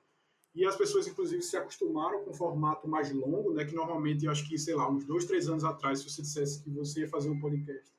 E 0.56 0.66
as 0.66 0.76
pessoas, 0.76 1.08
inclusive, 1.08 1.42
se 1.42 1.58
acostumaram 1.58 2.24
com 2.24 2.30
um 2.30 2.34
formato 2.34 2.88
mais 2.88 3.12
longo, 3.12 3.54
né? 3.54 3.66
Que 3.66 3.74
normalmente, 3.74 4.26
eu 4.26 4.32
acho 4.32 4.48
que, 4.48 4.58
sei 4.58 4.76
lá, 4.76 4.88
uns 4.90 5.04
dois, 5.04 5.26
três 5.26 5.50
anos 5.50 5.64
atrás, 5.64 6.00
se 6.00 6.10
você 6.10 6.22
dissesse 6.22 6.62
que 6.64 6.70
você 6.70 7.02
ia 7.02 7.10
fazer 7.10 7.30
um 7.30 7.40
podcast 7.40 7.94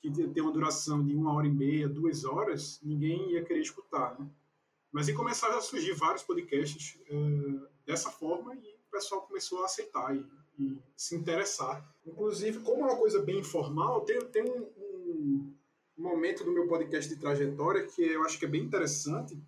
que 0.00 0.10
tem 0.10 0.42
uma 0.42 0.52
duração 0.52 1.04
de 1.04 1.14
uma 1.14 1.34
hora 1.34 1.46
e 1.46 1.50
meia, 1.50 1.88
duas 1.88 2.24
horas, 2.24 2.80
ninguém 2.82 3.32
ia 3.32 3.44
querer 3.44 3.60
escutar, 3.60 4.18
né? 4.18 4.26
Mas 4.90 5.08
aí 5.08 5.14
começaram 5.14 5.58
a 5.58 5.60
surgir 5.60 5.92
vários 5.92 6.22
podcasts 6.22 6.98
uh, 7.10 7.68
dessa 7.86 8.10
forma 8.10 8.54
e 8.54 8.58
o 8.58 8.90
pessoal 8.90 9.22
começou 9.22 9.62
a 9.62 9.66
aceitar 9.66 10.16
e, 10.16 10.26
e, 10.58 10.82
se 10.96 11.14
interessar. 11.14 11.86
Inclusive, 12.04 12.60
como 12.60 12.82
é 12.82 12.86
uma 12.86 12.96
coisa 12.96 13.22
bem 13.22 13.38
informal, 13.38 14.00
tem, 14.00 14.20
tem 14.26 14.42
um, 14.42 14.62
um 14.76 15.54
momento 16.00 16.44
do 16.44 16.52
meu 16.52 16.66
podcast 16.66 17.12
de 17.12 17.20
trajetória 17.20 17.86
que 17.86 18.02
eu 18.02 18.24
acho 18.24 18.38
que 18.38 18.44
é 18.44 18.48
bem 18.48 18.62
interessante, 18.62 19.38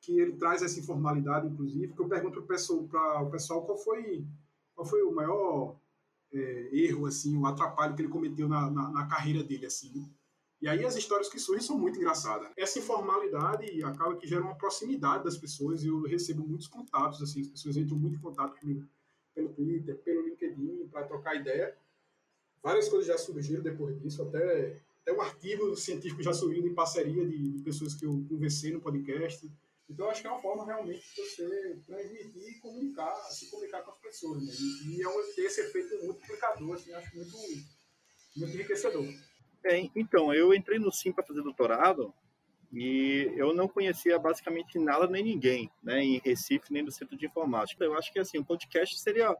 que 0.00 0.18
ele 0.18 0.32
traz 0.32 0.62
essa 0.62 0.78
informalidade, 0.78 1.46
inclusive, 1.46 1.92
que 1.92 2.00
eu 2.00 2.08
pergunto 2.08 2.42
para 2.42 3.22
o 3.22 3.30
pessoal, 3.30 3.64
qual 3.64 3.76
foi, 3.76 4.24
qual 4.74 4.86
foi 4.86 5.02
o 5.02 5.12
maior 5.12 5.76
é, 6.32 6.68
erro, 6.72 7.06
assim, 7.06 7.36
o 7.36 7.46
atrapalho 7.46 7.94
que 7.94 8.02
ele 8.02 8.08
cometeu 8.08 8.48
na, 8.48 8.70
na, 8.70 8.90
na 8.90 9.06
carreira 9.06 9.42
dele, 9.42 9.66
assim. 9.66 9.92
Né? 9.98 10.08
E 10.60 10.68
aí 10.68 10.84
as 10.84 10.96
histórias 10.96 11.28
que 11.28 11.38
surgem 11.38 11.64
são 11.64 11.78
muito 11.78 11.98
engraçadas. 11.98 12.50
Essa 12.56 12.78
informalidade 12.78 13.82
acaba 13.84 14.16
que 14.16 14.26
gera 14.26 14.42
uma 14.42 14.56
proximidade 14.56 15.24
das 15.24 15.36
pessoas 15.36 15.82
e 15.82 15.88
eu 15.88 16.02
recebo 16.02 16.46
muitos 16.46 16.66
contatos, 16.66 17.22
assim, 17.22 17.40
as 17.40 17.48
pessoas 17.48 17.76
entram 17.76 17.96
muito 17.96 18.16
em 18.16 18.20
contato 18.20 18.58
comigo 18.58 18.86
pelo 19.34 19.50
Twitter, 19.50 19.96
pelo 19.98 20.26
LinkedIn, 20.26 20.88
para 20.90 21.06
trocar 21.06 21.36
ideia. 21.36 21.76
Várias 22.62 22.88
coisas 22.88 23.06
já 23.06 23.16
surgiram 23.16 23.62
depois 23.62 24.00
disso, 24.00 24.22
até 24.22 24.80
até 25.08 25.12
um 25.12 25.20
artigo 25.20 25.74
científico 25.76 26.22
já 26.22 26.32
subindo 26.32 26.66
em 26.66 26.74
parceria 26.74 27.26
de, 27.26 27.52
de, 27.52 27.62
pessoas 27.62 27.94
que 27.94 28.04
eu 28.04 28.24
conversei 28.28 28.72
no 28.72 28.80
podcast. 28.80 29.50
Então, 29.88 30.10
acho 30.10 30.20
que 30.20 30.26
é 30.26 30.30
uma 30.30 30.40
forma 30.40 30.66
realmente 30.66 31.00
de 31.00 31.22
você 31.22 31.78
transmitir 31.86 32.42
e 32.42 32.60
comunicar, 32.60 33.14
se 33.30 33.50
comunicar 33.50 33.82
com 33.82 33.90
as 33.90 33.98
pessoas. 33.98 34.44
Né? 34.44 34.52
E, 34.52 34.96
e 34.96 35.02
é 35.02 35.34
ter 35.34 35.42
esse 35.42 35.62
efeito 35.62 36.04
multiplicador, 36.04 36.74
assim, 36.74 36.92
acho 36.92 37.16
muito, 37.16 37.36
muito 38.36 38.54
enriquecedor. 38.54 39.06
É, 39.64 39.88
então, 39.96 40.32
eu 40.34 40.52
entrei 40.52 40.78
no 40.78 40.92
SIM 40.92 41.10
para 41.10 41.24
fazer 41.24 41.42
doutorado 41.42 42.12
e 42.70 43.32
eu 43.34 43.54
não 43.54 43.66
conhecia 43.66 44.18
basicamente 44.18 44.78
nada 44.78 45.06
nem 45.06 45.24
ninguém, 45.24 45.70
né, 45.82 46.04
em 46.04 46.18
Recife 46.18 46.70
nem 46.70 46.82
no 46.82 46.92
Centro 46.92 47.16
de 47.16 47.24
Informática. 47.24 47.82
Eu 47.82 47.94
acho 47.94 48.12
que 48.12 48.18
assim, 48.18 48.38
um 48.38 48.44
podcast 48.44 49.00
seria 49.00 49.34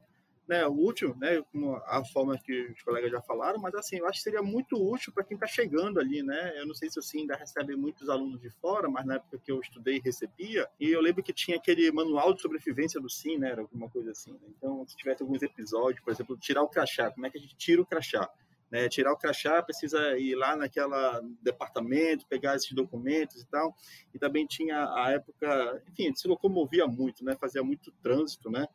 né, 0.49 0.67
útil, 0.67 1.15
né, 1.21 1.43
como 1.53 1.77
a 1.77 2.03
forma 2.07 2.39
que 2.39 2.69
os 2.73 2.83
colegas 2.83 3.11
já 3.11 3.21
falaram, 3.21 3.61
mas 3.61 3.75
assim, 3.75 3.99
eu 3.99 4.07
acho 4.07 4.19
que 4.19 4.25
seria 4.25 4.43
muito 4.43 4.77
útil 4.77 5.13
para 5.13 5.23
quem 5.23 5.35
está 5.35 5.47
chegando 5.47 6.01
ali, 6.01 6.23
né? 6.23 6.59
Eu 6.59 6.67
não 6.67 6.75
sei 6.75 6.89
se 6.89 6.99
o 6.99 7.03
SIM 7.03 7.21
ainda 7.21 7.37
recebe 7.37 7.77
muitos 7.77 8.09
alunos 8.09 8.41
de 8.41 8.49
fora, 8.49 8.89
mas 8.89 9.05
na 9.05 9.17
época 9.17 9.39
que 9.39 9.53
eu 9.53 9.61
estudei 9.61 10.01
recebia, 10.03 10.67
e 10.81 10.89
eu 10.91 11.03
lembro 11.03 11.23
que 11.23 11.35
tinha 11.35 11.59
aquele 11.59 11.93
manual 11.93 12.33
de 12.33 12.41
sobrevivência 12.41 12.99
do 12.99 13.11
SIM, 13.11 13.37
né, 13.37 13.51
era 13.51 13.61
alguma 13.61 13.91
coisa 13.91 14.13
assim. 14.13 14.33
Né? 14.33 14.49
Então, 14.57 14.87
se 14.89 14.97
tivesse 14.97 15.23
alguns 15.23 15.43
episódios, 15.43 16.03
por 16.03 16.13
exemplo, 16.13 16.35
tirar 16.39 16.63
o 16.63 16.69
crachá, 16.69 17.11
como 17.11 17.27
é 17.27 17.31
que 17.31 17.37
a 17.37 17.41
gente 17.41 17.55
tira 17.55 17.83
o 17.83 17.87
crachá? 17.87 18.27
Né, 18.71 18.89
tirar 18.89 19.13
o 19.13 19.17
crachá 19.17 19.63
precisa 19.63 20.19
ir 20.19 20.35
lá 20.35 20.55
naquela 20.55 21.23
departamento, 21.43 22.27
pegar 22.27 22.55
esses 22.55 22.73
documentos 22.73 23.41
e 23.41 23.47
tal. 23.47 23.75
E 24.13 24.19
também 24.19 24.47
tinha 24.47 24.85
a 24.95 25.11
época, 25.11 25.83
enfim, 25.89 26.15
se 26.15 26.29
locomovia 26.29 26.87
muito, 26.87 27.25
né, 27.25 27.35
fazia 27.41 27.63
muito 27.63 27.91
trânsito, 28.03 28.51
né? 28.51 28.67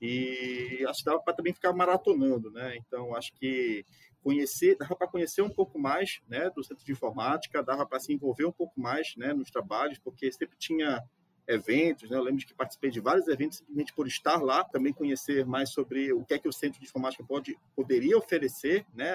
E 0.00 0.84
acho 0.88 1.00
que 1.00 1.04
dava 1.04 1.20
para 1.22 1.34
também 1.34 1.52
ficar 1.52 1.72
maratonando, 1.72 2.50
né? 2.50 2.76
Então 2.76 3.14
acho 3.14 3.32
que 3.34 3.84
conhecer, 4.22 4.76
dava 4.76 4.96
para 4.96 5.08
conhecer 5.08 5.42
um 5.42 5.50
pouco 5.50 5.78
mais, 5.78 6.20
né, 6.28 6.50
do 6.50 6.62
centro 6.62 6.84
de 6.84 6.92
informática, 6.92 7.62
dava 7.62 7.86
para 7.86 8.00
se 8.00 8.12
envolver 8.12 8.44
um 8.44 8.52
pouco 8.52 8.78
mais, 8.78 9.14
né, 9.16 9.32
nos 9.32 9.50
trabalhos, 9.50 9.98
porque 9.98 10.30
sempre 10.30 10.56
tinha 10.58 11.02
eventos, 11.50 12.08
né? 12.08 12.16
Eu 12.16 12.22
lembro 12.22 12.40
de 12.40 12.46
que 12.46 12.54
participei 12.54 12.90
de 12.90 13.00
vários 13.00 13.26
eventos 13.28 13.58
simplesmente 13.58 13.92
por 13.92 14.06
estar 14.06 14.40
lá, 14.42 14.64
também 14.64 14.92
conhecer 14.92 15.44
mais 15.44 15.70
sobre 15.70 16.12
o 16.12 16.24
que 16.24 16.34
é 16.34 16.38
que 16.38 16.48
o 16.48 16.52
Centro 16.52 16.80
de 16.80 16.86
Informática 16.86 17.24
pode, 17.24 17.58
poderia 17.74 18.16
oferecer, 18.16 18.86
né? 18.94 19.14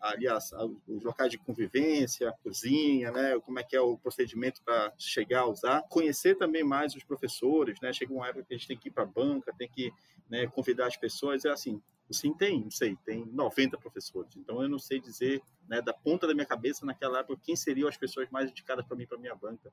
Aliás, 0.00 0.52
os 0.86 1.02
locais 1.02 1.30
de 1.30 1.38
convivência, 1.38 2.32
cozinha, 2.42 3.10
né? 3.10 3.38
Como 3.40 3.58
é 3.58 3.62
que 3.62 3.76
é 3.76 3.80
o 3.80 3.98
procedimento 3.98 4.62
para 4.62 4.92
chegar 4.96 5.40
a 5.40 5.46
usar. 5.46 5.82
Conhecer 5.88 6.36
também 6.36 6.62
mais 6.62 6.94
os 6.94 7.04
professores, 7.04 7.80
né? 7.80 7.92
Chega 7.92 8.12
uma 8.12 8.28
época 8.28 8.44
que 8.44 8.54
a 8.54 8.56
gente 8.56 8.68
tem 8.68 8.76
que 8.76 8.88
ir 8.88 8.92
para 8.92 9.02
a 9.02 9.06
banca, 9.06 9.52
tem 9.56 9.68
que 9.68 9.92
né, 10.28 10.46
convidar 10.46 10.86
as 10.86 10.96
pessoas, 10.96 11.44
é 11.44 11.50
assim, 11.50 11.80
o 12.08 12.14
Sim 12.14 12.32
tem, 12.32 12.62
não 12.62 12.70
sei, 12.70 12.96
tem 13.04 13.26
90 13.26 13.76
professores. 13.78 14.36
Então 14.36 14.62
eu 14.62 14.68
não 14.68 14.78
sei 14.78 15.00
dizer, 15.00 15.42
né, 15.68 15.82
da 15.82 15.92
ponta 15.92 16.26
da 16.26 16.34
minha 16.34 16.46
cabeça 16.46 16.86
naquela 16.86 17.20
época 17.20 17.40
quem 17.44 17.56
seriam 17.56 17.88
as 17.88 17.96
pessoas 17.96 18.28
mais 18.30 18.50
indicadas 18.50 18.84
para 18.86 18.96
mim 18.96 19.06
para 19.06 19.18
minha 19.18 19.34
banca. 19.34 19.72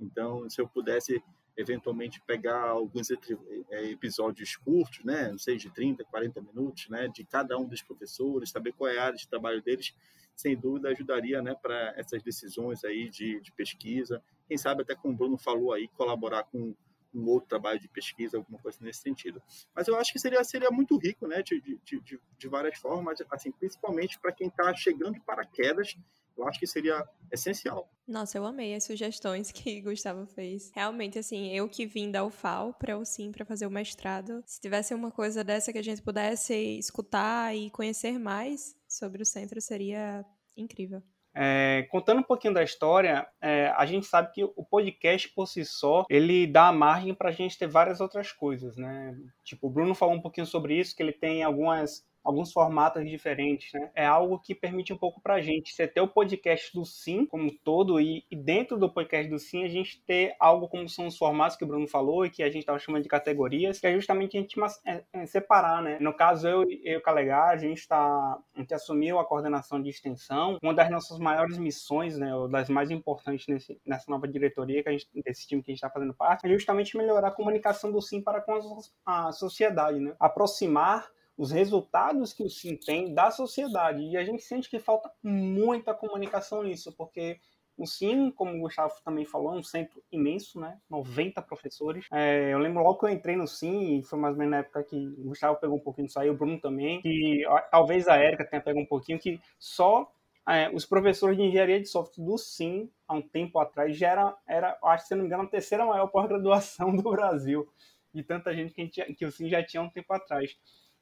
Então, 0.00 0.48
se 0.48 0.60
eu 0.60 0.68
pudesse 0.68 1.22
eventualmente 1.56 2.22
pegar 2.22 2.70
alguns 2.70 3.10
é, 3.10 3.84
episódios 3.90 4.56
curtos, 4.56 5.04
né, 5.04 5.30
não 5.30 5.38
sei, 5.38 5.56
de 5.56 5.70
30, 5.70 6.04
40 6.04 6.40
minutos, 6.40 6.88
né, 6.88 7.08
de 7.08 7.24
cada 7.24 7.58
um 7.58 7.66
dos 7.66 7.82
professores, 7.82 8.50
saber 8.50 8.72
qual 8.72 8.90
é 8.90 8.98
a 8.98 9.04
área 9.04 9.18
de 9.18 9.28
trabalho 9.28 9.62
deles, 9.62 9.94
sem 10.34 10.56
dúvida 10.56 10.88
ajudaria, 10.88 11.42
né, 11.42 11.54
para 11.54 11.92
essas 11.96 12.22
decisões 12.22 12.82
aí 12.82 13.10
de, 13.10 13.40
de 13.40 13.52
pesquisa. 13.52 14.22
Quem 14.48 14.56
sabe 14.56 14.82
até 14.82 14.94
como 14.94 15.12
o 15.12 15.16
Bruno 15.16 15.36
falou 15.36 15.72
aí, 15.72 15.86
colaborar 15.88 16.44
com 16.44 16.74
um 17.14 17.26
outro 17.28 17.48
trabalho 17.48 17.80
de 17.80 17.88
pesquisa, 17.88 18.36
alguma 18.36 18.58
coisa 18.58 18.78
nesse 18.80 19.00
sentido. 19.00 19.42
Mas 19.74 19.88
eu 19.88 19.96
acho 19.96 20.12
que 20.12 20.18
seria, 20.18 20.42
seria 20.44 20.70
muito 20.70 20.96
rico, 20.96 21.26
né, 21.26 21.42
de, 21.42 21.60
de, 21.60 22.00
de, 22.00 22.20
de 22.38 22.48
várias 22.48 22.78
formas, 22.78 23.18
assim, 23.30 23.50
principalmente 23.52 24.18
para 24.18 24.32
quem 24.32 24.48
está 24.48 24.72
chegando 24.74 25.14
de 25.14 25.20
paraquedas, 25.20 25.96
eu 26.36 26.48
acho 26.48 26.58
que 26.58 26.66
seria 26.66 27.06
essencial. 27.30 27.90
Nossa, 28.08 28.38
eu 28.38 28.46
amei 28.46 28.74
as 28.74 28.84
sugestões 28.84 29.52
que 29.52 29.80
Gustavo 29.82 30.26
fez. 30.26 30.70
Realmente, 30.74 31.18
assim, 31.18 31.50
eu 31.54 31.68
que 31.68 31.86
vim 31.86 32.10
da 32.10 32.24
UFAL 32.24 32.74
para 32.74 32.96
o 32.96 33.04
SIM 33.04 33.30
para 33.30 33.44
fazer 33.44 33.66
o 33.66 33.70
mestrado, 33.70 34.42
se 34.46 34.60
tivesse 34.60 34.94
uma 34.94 35.10
coisa 35.10 35.44
dessa 35.44 35.72
que 35.72 35.78
a 35.78 35.84
gente 35.84 36.02
pudesse 36.02 36.54
escutar 36.78 37.54
e 37.54 37.70
conhecer 37.70 38.18
mais 38.18 38.74
sobre 38.88 39.22
o 39.22 39.26
centro, 39.26 39.60
seria 39.60 40.24
incrível. 40.56 41.02
É, 41.34 41.86
contando 41.90 42.18
um 42.18 42.24
pouquinho 42.24 42.54
da 42.54 42.62
história, 42.62 43.26
é, 43.40 43.72
a 43.76 43.86
gente 43.86 44.06
sabe 44.06 44.32
que 44.32 44.42
o 44.44 44.64
podcast 44.64 45.28
por 45.28 45.46
si 45.46 45.64
só 45.64 46.04
ele 46.10 46.46
dá 46.46 46.72
margem 46.72 47.14
para 47.14 47.28
a 47.28 47.32
gente 47.32 47.58
ter 47.58 47.68
várias 47.68 48.00
outras 48.00 48.32
coisas, 48.32 48.76
né? 48.76 49.16
Tipo, 49.44 49.68
o 49.68 49.70
Bruno 49.70 49.94
falou 49.94 50.14
um 50.14 50.20
pouquinho 50.20 50.46
sobre 50.46 50.78
isso, 50.78 50.94
que 50.94 51.02
ele 51.02 51.12
tem 51.12 51.42
algumas 51.42 52.04
alguns 52.22 52.52
formatos 52.52 53.08
diferentes, 53.08 53.72
né? 53.72 53.90
É 53.94 54.06
algo 54.06 54.38
que 54.38 54.54
permite 54.54 54.92
um 54.92 54.96
pouco 54.96 55.20
para 55.20 55.34
a 55.34 55.40
gente 55.40 55.72
você 55.72 55.86
ter 55.86 56.00
o 56.00 56.08
podcast 56.08 56.72
do 56.74 56.84
Sim 56.84 57.24
como 57.26 57.50
todo 57.50 58.00
e, 58.00 58.24
e, 58.30 58.36
dentro 58.36 58.78
do 58.78 58.92
podcast 58.92 59.30
do 59.30 59.38
Sim 59.38 59.64
a 59.64 59.68
gente 59.68 60.02
ter 60.02 60.34
algo 60.38 60.68
como 60.68 60.88
são 60.88 61.06
os 61.06 61.16
formatos 61.16 61.56
que 61.56 61.64
o 61.64 61.66
Bruno 61.66 61.88
falou 61.88 62.24
e 62.24 62.30
que 62.30 62.42
a 62.42 62.46
gente 62.46 62.60
estava 62.60 62.78
chamando 62.78 63.02
de 63.02 63.08
categorias, 63.08 63.80
que 63.80 63.86
é 63.86 63.94
justamente 63.94 64.36
a 64.36 64.40
gente 64.40 64.56
é, 64.86 65.04
é, 65.12 65.26
separar, 65.26 65.82
né? 65.82 65.98
No 66.00 66.12
caso 66.12 66.46
eu 66.46 66.64
e 66.70 66.96
o 66.96 67.02
Calegar, 67.02 67.50
a 67.50 67.56
gente 67.56 67.78
está 67.78 68.38
a 68.54 68.58
gente 68.58 68.74
assumiu 68.74 69.18
a 69.18 69.24
coordenação 69.24 69.80
de 69.82 69.88
extensão, 69.88 70.58
uma 70.62 70.74
das 70.74 70.90
nossas 70.90 71.18
maiores 71.18 71.58
missões, 71.58 72.18
né, 72.18 72.34
ou 72.34 72.48
das 72.48 72.68
mais 72.68 72.90
importantes 72.90 73.46
nesse, 73.46 73.80
nessa 73.86 74.10
nova 74.10 74.28
diretoria 74.28 74.82
que 74.82 74.88
a 74.88 74.92
gente 74.92 75.08
desse 75.24 75.46
time 75.46 75.62
que 75.62 75.70
a 75.70 75.72
gente 75.72 75.78
está 75.78 75.90
fazendo 75.90 76.14
parte, 76.14 76.46
é 76.46 76.50
justamente 76.50 76.96
melhorar 76.96 77.28
a 77.28 77.32
comunicação 77.32 77.90
do 77.90 78.00
Sim 78.00 78.20
para 78.22 78.40
com 78.40 78.58
a 79.06 79.32
sociedade, 79.32 80.00
né? 80.00 80.14
Aproximar 80.18 81.08
os 81.40 81.50
resultados 81.50 82.34
que 82.34 82.42
o 82.42 82.50
SIM 82.50 82.76
tem 82.76 83.14
da 83.14 83.30
sociedade. 83.30 84.02
E 84.02 84.14
a 84.14 84.22
gente 84.22 84.42
sente 84.42 84.68
que 84.68 84.78
falta 84.78 85.10
muita 85.22 85.94
comunicação 85.94 86.62
nisso, 86.62 86.92
porque 86.92 87.40
o 87.78 87.86
SIM, 87.86 88.30
como 88.30 88.54
o 88.54 88.60
Gustavo 88.60 88.92
também 89.02 89.24
falou, 89.24 89.54
é 89.54 89.58
um 89.58 89.62
centro 89.62 90.02
imenso, 90.12 90.60
né? 90.60 90.78
90 90.90 91.40
professores. 91.40 92.06
É, 92.12 92.52
eu 92.52 92.58
lembro 92.58 92.82
logo 92.82 92.98
que 92.98 93.06
eu 93.06 93.08
entrei 93.08 93.36
no 93.36 93.48
SIM, 93.48 94.00
e 94.00 94.02
foi 94.02 94.18
mais 94.18 94.34
ou 94.34 94.38
menos 94.38 94.50
na 94.50 94.58
época 94.58 94.84
que 94.84 94.96
o 94.96 95.28
Gustavo 95.28 95.58
pegou 95.58 95.78
um 95.78 95.80
pouquinho 95.80 96.08
aí, 96.18 96.28
o 96.28 96.36
Bruno 96.36 96.60
também, 96.60 97.00
que 97.00 97.42
talvez 97.70 98.06
a 98.06 98.18
Érica 98.18 98.44
tenha 98.44 98.60
pegado 98.60 98.84
um 98.84 98.86
pouquinho, 98.86 99.18
que 99.18 99.40
só 99.58 100.12
é, 100.46 100.68
os 100.68 100.84
professores 100.84 101.38
de 101.38 101.42
engenharia 101.42 101.80
de 101.80 101.86
software 101.86 102.22
do 102.22 102.36
SIM, 102.36 102.90
há 103.08 103.14
um 103.14 103.22
tempo 103.22 103.58
atrás, 103.58 103.96
já 103.96 104.10
era, 104.10 104.36
era 104.46 104.78
acho 104.84 105.04
que 105.04 105.08
se 105.08 105.14
não 105.14 105.22
me 105.22 105.26
engano, 105.26 105.44
a 105.44 105.46
terceira 105.46 105.86
maior 105.86 106.08
pós-graduação 106.12 106.94
do 106.94 107.10
Brasil. 107.10 107.66
De 108.12 108.22
tanta 108.22 108.52
gente 108.52 108.74
que, 108.74 108.82
gente, 108.82 109.14
que 109.14 109.24
o 109.24 109.32
SIM 109.32 109.48
já 109.48 109.64
tinha 109.64 109.82
um 109.82 109.88
tempo 109.88 110.12
atrás. 110.12 110.54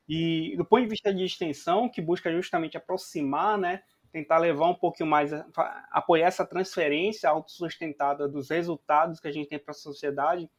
E 0.08 0.56
do 0.56 0.64
ponto 0.64 0.82
de 0.82 0.88
vista 0.88 1.12
de 1.12 1.24
extensão, 1.24 1.88
que 1.88 2.00
busca 2.00 2.32
justamente 2.32 2.76
aproximar, 2.76 3.58
né, 3.58 3.82
tentar 4.10 4.38
levar 4.38 4.68
um 4.68 4.74
pouquinho 4.74 5.08
mais, 5.08 5.30
apoiar 5.90 6.28
essa 6.28 6.46
transferência 6.46 7.28
autossustentada 7.28 8.26
dos 8.26 8.48
resultados 8.48 9.20
que 9.20 9.28
a 9.28 9.32
gente 9.32 9.48
tem 9.48 9.58
para 9.58 9.72
a 9.72 9.74
sociedade, 9.74 10.50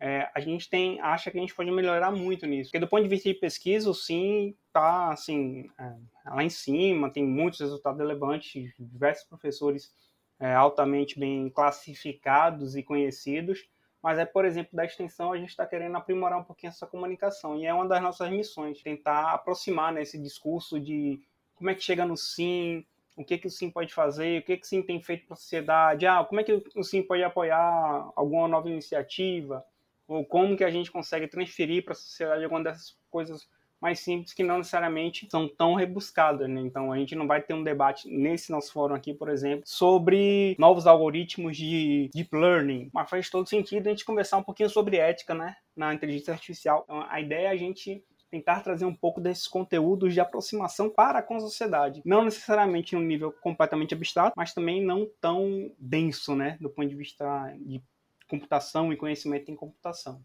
é, 0.00 0.30
a 0.32 0.40
gente 0.40 0.68
tem, 0.70 1.00
acha 1.00 1.30
que 1.30 1.38
a 1.38 1.40
gente 1.40 1.54
pode 1.54 1.70
melhorar 1.70 2.12
muito 2.12 2.46
nisso. 2.46 2.70
Porque 2.70 2.78
do 2.78 2.88
ponto 2.88 3.02
de 3.02 3.08
vista 3.08 3.28
de 3.28 3.34
pesquisa, 3.34 3.92
sim 3.92 4.54
está 4.66 5.10
assim, 5.10 5.68
é, 5.78 5.94
lá 6.26 6.44
em 6.44 6.50
cima, 6.50 7.10
tem 7.10 7.24
muitos 7.26 7.58
resultados 7.60 7.98
relevantes, 7.98 8.72
diversos 8.78 9.24
professores 9.24 9.92
é, 10.38 10.54
altamente 10.54 11.18
bem 11.18 11.50
classificados 11.50 12.76
e 12.76 12.82
conhecidos, 12.82 13.66
mas 14.02 14.18
é, 14.18 14.24
por 14.24 14.44
exemplo, 14.44 14.76
da 14.76 14.84
extensão, 14.84 15.32
a 15.32 15.36
gente 15.36 15.50
está 15.50 15.66
querendo 15.66 15.96
aprimorar 15.96 16.38
um 16.38 16.44
pouquinho 16.44 16.70
essa 16.70 16.86
comunicação. 16.86 17.58
E 17.58 17.66
é 17.66 17.74
uma 17.74 17.86
das 17.86 18.00
nossas 18.00 18.30
missões, 18.30 18.82
tentar 18.82 19.32
aproximar 19.32 19.92
né, 19.92 20.02
esse 20.02 20.18
discurso 20.20 20.78
de 20.78 21.20
como 21.54 21.70
é 21.70 21.74
que 21.74 21.82
chega 21.82 22.06
no 22.06 22.16
SIM, 22.16 22.86
o 23.16 23.24
que, 23.24 23.36
que 23.36 23.48
o 23.48 23.50
SIM 23.50 23.70
pode 23.70 23.92
fazer, 23.92 24.40
o 24.40 24.44
que, 24.44 24.56
que 24.56 24.64
o 24.64 24.68
SIM 24.68 24.82
tem 24.82 25.02
feito 25.02 25.26
para 25.26 25.34
a 25.34 25.36
sociedade, 25.36 26.06
ah, 26.06 26.24
como 26.24 26.40
é 26.40 26.44
que 26.44 26.62
o 26.76 26.84
SIM 26.84 27.02
pode 27.02 27.24
apoiar 27.24 28.12
alguma 28.14 28.46
nova 28.46 28.70
iniciativa, 28.70 29.64
ou 30.06 30.24
como 30.24 30.56
que 30.56 30.62
a 30.62 30.70
gente 30.70 30.90
consegue 30.92 31.26
transferir 31.26 31.84
para 31.84 31.92
a 31.92 31.96
sociedade 31.96 32.44
alguma 32.44 32.62
dessas 32.62 32.96
coisas 33.10 33.48
mais 33.80 34.00
simples 34.00 34.32
que 34.32 34.42
não 34.42 34.58
necessariamente 34.58 35.28
são 35.30 35.48
tão 35.48 35.74
rebuscadas, 35.74 36.48
né? 36.48 36.60
Então 36.60 36.92
a 36.92 36.98
gente 36.98 37.14
não 37.14 37.26
vai 37.26 37.40
ter 37.40 37.54
um 37.54 37.62
debate 37.62 38.08
nesse 38.08 38.50
nosso 38.50 38.72
fórum 38.72 38.94
aqui, 38.94 39.14
por 39.14 39.28
exemplo, 39.28 39.62
sobre 39.64 40.56
novos 40.58 40.86
algoritmos 40.86 41.56
de 41.56 42.10
deep 42.12 42.34
learning, 42.34 42.90
mas 42.92 43.08
faz 43.08 43.30
todo 43.30 43.48
sentido 43.48 43.86
a 43.86 43.90
gente 43.90 44.04
conversar 44.04 44.38
um 44.38 44.42
pouquinho 44.42 44.70
sobre 44.70 44.96
ética, 44.96 45.34
né, 45.34 45.56
na 45.76 45.94
inteligência 45.94 46.32
artificial. 46.32 46.82
Então 46.84 47.06
a 47.08 47.20
ideia 47.20 47.48
é 47.48 47.50
a 47.50 47.56
gente 47.56 48.02
tentar 48.30 48.60
trazer 48.60 48.84
um 48.84 48.94
pouco 48.94 49.20
desses 49.20 49.46
conteúdos 49.46 50.12
de 50.12 50.20
aproximação 50.20 50.90
para 50.90 51.22
com 51.22 51.36
a 51.36 51.40
sociedade. 51.40 52.02
Não 52.04 52.24
necessariamente 52.24 52.94
em 52.94 52.98
um 52.98 53.02
nível 53.02 53.32
completamente 53.32 53.94
abstrato, 53.94 54.34
mas 54.36 54.52
também 54.52 54.84
não 54.84 55.08
tão 55.20 55.70
denso, 55.78 56.34
né, 56.34 56.58
do 56.60 56.68
ponto 56.68 56.88
de 56.88 56.94
vista 56.94 57.54
de 57.58 57.82
computação 58.28 58.92
e 58.92 58.96
conhecimento 58.96 59.50
em 59.50 59.56
computação. 59.56 60.20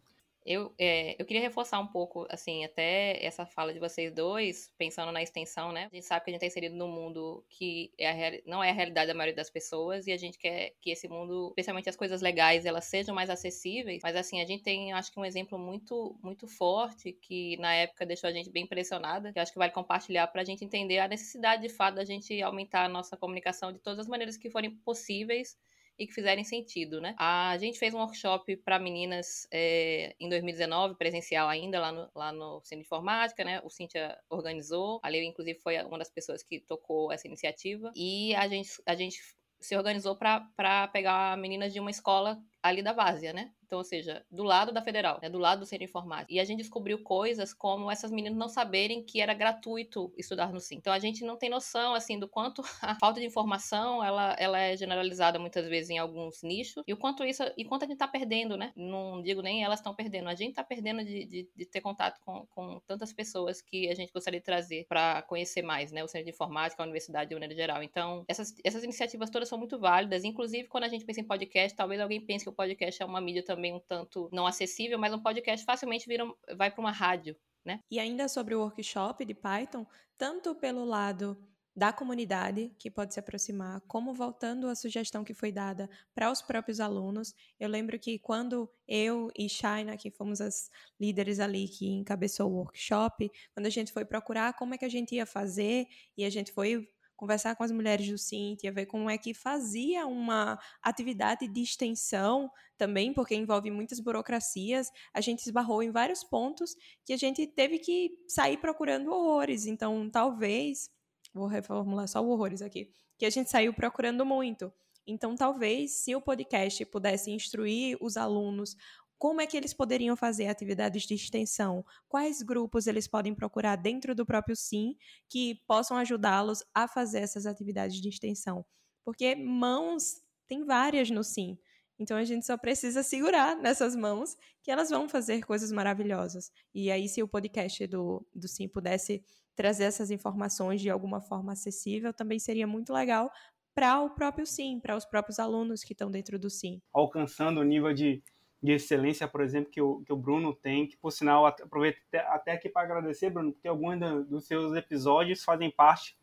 Eu, 0.45 0.73
é, 0.77 1.15
eu 1.19 1.25
queria 1.25 1.41
reforçar 1.41 1.79
um 1.79 1.87
pouco, 1.87 2.27
assim, 2.29 2.65
até 2.65 3.23
essa 3.23 3.45
fala 3.45 3.73
de 3.73 3.79
vocês 3.79 4.11
dois, 4.11 4.71
pensando 4.77 5.11
na 5.11 5.21
extensão, 5.21 5.71
né? 5.71 5.85
A 5.91 5.95
gente 5.95 6.05
sabe 6.05 6.25
que 6.25 6.31
a 6.31 6.33
gente 6.33 6.43
está 6.43 6.47
inserido 6.47 6.75
num 6.75 6.89
mundo 6.91 7.45
que 7.49 7.93
é 7.97 8.09
a, 8.09 8.41
não 8.45 8.63
é 8.63 8.69
a 8.69 8.73
realidade 8.73 9.07
da 9.07 9.13
maioria 9.13 9.35
das 9.35 9.49
pessoas 9.49 10.05
e 10.07 10.11
a 10.11 10.17
gente 10.17 10.37
quer 10.37 10.73
que 10.81 10.91
esse 10.91 11.07
mundo, 11.07 11.49
especialmente 11.49 11.89
as 11.89 11.95
coisas 11.95 12.21
legais, 12.21 12.65
elas 12.65 12.85
sejam 12.85 13.15
mais 13.15 13.29
acessíveis. 13.29 14.01
Mas, 14.03 14.15
assim, 14.15 14.41
a 14.41 14.45
gente 14.45 14.63
tem, 14.63 14.91
acho 14.93 15.11
que, 15.11 15.19
um 15.19 15.25
exemplo 15.25 15.57
muito, 15.57 16.19
muito 16.21 16.47
forte 16.47 17.13
que, 17.13 17.57
na 17.57 17.73
época, 17.73 18.05
deixou 18.05 18.29
a 18.29 18.33
gente 18.33 18.49
bem 18.49 18.63
impressionada, 18.63 19.31
que 19.31 19.39
acho 19.39 19.51
que 19.53 19.59
vale 19.59 19.71
compartilhar 19.71 20.27
para 20.27 20.41
a 20.41 20.45
gente 20.45 20.65
entender 20.65 20.99
a 20.99 21.07
necessidade, 21.07 21.61
de 21.61 21.69
fato, 21.69 21.95
da 21.95 22.03
gente 22.03 22.41
aumentar 22.41 22.85
a 22.85 22.89
nossa 22.89 23.15
comunicação 23.15 23.71
de 23.71 23.79
todas 23.79 23.99
as 23.99 24.07
maneiras 24.07 24.37
que 24.37 24.49
forem 24.49 24.71
possíveis 24.77 25.57
e 25.97 26.07
que 26.07 26.13
fizerem 26.13 26.43
sentido, 26.43 26.99
né? 26.99 27.15
A 27.17 27.57
gente 27.57 27.77
fez 27.77 27.93
um 27.93 27.99
workshop 27.99 28.57
para 28.57 28.79
meninas 28.79 29.47
é, 29.51 30.15
em 30.19 30.27
2019, 30.29 30.95
presencial 30.95 31.47
ainda, 31.47 31.79
lá 31.79 31.91
no, 31.91 32.09
lá 32.15 32.31
no 32.31 32.61
Informática, 32.73 33.43
né? 33.43 33.61
O 33.63 33.69
Cintia 33.69 34.17
organizou, 34.29 34.99
a 35.03 35.09
Leu, 35.09 35.23
inclusive, 35.23 35.59
foi 35.59 35.81
uma 35.83 35.97
das 35.97 36.09
pessoas 36.09 36.43
que 36.43 36.59
tocou 36.59 37.11
essa 37.11 37.27
iniciativa, 37.27 37.91
e 37.95 38.33
a 38.35 38.47
gente, 38.47 38.69
a 38.85 38.95
gente 38.95 39.19
se 39.59 39.77
organizou 39.77 40.15
para 40.15 40.87
pegar 40.91 41.37
meninas 41.37 41.71
de 41.71 41.79
uma 41.79 41.91
escola 41.91 42.37
ali 42.63 42.81
da 42.81 42.93
Várzea, 42.93 43.33
né? 43.33 43.51
Então, 43.73 43.79
ou 43.79 43.83
seja, 43.83 44.23
do 44.29 44.43
lado 44.43 44.71
da 44.71 44.83
federal, 44.83 45.19
né? 45.19 45.27
do 45.29 45.39
lado 45.39 45.61
do 45.61 45.65
centro 45.65 45.83
informático. 45.83 46.31
E 46.31 46.39
a 46.39 46.45
gente 46.45 46.59
descobriu 46.59 47.01
coisas 47.01 47.55
como 47.55 47.89
essas 47.89 48.11
meninas 48.11 48.37
não 48.37 48.47
saberem 48.47 49.03
que 49.03 49.19
era 49.19 49.33
gratuito 49.33 50.13
estudar 50.15 50.53
no 50.53 50.59
SIM. 50.59 50.75
Então, 50.75 50.93
a 50.93 50.99
gente 50.99 51.25
não 51.25 51.35
tem 51.35 51.49
noção, 51.49 51.95
assim, 51.95 52.19
do 52.19 52.27
quanto 52.27 52.61
a 52.83 52.93
falta 52.99 53.19
de 53.19 53.25
informação, 53.25 54.03
ela, 54.03 54.35
ela 54.37 54.59
é 54.59 54.77
generalizada 54.77 55.39
muitas 55.39 55.67
vezes 55.67 55.89
em 55.89 55.97
alguns 55.97 56.43
nichos, 56.43 56.83
e 56.87 56.93
o 56.93 56.97
quanto 56.97 57.23
isso, 57.23 57.43
e 57.57 57.65
quanto 57.65 57.85
a 57.85 57.87
gente 57.87 57.97
tá 57.97 58.07
perdendo, 58.07 58.55
né? 58.55 58.71
Não 58.75 59.23
digo 59.23 59.41
nem 59.41 59.63
elas 59.63 59.79
estão 59.79 59.95
perdendo, 59.95 60.29
a 60.29 60.35
gente 60.35 60.53
tá 60.53 60.63
perdendo 60.63 61.03
de, 61.03 61.25
de, 61.25 61.49
de, 61.55 61.65
ter 61.65 61.81
contato 61.81 62.19
com, 62.23 62.45
com 62.51 62.79
tantas 62.85 63.11
pessoas 63.11 63.59
que 63.59 63.89
a 63.89 63.95
gente 63.95 64.13
gostaria 64.13 64.39
de 64.39 64.45
trazer 64.45 64.85
para 64.87 65.23
conhecer 65.23 65.63
mais, 65.63 65.91
né? 65.91 66.03
O 66.03 66.07
centro 66.07 66.25
de 66.25 66.31
informática, 66.31 66.83
a 66.83 66.85
universidade 66.85 67.29
de 67.29 67.35
maneira 67.35 67.55
geral. 67.55 67.81
Então, 67.81 68.23
essas, 68.27 68.53
essas 68.63 68.83
iniciativas 68.83 69.31
todas 69.31 69.49
são 69.49 69.57
muito 69.57 69.79
válidas, 69.79 70.23
inclusive 70.23 70.67
quando 70.67 70.83
a 70.83 70.89
gente 70.89 71.05
pensa 71.05 71.21
em 71.21 71.23
podcast, 71.23 71.75
talvez 71.75 71.99
alguém 71.99 72.21
pense 72.21 72.45
que 72.45 72.52
o 72.53 72.55
podcast 72.55 73.01
é 73.01 73.05
uma 73.05 73.19
mídia 73.19 73.43
também 73.43 73.73
um 73.73 73.79
tanto 73.79 74.29
não 74.31 74.47
acessível, 74.47 74.97
mas 74.97 75.13
um 75.13 75.19
podcast 75.19 75.65
facilmente 75.65 76.07
vira, 76.07 76.25
vai 76.55 76.71
para 76.71 76.79
uma 76.79 76.91
rádio, 76.91 77.35
né? 77.65 77.79
E 77.91 77.99
ainda 77.99 78.27
sobre 78.27 78.55
o 78.55 78.61
workshop 78.61 79.25
de 79.25 79.33
Python, 79.33 79.85
tanto 80.17 80.55
pelo 80.55 80.85
lado 80.85 81.37
da 81.75 81.91
comunidade 81.91 82.71
que 82.77 82.91
pode 82.91 83.13
se 83.13 83.19
aproximar, 83.19 83.81
como 83.87 84.13
voltando 84.13 84.67
à 84.67 84.75
sugestão 84.75 85.23
que 85.23 85.33
foi 85.33 85.51
dada 85.51 85.89
para 86.13 86.31
os 86.31 86.41
próprios 86.41 86.79
alunos. 86.79 87.33
Eu 87.59 87.67
lembro 87.67 87.97
que 87.97 88.19
quando 88.19 88.69
eu 88.87 89.31
e 89.35 89.49
Shaina, 89.49 89.97
que 89.97 90.11
fomos 90.11 90.39
as 90.39 90.69
líderes 90.99 91.39
ali 91.39 91.67
que 91.67 91.87
encabeçou 91.87 92.51
o 92.51 92.55
workshop, 92.57 93.31
quando 93.53 93.65
a 93.65 93.71
gente 93.71 93.91
foi 93.91 94.05
procurar 94.05 94.53
como 94.53 94.75
é 94.75 94.77
que 94.77 94.85
a 94.85 94.89
gente 94.89 95.15
ia 95.15 95.25
fazer, 95.25 95.87
e 96.15 96.23
a 96.23 96.29
gente 96.29 96.51
foi 96.51 96.87
conversar 97.15 97.55
com 97.55 97.63
as 97.63 97.71
mulheres 97.71 98.07
do 98.07 98.17
Cintia, 98.17 98.71
ver 98.71 98.85
como 98.85 99.09
é 99.09 99.17
que 99.17 99.33
fazia 99.33 100.05
uma 100.05 100.59
atividade 100.81 101.47
de 101.47 101.61
extensão 101.61 102.49
também, 102.77 103.13
porque 103.13 103.35
envolve 103.35 103.71
muitas 103.71 103.99
burocracias. 103.99 104.91
A 105.13 105.21
gente 105.21 105.39
esbarrou 105.39 105.81
em 105.81 105.91
vários 105.91 106.23
pontos 106.23 106.75
que 107.05 107.13
a 107.13 107.17
gente 107.17 107.47
teve 107.47 107.79
que 107.79 108.11
sair 108.27 108.57
procurando 108.57 109.11
horrores. 109.11 109.65
Então, 109.65 110.09
talvez, 110.09 110.89
vou 111.33 111.47
reformular 111.47 112.07
só 112.07 112.23
horrores 112.23 112.61
aqui, 112.61 112.89
que 113.17 113.25
a 113.25 113.29
gente 113.29 113.49
saiu 113.49 113.73
procurando 113.73 114.25
muito. 114.25 114.71
Então, 115.05 115.35
talvez, 115.35 116.03
se 116.03 116.15
o 116.15 116.21
podcast 116.21 116.85
pudesse 116.85 117.29
instruir 117.29 117.97
os 117.99 118.15
alunos 118.15 118.75
como 119.23 119.39
é 119.39 119.47
que 119.47 119.55
eles 119.55 119.73
poderiam 119.73 120.17
fazer 120.17 120.47
atividades 120.47 121.03
de 121.03 121.13
extensão? 121.13 121.85
Quais 122.09 122.41
grupos 122.41 122.87
eles 122.87 123.07
podem 123.07 123.33
procurar 123.33 123.77
dentro 123.77 124.13
do 124.13 124.25
próprio 124.25 124.53
SIM 124.53 124.97
que 125.29 125.61
possam 125.65 125.95
ajudá-los 125.95 126.61
a 126.75 126.89
fazer 126.89 127.19
essas 127.19 127.45
atividades 127.45 128.01
de 128.01 128.09
extensão? 128.09 128.65
Porque 129.05 129.33
mãos 129.33 130.21
tem 130.45 130.65
várias 130.65 131.09
no 131.09 131.23
SIM. 131.23 131.57
Então 131.97 132.17
a 132.17 132.25
gente 132.25 132.45
só 132.45 132.57
precisa 132.57 133.01
segurar 133.01 133.55
nessas 133.55 133.95
mãos 133.95 134.35
que 134.61 134.69
elas 134.69 134.89
vão 134.89 135.07
fazer 135.07 135.45
coisas 135.45 135.71
maravilhosas. 135.71 136.51
E 136.75 136.91
aí, 136.91 137.07
se 137.07 137.23
o 137.23 137.27
podcast 137.27 137.87
do, 137.87 138.27
do 138.35 138.49
Sim 138.49 138.67
pudesse 138.67 139.23
trazer 139.55 139.85
essas 139.85 140.11
informações 140.11 140.81
de 140.81 140.89
alguma 140.89 141.21
forma 141.21 141.53
acessível, 141.53 142.11
também 142.11 142.39
seria 142.39 142.67
muito 142.67 142.91
legal 142.91 143.31
para 143.73 144.01
o 144.01 144.09
próprio 144.09 144.45
Sim, 144.45 144.81
para 144.81 144.97
os 144.97 145.05
próprios 145.05 145.39
alunos 145.39 145.81
que 145.81 145.93
estão 145.93 146.11
dentro 146.11 146.37
do 146.37 146.49
Sim. 146.49 146.81
Alcançando 146.93 147.61
o 147.61 147.63
nível 147.63 147.93
de 147.93 148.21
de 148.63 148.71
excelência, 148.71 149.27
por 149.27 149.41
exemplo, 149.41 149.69
que 149.69 149.81
o, 149.81 150.01
que 150.05 150.13
o 150.13 150.15
Bruno 150.15 150.53
tem, 150.53 150.87
que 150.87 150.95
por 150.95 151.11
sinal 151.11 151.45
aproveito 151.45 151.97
até 152.29 152.53
aqui 152.53 152.69
para 152.69 152.83
agradecer, 152.83 153.29
Bruno, 153.29 153.51
porque 153.51 153.67
alguns 153.67 153.99
dos 154.25 154.47
seus 154.47 154.73
episódios 154.73 155.43
fazem 155.43 155.69
parte 155.69 156.17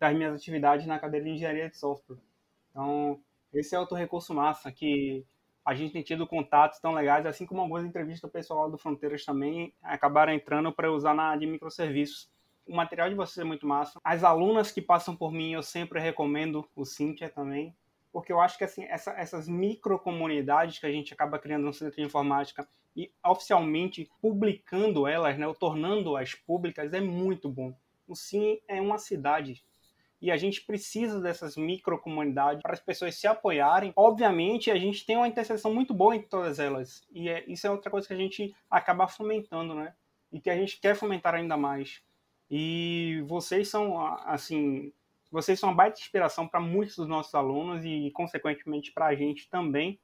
das 0.00 0.16
minhas 0.16 0.34
atividades 0.34 0.86
na 0.86 0.98
cadeira 0.98 1.26
de 1.26 1.32
engenharia 1.32 1.68
de 1.68 1.76
software. 1.76 2.16
Então, 2.70 3.20
esse 3.52 3.74
é 3.74 3.78
outro 3.78 3.94
recurso 3.94 4.32
massa 4.32 4.72
que 4.72 5.22
a 5.62 5.74
gente 5.74 5.92
tem 5.92 6.02
tido 6.02 6.26
contatos 6.26 6.80
tão 6.80 6.94
legais, 6.94 7.26
assim 7.26 7.44
como 7.44 7.60
algumas 7.60 7.84
entrevistas 7.84 8.22
do 8.22 8.32
pessoal 8.32 8.70
do 8.70 8.78
Fronteiras 8.78 9.22
também 9.26 9.74
acabaram 9.82 10.32
entrando 10.32 10.72
para 10.72 10.90
usar 10.90 11.12
na 11.12 11.36
de 11.36 11.46
microserviços. 11.46 12.30
O 12.66 12.74
material 12.74 13.10
de 13.10 13.14
vocês 13.14 13.44
é 13.44 13.46
muito 13.46 13.66
massa. 13.66 14.00
As 14.02 14.24
alunas 14.24 14.72
que 14.72 14.80
passam 14.80 15.14
por 15.14 15.30
mim, 15.30 15.52
eu 15.52 15.62
sempre 15.62 16.00
recomendo 16.00 16.66
o 16.74 16.86
Cynthia 16.86 17.28
também 17.28 17.76
porque 18.12 18.32
eu 18.32 18.40
acho 18.40 18.58
que 18.58 18.64
assim, 18.64 18.84
essa, 18.84 19.12
essas 19.12 19.48
microcomunidades 19.48 20.78
que 20.78 20.86
a 20.86 20.92
gente 20.92 21.14
acaba 21.14 21.38
criando 21.38 21.64
no 21.64 21.72
centro 21.72 21.96
de 21.96 22.02
informática 22.02 22.68
e 22.94 23.10
oficialmente 23.24 24.10
publicando 24.20 25.06
elas, 25.06 25.38
né, 25.38 25.46
ou 25.46 25.54
tornando-as 25.54 26.34
públicas, 26.34 26.92
é 26.92 27.00
muito 27.00 27.48
bom. 27.48 27.74
O 28.06 28.14
Sim 28.14 28.60
é 28.68 28.80
uma 28.80 28.98
cidade 28.98 29.64
e 30.22 30.30
a 30.30 30.36
gente 30.36 30.64
precisa 30.64 31.20
dessas 31.20 31.56
microcomunidades 31.56 32.62
para 32.62 32.74
as 32.74 32.80
pessoas 32.80 33.16
se 33.16 33.26
apoiarem. 33.26 33.92
Obviamente, 33.96 34.70
a 34.70 34.76
gente 34.76 35.04
tem 35.04 35.16
uma 35.16 35.26
interseção 35.26 35.74
muito 35.74 35.92
boa 35.92 36.14
entre 36.14 36.28
todas 36.28 36.60
elas 36.60 37.04
e 37.10 37.28
é, 37.28 37.44
isso 37.48 37.66
é 37.66 37.70
outra 37.70 37.90
coisa 37.90 38.06
que 38.06 38.14
a 38.14 38.16
gente 38.16 38.54
acaba 38.70 39.08
fomentando, 39.08 39.74
né? 39.74 39.94
E 40.30 40.40
que 40.40 40.48
a 40.48 40.56
gente 40.56 40.80
quer 40.80 40.94
fomentar 40.94 41.34
ainda 41.34 41.56
mais. 41.56 42.00
E 42.48 43.24
vocês 43.26 43.68
são, 43.68 43.98
assim, 44.24 44.92
vocês 45.32 45.58
são 45.58 45.70
uma 45.70 45.74
baita 45.74 45.98
inspiração 45.98 46.46
para 46.46 46.60
muitos 46.60 46.94
dos 46.94 47.08
nossos 47.08 47.34
alunos 47.34 47.82
e, 47.84 48.10
consequentemente, 48.12 48.92
para 48.92 49.06
a 49.06 49.14
gente 49.14 49.48
também. 49.48 49.98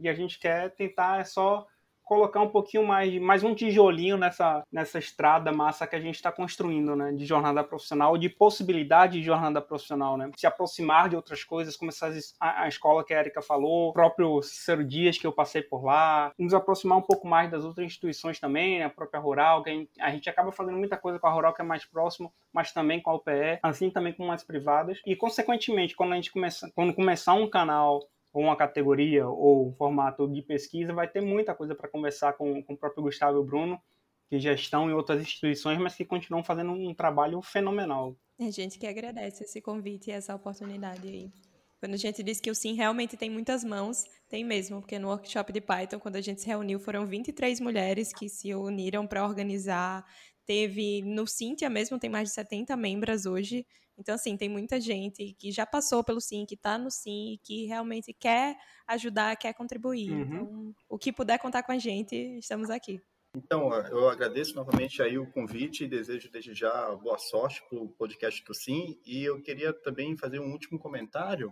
E 0.00 0.08
a 0.08 0.14
gente 0.14 0.38
quer 0.38 0.74
tentar 0.74 1.26
só 1.26 1.66
colocar 2.12 2.42
um 2.42 2.48
pouquinho 2.50 2.86
mais, 2.86 3.18
mais 3.18 3.42
um 3.42 3.54
tijolinho 3.54 4.18
nessa, 4.18 4.62
nessa 4.70 4.98
estrada 4.98 5.50
massa 5.50 5.86
que 5.86 5.96
a 5.96 6.00
gente 6.00 6.16
está 6.16 6.30
construindo, 6.30 6.94
né, 6.94 7.10
de 7.10 7.24
jornada 7.24 7.64
profissional, 7.64 8.18
de 8.18 8.28
possibilidade 8.28 9.18
de 9.18 9.24
jornada 9.24 9.62
profissional, 9.62 10.18
né, 10.18 10.30
se 10.36 10.46
aproximar 10.46 11.08
de 11.08 11.16
outras 11.16 11.42
coisas, 11.42 11.74
como 11.74 11.90
essa, 11.90 12.12
a, 12.38 12.64
a 12.64 12.68
escola 12.68 13.02
que 13.02 13.14
a 13.14 13.20
Erika 13.20 13.40
falou, 13.40 13.88
o 13.88 13.92
próprio 13.94 14.42
Cícero 14.42 14.84
Dias 14.84 15.16
que 15.16 15.26
eu 15.26 15.32
passei 15.32 15.62
por 15.62 15.82
lá, 15.82 16.30
nos 16.38 16.52
aproximar 16.52 16.98
um 16.98 17.02
pouco 17.02 17.26
mais 17.26 17.50
das 17.50 17.64
outras 17.64 17.86
instituições 17.86 18.38
também, 18.38 18.80
né, 18.80 18.84
a 18.84 18.90
própria 18.90 19.18
Rural, 19.18 19.62
que 19.62 19.70
a 19.70 19.72
gente, 19.72 19.90
a 19.98 20.10
gente 20.10 20.28
acaba 20.28 20.52
fazendo 20.52 20.76
muita 20.76 20.98
coisa 20.98 21.18
com 21.18 21.26
a 21.26 21.32
Rural 21.32 21.54
que 21.54 21.62
é 21.62 21.64
mais 21.64 21.86
próximo, 21.86 22.30
mas 22.52 22.72
também 22.72 23.00
com 23.00 23.08
a 23.08 23.14
UPE, 23.14 23.58
assim 23.62 23.88
também 23.88 24.12
com 24.12 24.30
as 24.30 24.44
privadas, 24.44 25.00
e 25.06 25.16
consequentemente, 25.16 25.96
quando 25.96 26.12
a 26.12 26.16
gente 26.16 26.30
começa, 26.30 26.70
quando 26.74 26.92
começar 26.92 27.32
um 27.32 27.48
canal 27.48 28.02
ou 28.32 28.42
uma 28.42 28.56
categoria 28.56 29.28
ou 29.28 29.68
um 29.68 29.72
formato 29.74 30.26
de 30.28 30.42
pesquisa, 30.42 30.92
vai 30.92 31.08
ter 31.08 31.20
muita 31.20 31.54
coisa 31.54 31.74
para 31.74 31.88
conversar 31.88 32.32
com, 32.34 32.62
com 32.62 32.72
o 32.72 32.76
próprio 32.76 33.02
Gustavo 33.02 33.36
e 33.36 33.40
o 33.40 33.44
Bruno, 33.44 33.80
que 34.28 34.38
já 34.40 34.52
estão 34.52 34.88
em 34.88 34.94
outras 34.94 35.20
instituições, 35.20 35.78
mas 35.78 35.94
que 35.94 36.04
continuam 36.04 36.42
fazendo 36.42 36.72
um 36.72 36.94
trabalho 36.94 37.42
fenomenal. 37.42 38.16
É 38.40 38.50
gente 38.50 38.78
que 38.78 38.86
agradece 38.86 39.44
esse 39.44 39.60
convite 39.60 40.08
e 40.08 40.12
essa 40.12 40.34
oportunidade 40.34 41.06
aí. 41.06 41.30
Quando 41.78 41.94
a 41.94 41.98
gente 41.98 42.22
diz 42.22 42.40
que 42.40 42.50
o 42.50 42.54
Sim 42.54 42.74
realmente 42.74 43.16
tem 43.16 43.28
muitas 43.28 43.64
mãos, 43.64 44.04
tem 44.28 44.44
mesmo, 44.44 44.80
porque 44.80 45.00
no 45.00 45.08
workshop 45.08 45.52
de 45.52 45.60
Python, 45.60 45.98
quando 45.98 46.14
a 46.14 46.20
gente 46.20 46.40
se 46.40 46.46
reuniu, 46.46 46.78
foram 46.78 47.04
23 47.04 47.58
mulheres 47.58 48.12
que 48.12 48.28
se 48.28 48.54
uniram 48.54 49.04
para 49.04 49.26
organizar. 49.26 50.06
Teve 50.46 51.02
no 51.02 51.26
Cintia 51.26 51.68
mesmo, 51.68 51.98
tem 51.98 52.08
mais 52.08 52.28
de 52.28 52.34
70 52.34 52.76
membros 52.76 53.26
hoje. 53.26 53.66
Então, 53.98 54.14
assim, 54.14 54.36
tem 54.36 54.48
muita 54.48 54.80
gente 54.80 55.34
que 55.38 55.52
já 55.52 55.66
passou 55.66 56.02
pelo 56.02 56.20
Sim, 56.20 56.46
que 56.46 56.54
está 56.54 56.78
no 56.78 56.90
Sim, 56.90 57.38
que 57.42 57.66
realmente 57.66 58.12
quer 58.12 58.56
ajudar, 58.86 59.36
quer 59.36 59.52
contribuir. 59.52 60.10
Uhum. 60.10 60.22
Então, 60.22 60.74
o 60.88 60.98
que 60.98 61.12
puder 61.12 61.38
contar 61.38 61.62
com 61.62 61.72
a 61.72 61.78
gente, 61.78 62.16
estamos 62.38 62.70
aqui. 62.70 63.00
Então, 63.34 63.72
eu 63.86 64.10
agradeço 64.10 64.54
novamente 64.54 65.00
aí 65.00 65.18
o 65.18 65.30
convite 65.30 65.84
e 65.84 65.88
desejo 65.88 66.30
desde 66.30 66.52
já 66.52 66.94
boa 66.96 67.16
sorte 67.16 67.62
para 67.66 67.78
o 67.78 67.88
podcast 67.88 68.44
do 68.44 68.54
Sim. 68.54 69.00
E 69.06 69.24
eu 69.24 69.40
queria 69.40 69.72
também 69.72 70.14
fazer 70.18 70.38
um 70.38 70.52
último 70.52 70.78
comentário, 70.78 71.50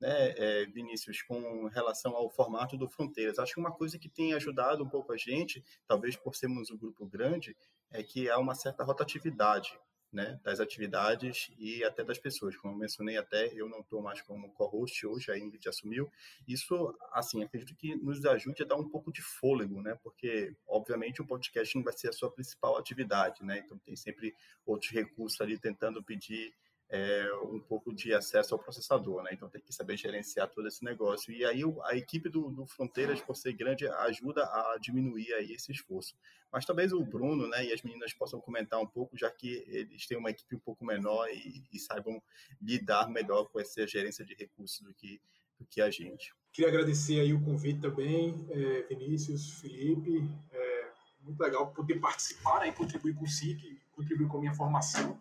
né, 0.00 0.32
é, 0.38 0.64
Vinícius, 0.66 1.20
com 1.20 1.66
relação 1.66 2.16
ao 2.16 2.30
formato 2.30 2.78
do 2.78 2.88
Fronteiras. 2.88 3.38
Acho 3.38 3.54
que 3.54 3.60
uma 3.60 3.72
coisa 3.72 3.98
que 3.98 4.08
tem 4.08 4.32
ajudado 4.32 4.82
um 4.82 4.88
pouco 4.88 5.12
a 5.12 5.18
gente, 5.18 5.62
talvez 5.86 6.16
por 6.16 6.34
sermos 6.34 6.70
um 6.70 6.78
grupo 6.78 7.04
grande, 7.04 7.54
é 7.90 8.02
que 8.02 8.30
há 8.30 8.38
uma 8.38 8.54
certa 8.54 8.82
rotatividade 8.82 9.78
né, 10.12 10.40
das 10.42 10.60
atividades 10.60 11.50
e 11.58 11.84
até 11.84 12.02
das 12.02 12.18
pessoas. 12.18 12.56
Como 12.56 12.74
eu 12.74 12.78
mencionei 12.78 13.16
até, 13.16 13.52
eu 13.52 13.68
não 13.68 13.80
estou 13.80 14.02
mais 14.02 14.22
como 14.22 14.52
co-host 14.52 15.06
hoje, 15.06 15.30
a 15.30 15.38
Ingrid 15.38 15.68
assumiu. 15.68 16.10
Isso, 16.46 16.96
assim, 17.12 17.42
acredito 17.42 17.74
que 17.76 17.94
nos 17.96 18.24
ajude 18.24 18.62
a 18.62 18.66
dar 18.66 18.76
um 18.76 18.88
pouco 18.88 19.12
de 19.12 19.22
fôlego, 19.22 19.82
né, 19.82 19.98
porque, 20.02 20.54
obviamente, 20.66 21.20
o 21.20 21.26
podcast 21.26 21.76
não 21.76 21.84
vai 21.84 21.92
ser 21.92 22.08
a 22.08 22.12
sua 22.12 22.30
principal 22.30 22.76
atividade, 22.76 23.44
né, 23.44 23.58
então 23.58 23.78
tem 23.78 23.96
sempre 23.96 24.34
outros 24.64 24.90
recursos 24.90 25.40
ali 25.40 25.58
tentando 25.58 26.02
pedir 26.02 26.54
é, 26.90 27.30
um 27.44 27.60
pouco 27.60 27.94
de 27.94 28.14
acesso 28.14 28.54
ao 28.54 28.58
processador, 28.58 29.22
né? 29.22 29.30
Então 29.32 29.48
tem 29.48 29.60
que 29.60 29.72
saber 29.72 29.96
gerenciar 29.96 30.48
todo 30.48 30.66
esse 30.66 30.84
negócio. 30.84 31.32
E 31.32 31.44
aí 31.44 31.62
a 31.84 31.96
equipe 31.96 32.28
do, 32.28 32.50
do 32.50 32.66
Fronteiras, 32.66 33.20
por 33.20 33.36
ser 33.36 33.52
grande, 33.52 33.86
ajuda 33.86 34.42
a 34.42 34.76
diminuir 34.80 35.32
aí 35.34 35.52
esse 35.52 35.70
esforço. 35.70 36.16
Mas 36.50 36.64
talvez 36.64 36.92
o 36.92 37.04
Bruno, 37.04 37.46
né, 37.48 37.66
e 37.66 37.72
as 37.72 37.82
meninas 37.82 38.14
possam 38.14 38.40
comentar 38.40 38.80
um 38.80 38.86
pouco, 38.86 39.18
já 39.18 39.30
que 39.30 39.64
eles 39.68 40.06
têm 40.06 40.16
uma 40.16 40.30
equipe 40.30 40.56
um 40.56 40.60
pouco 40.60 40.84
menor 40.84 41.28
e, 41.28 41.62
e 41.72 41.78
saibam 41.78 42.22
lidar 42.60 43.10
melhor 43.10 43.44
com 43.50 43.60
essa 43.60 43.86
gerência 43.86 44.24
de 44.24 44.34
recursos 44.34 44.80
do 44.80 44.94
que 44.94 45.20
do 45.58 45.66
que 45.66 45.80
a 45.80 45.90
gente. 45.90 46.32
Queria 46.52 46.70
agradecer 46.70 47.20
aí 47.20 47.32
o 47.32 47.44
convite 47.44 47.80
também, 47.80 48.46
é, 48.50 48.82
Vinícius, 48.82 49.60
Felipe. 49.60 50.28
É, 50.52 50.88
muito 51.22 51.40
legal 51.40 51.72
poder 51.72 51.98
participar 52.00 52.60
né, 52.60 52.68
e 52.68 52.72
contribuir 52.72 53.14
com 53.14 53.24
o 53.24 53.28
SIC, 53.28 53.80
contribuir 53.92 54.28
com 54.28 54.38
a 54.38 54.40
minha 54.40 54.54
formação. 54.54 55.18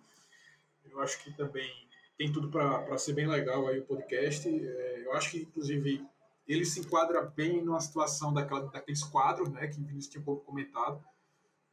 Eu 0.97 1.03
acho 1.03 1.23
que 1.23 1.31
também 1.31 1.71
tem 2.17 2.31
tudo 2.31 2.49
para 2.49 2.97
ser 2.97 3.13
bem 3.13 3.27
legal 3.27 3.67
aí 3.67 3.79
o 3.79 3.85
podcast. 3.85 4.49
É, 4.49 5.03
eu 5.05 5.13
acho 5.13 5.29
que, 5.29 5.37
inclusive, 5.43 6.03
ele 6.47 6.65
se 6.65 6.79
enquadra 6.79 7.21
bem 7.21 7.63
numa 7.63 7.79
situação 7.79 8.33
daquela, 8.33 8.65
daqueles 8.71 9.03
quadros, 9.03 9.47
né, 9.49 9.67
que 9.67 9.79
o 9.79 9.85
Vinícius 9.85 10.07
tinha 10.07 10.23
pouco 10.23 10.43
comentado, 10.43 11.03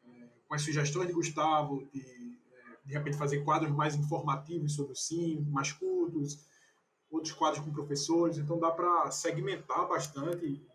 é, 0.05 0.27
com 0.47 0.55
as 0.55 0.61
sugestões 0.61 1.07
de 1.07 1.15
Gustavo, 1.15 1.89
de, 1.91 2.39
é, 2.53 2.77
de 2.85 2.93
repente 2.93 3.17
fazer 3.17 3.43
quadros 3.45 3.71
mais 3.71 3.95
informativos 3.95 4.75
sobre 4.75 4.93
o 4.93 4.97
SIM, 4.97 5.41
mais 5.49 5.73
curtos, 5.73 6.45
outros 7.11 7.33
quadros 7.33 7.65
com 7.65 7.73
professores, 7.73 8.37
então 8.37 8.59
dá 8.59 8.71
para 8.71 9.11
segmentar 9.11 9.89
bastante 9.89 10.45
e 10.45 10.67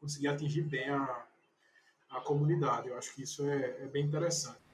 conseguir 0.00 0.28
atingir 0.28 0.62
bem 0.62 0.88
a, 0.88 1.26
a 2.08 2.20
comunidade. 2.20 2.88
Eu 2.88 2.96
acho 2.96 3.14
que 3.14 3.24
isso 3.24 3.46
é, 3.46 3.82
é 3.82 3.86
bem 3.88 4.06
interessante. 4.06 4.69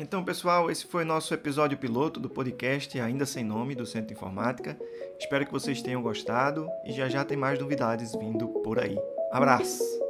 Então, 0.00 0.24
pessoal, 0.24 0.70
esse 0.70 0.86
foi 0.86 1.04
nosso 1.04 1.34
episódio 1.34 1.76
piloto 1.76 2.18
do 2.18 2.30
podcast 2.30 2.98
Ainda 2.98 3.26
Sem 3.26 3.44
Nome 3.44 3.74
do 3.74 3.84
Centro 3.84 4.06
de 4.08 4.14
Informática. 4.14 4.74
Espero 5.18 5.44
que 5.44 5.52
vocês 5.52 5.82
tenham 5.82 6.00
gostado 6.00 6.66
e 6.86 6.92
já 6.92 7.06
já 7.06 7.22
tem 7.22 7.36
mais 7.36 7.58
novidades 7.58 8.14
vindo 8.14 8.48
por 8.62 8.78
aí. 8.78 8.98
Abraço! 9.30 10.09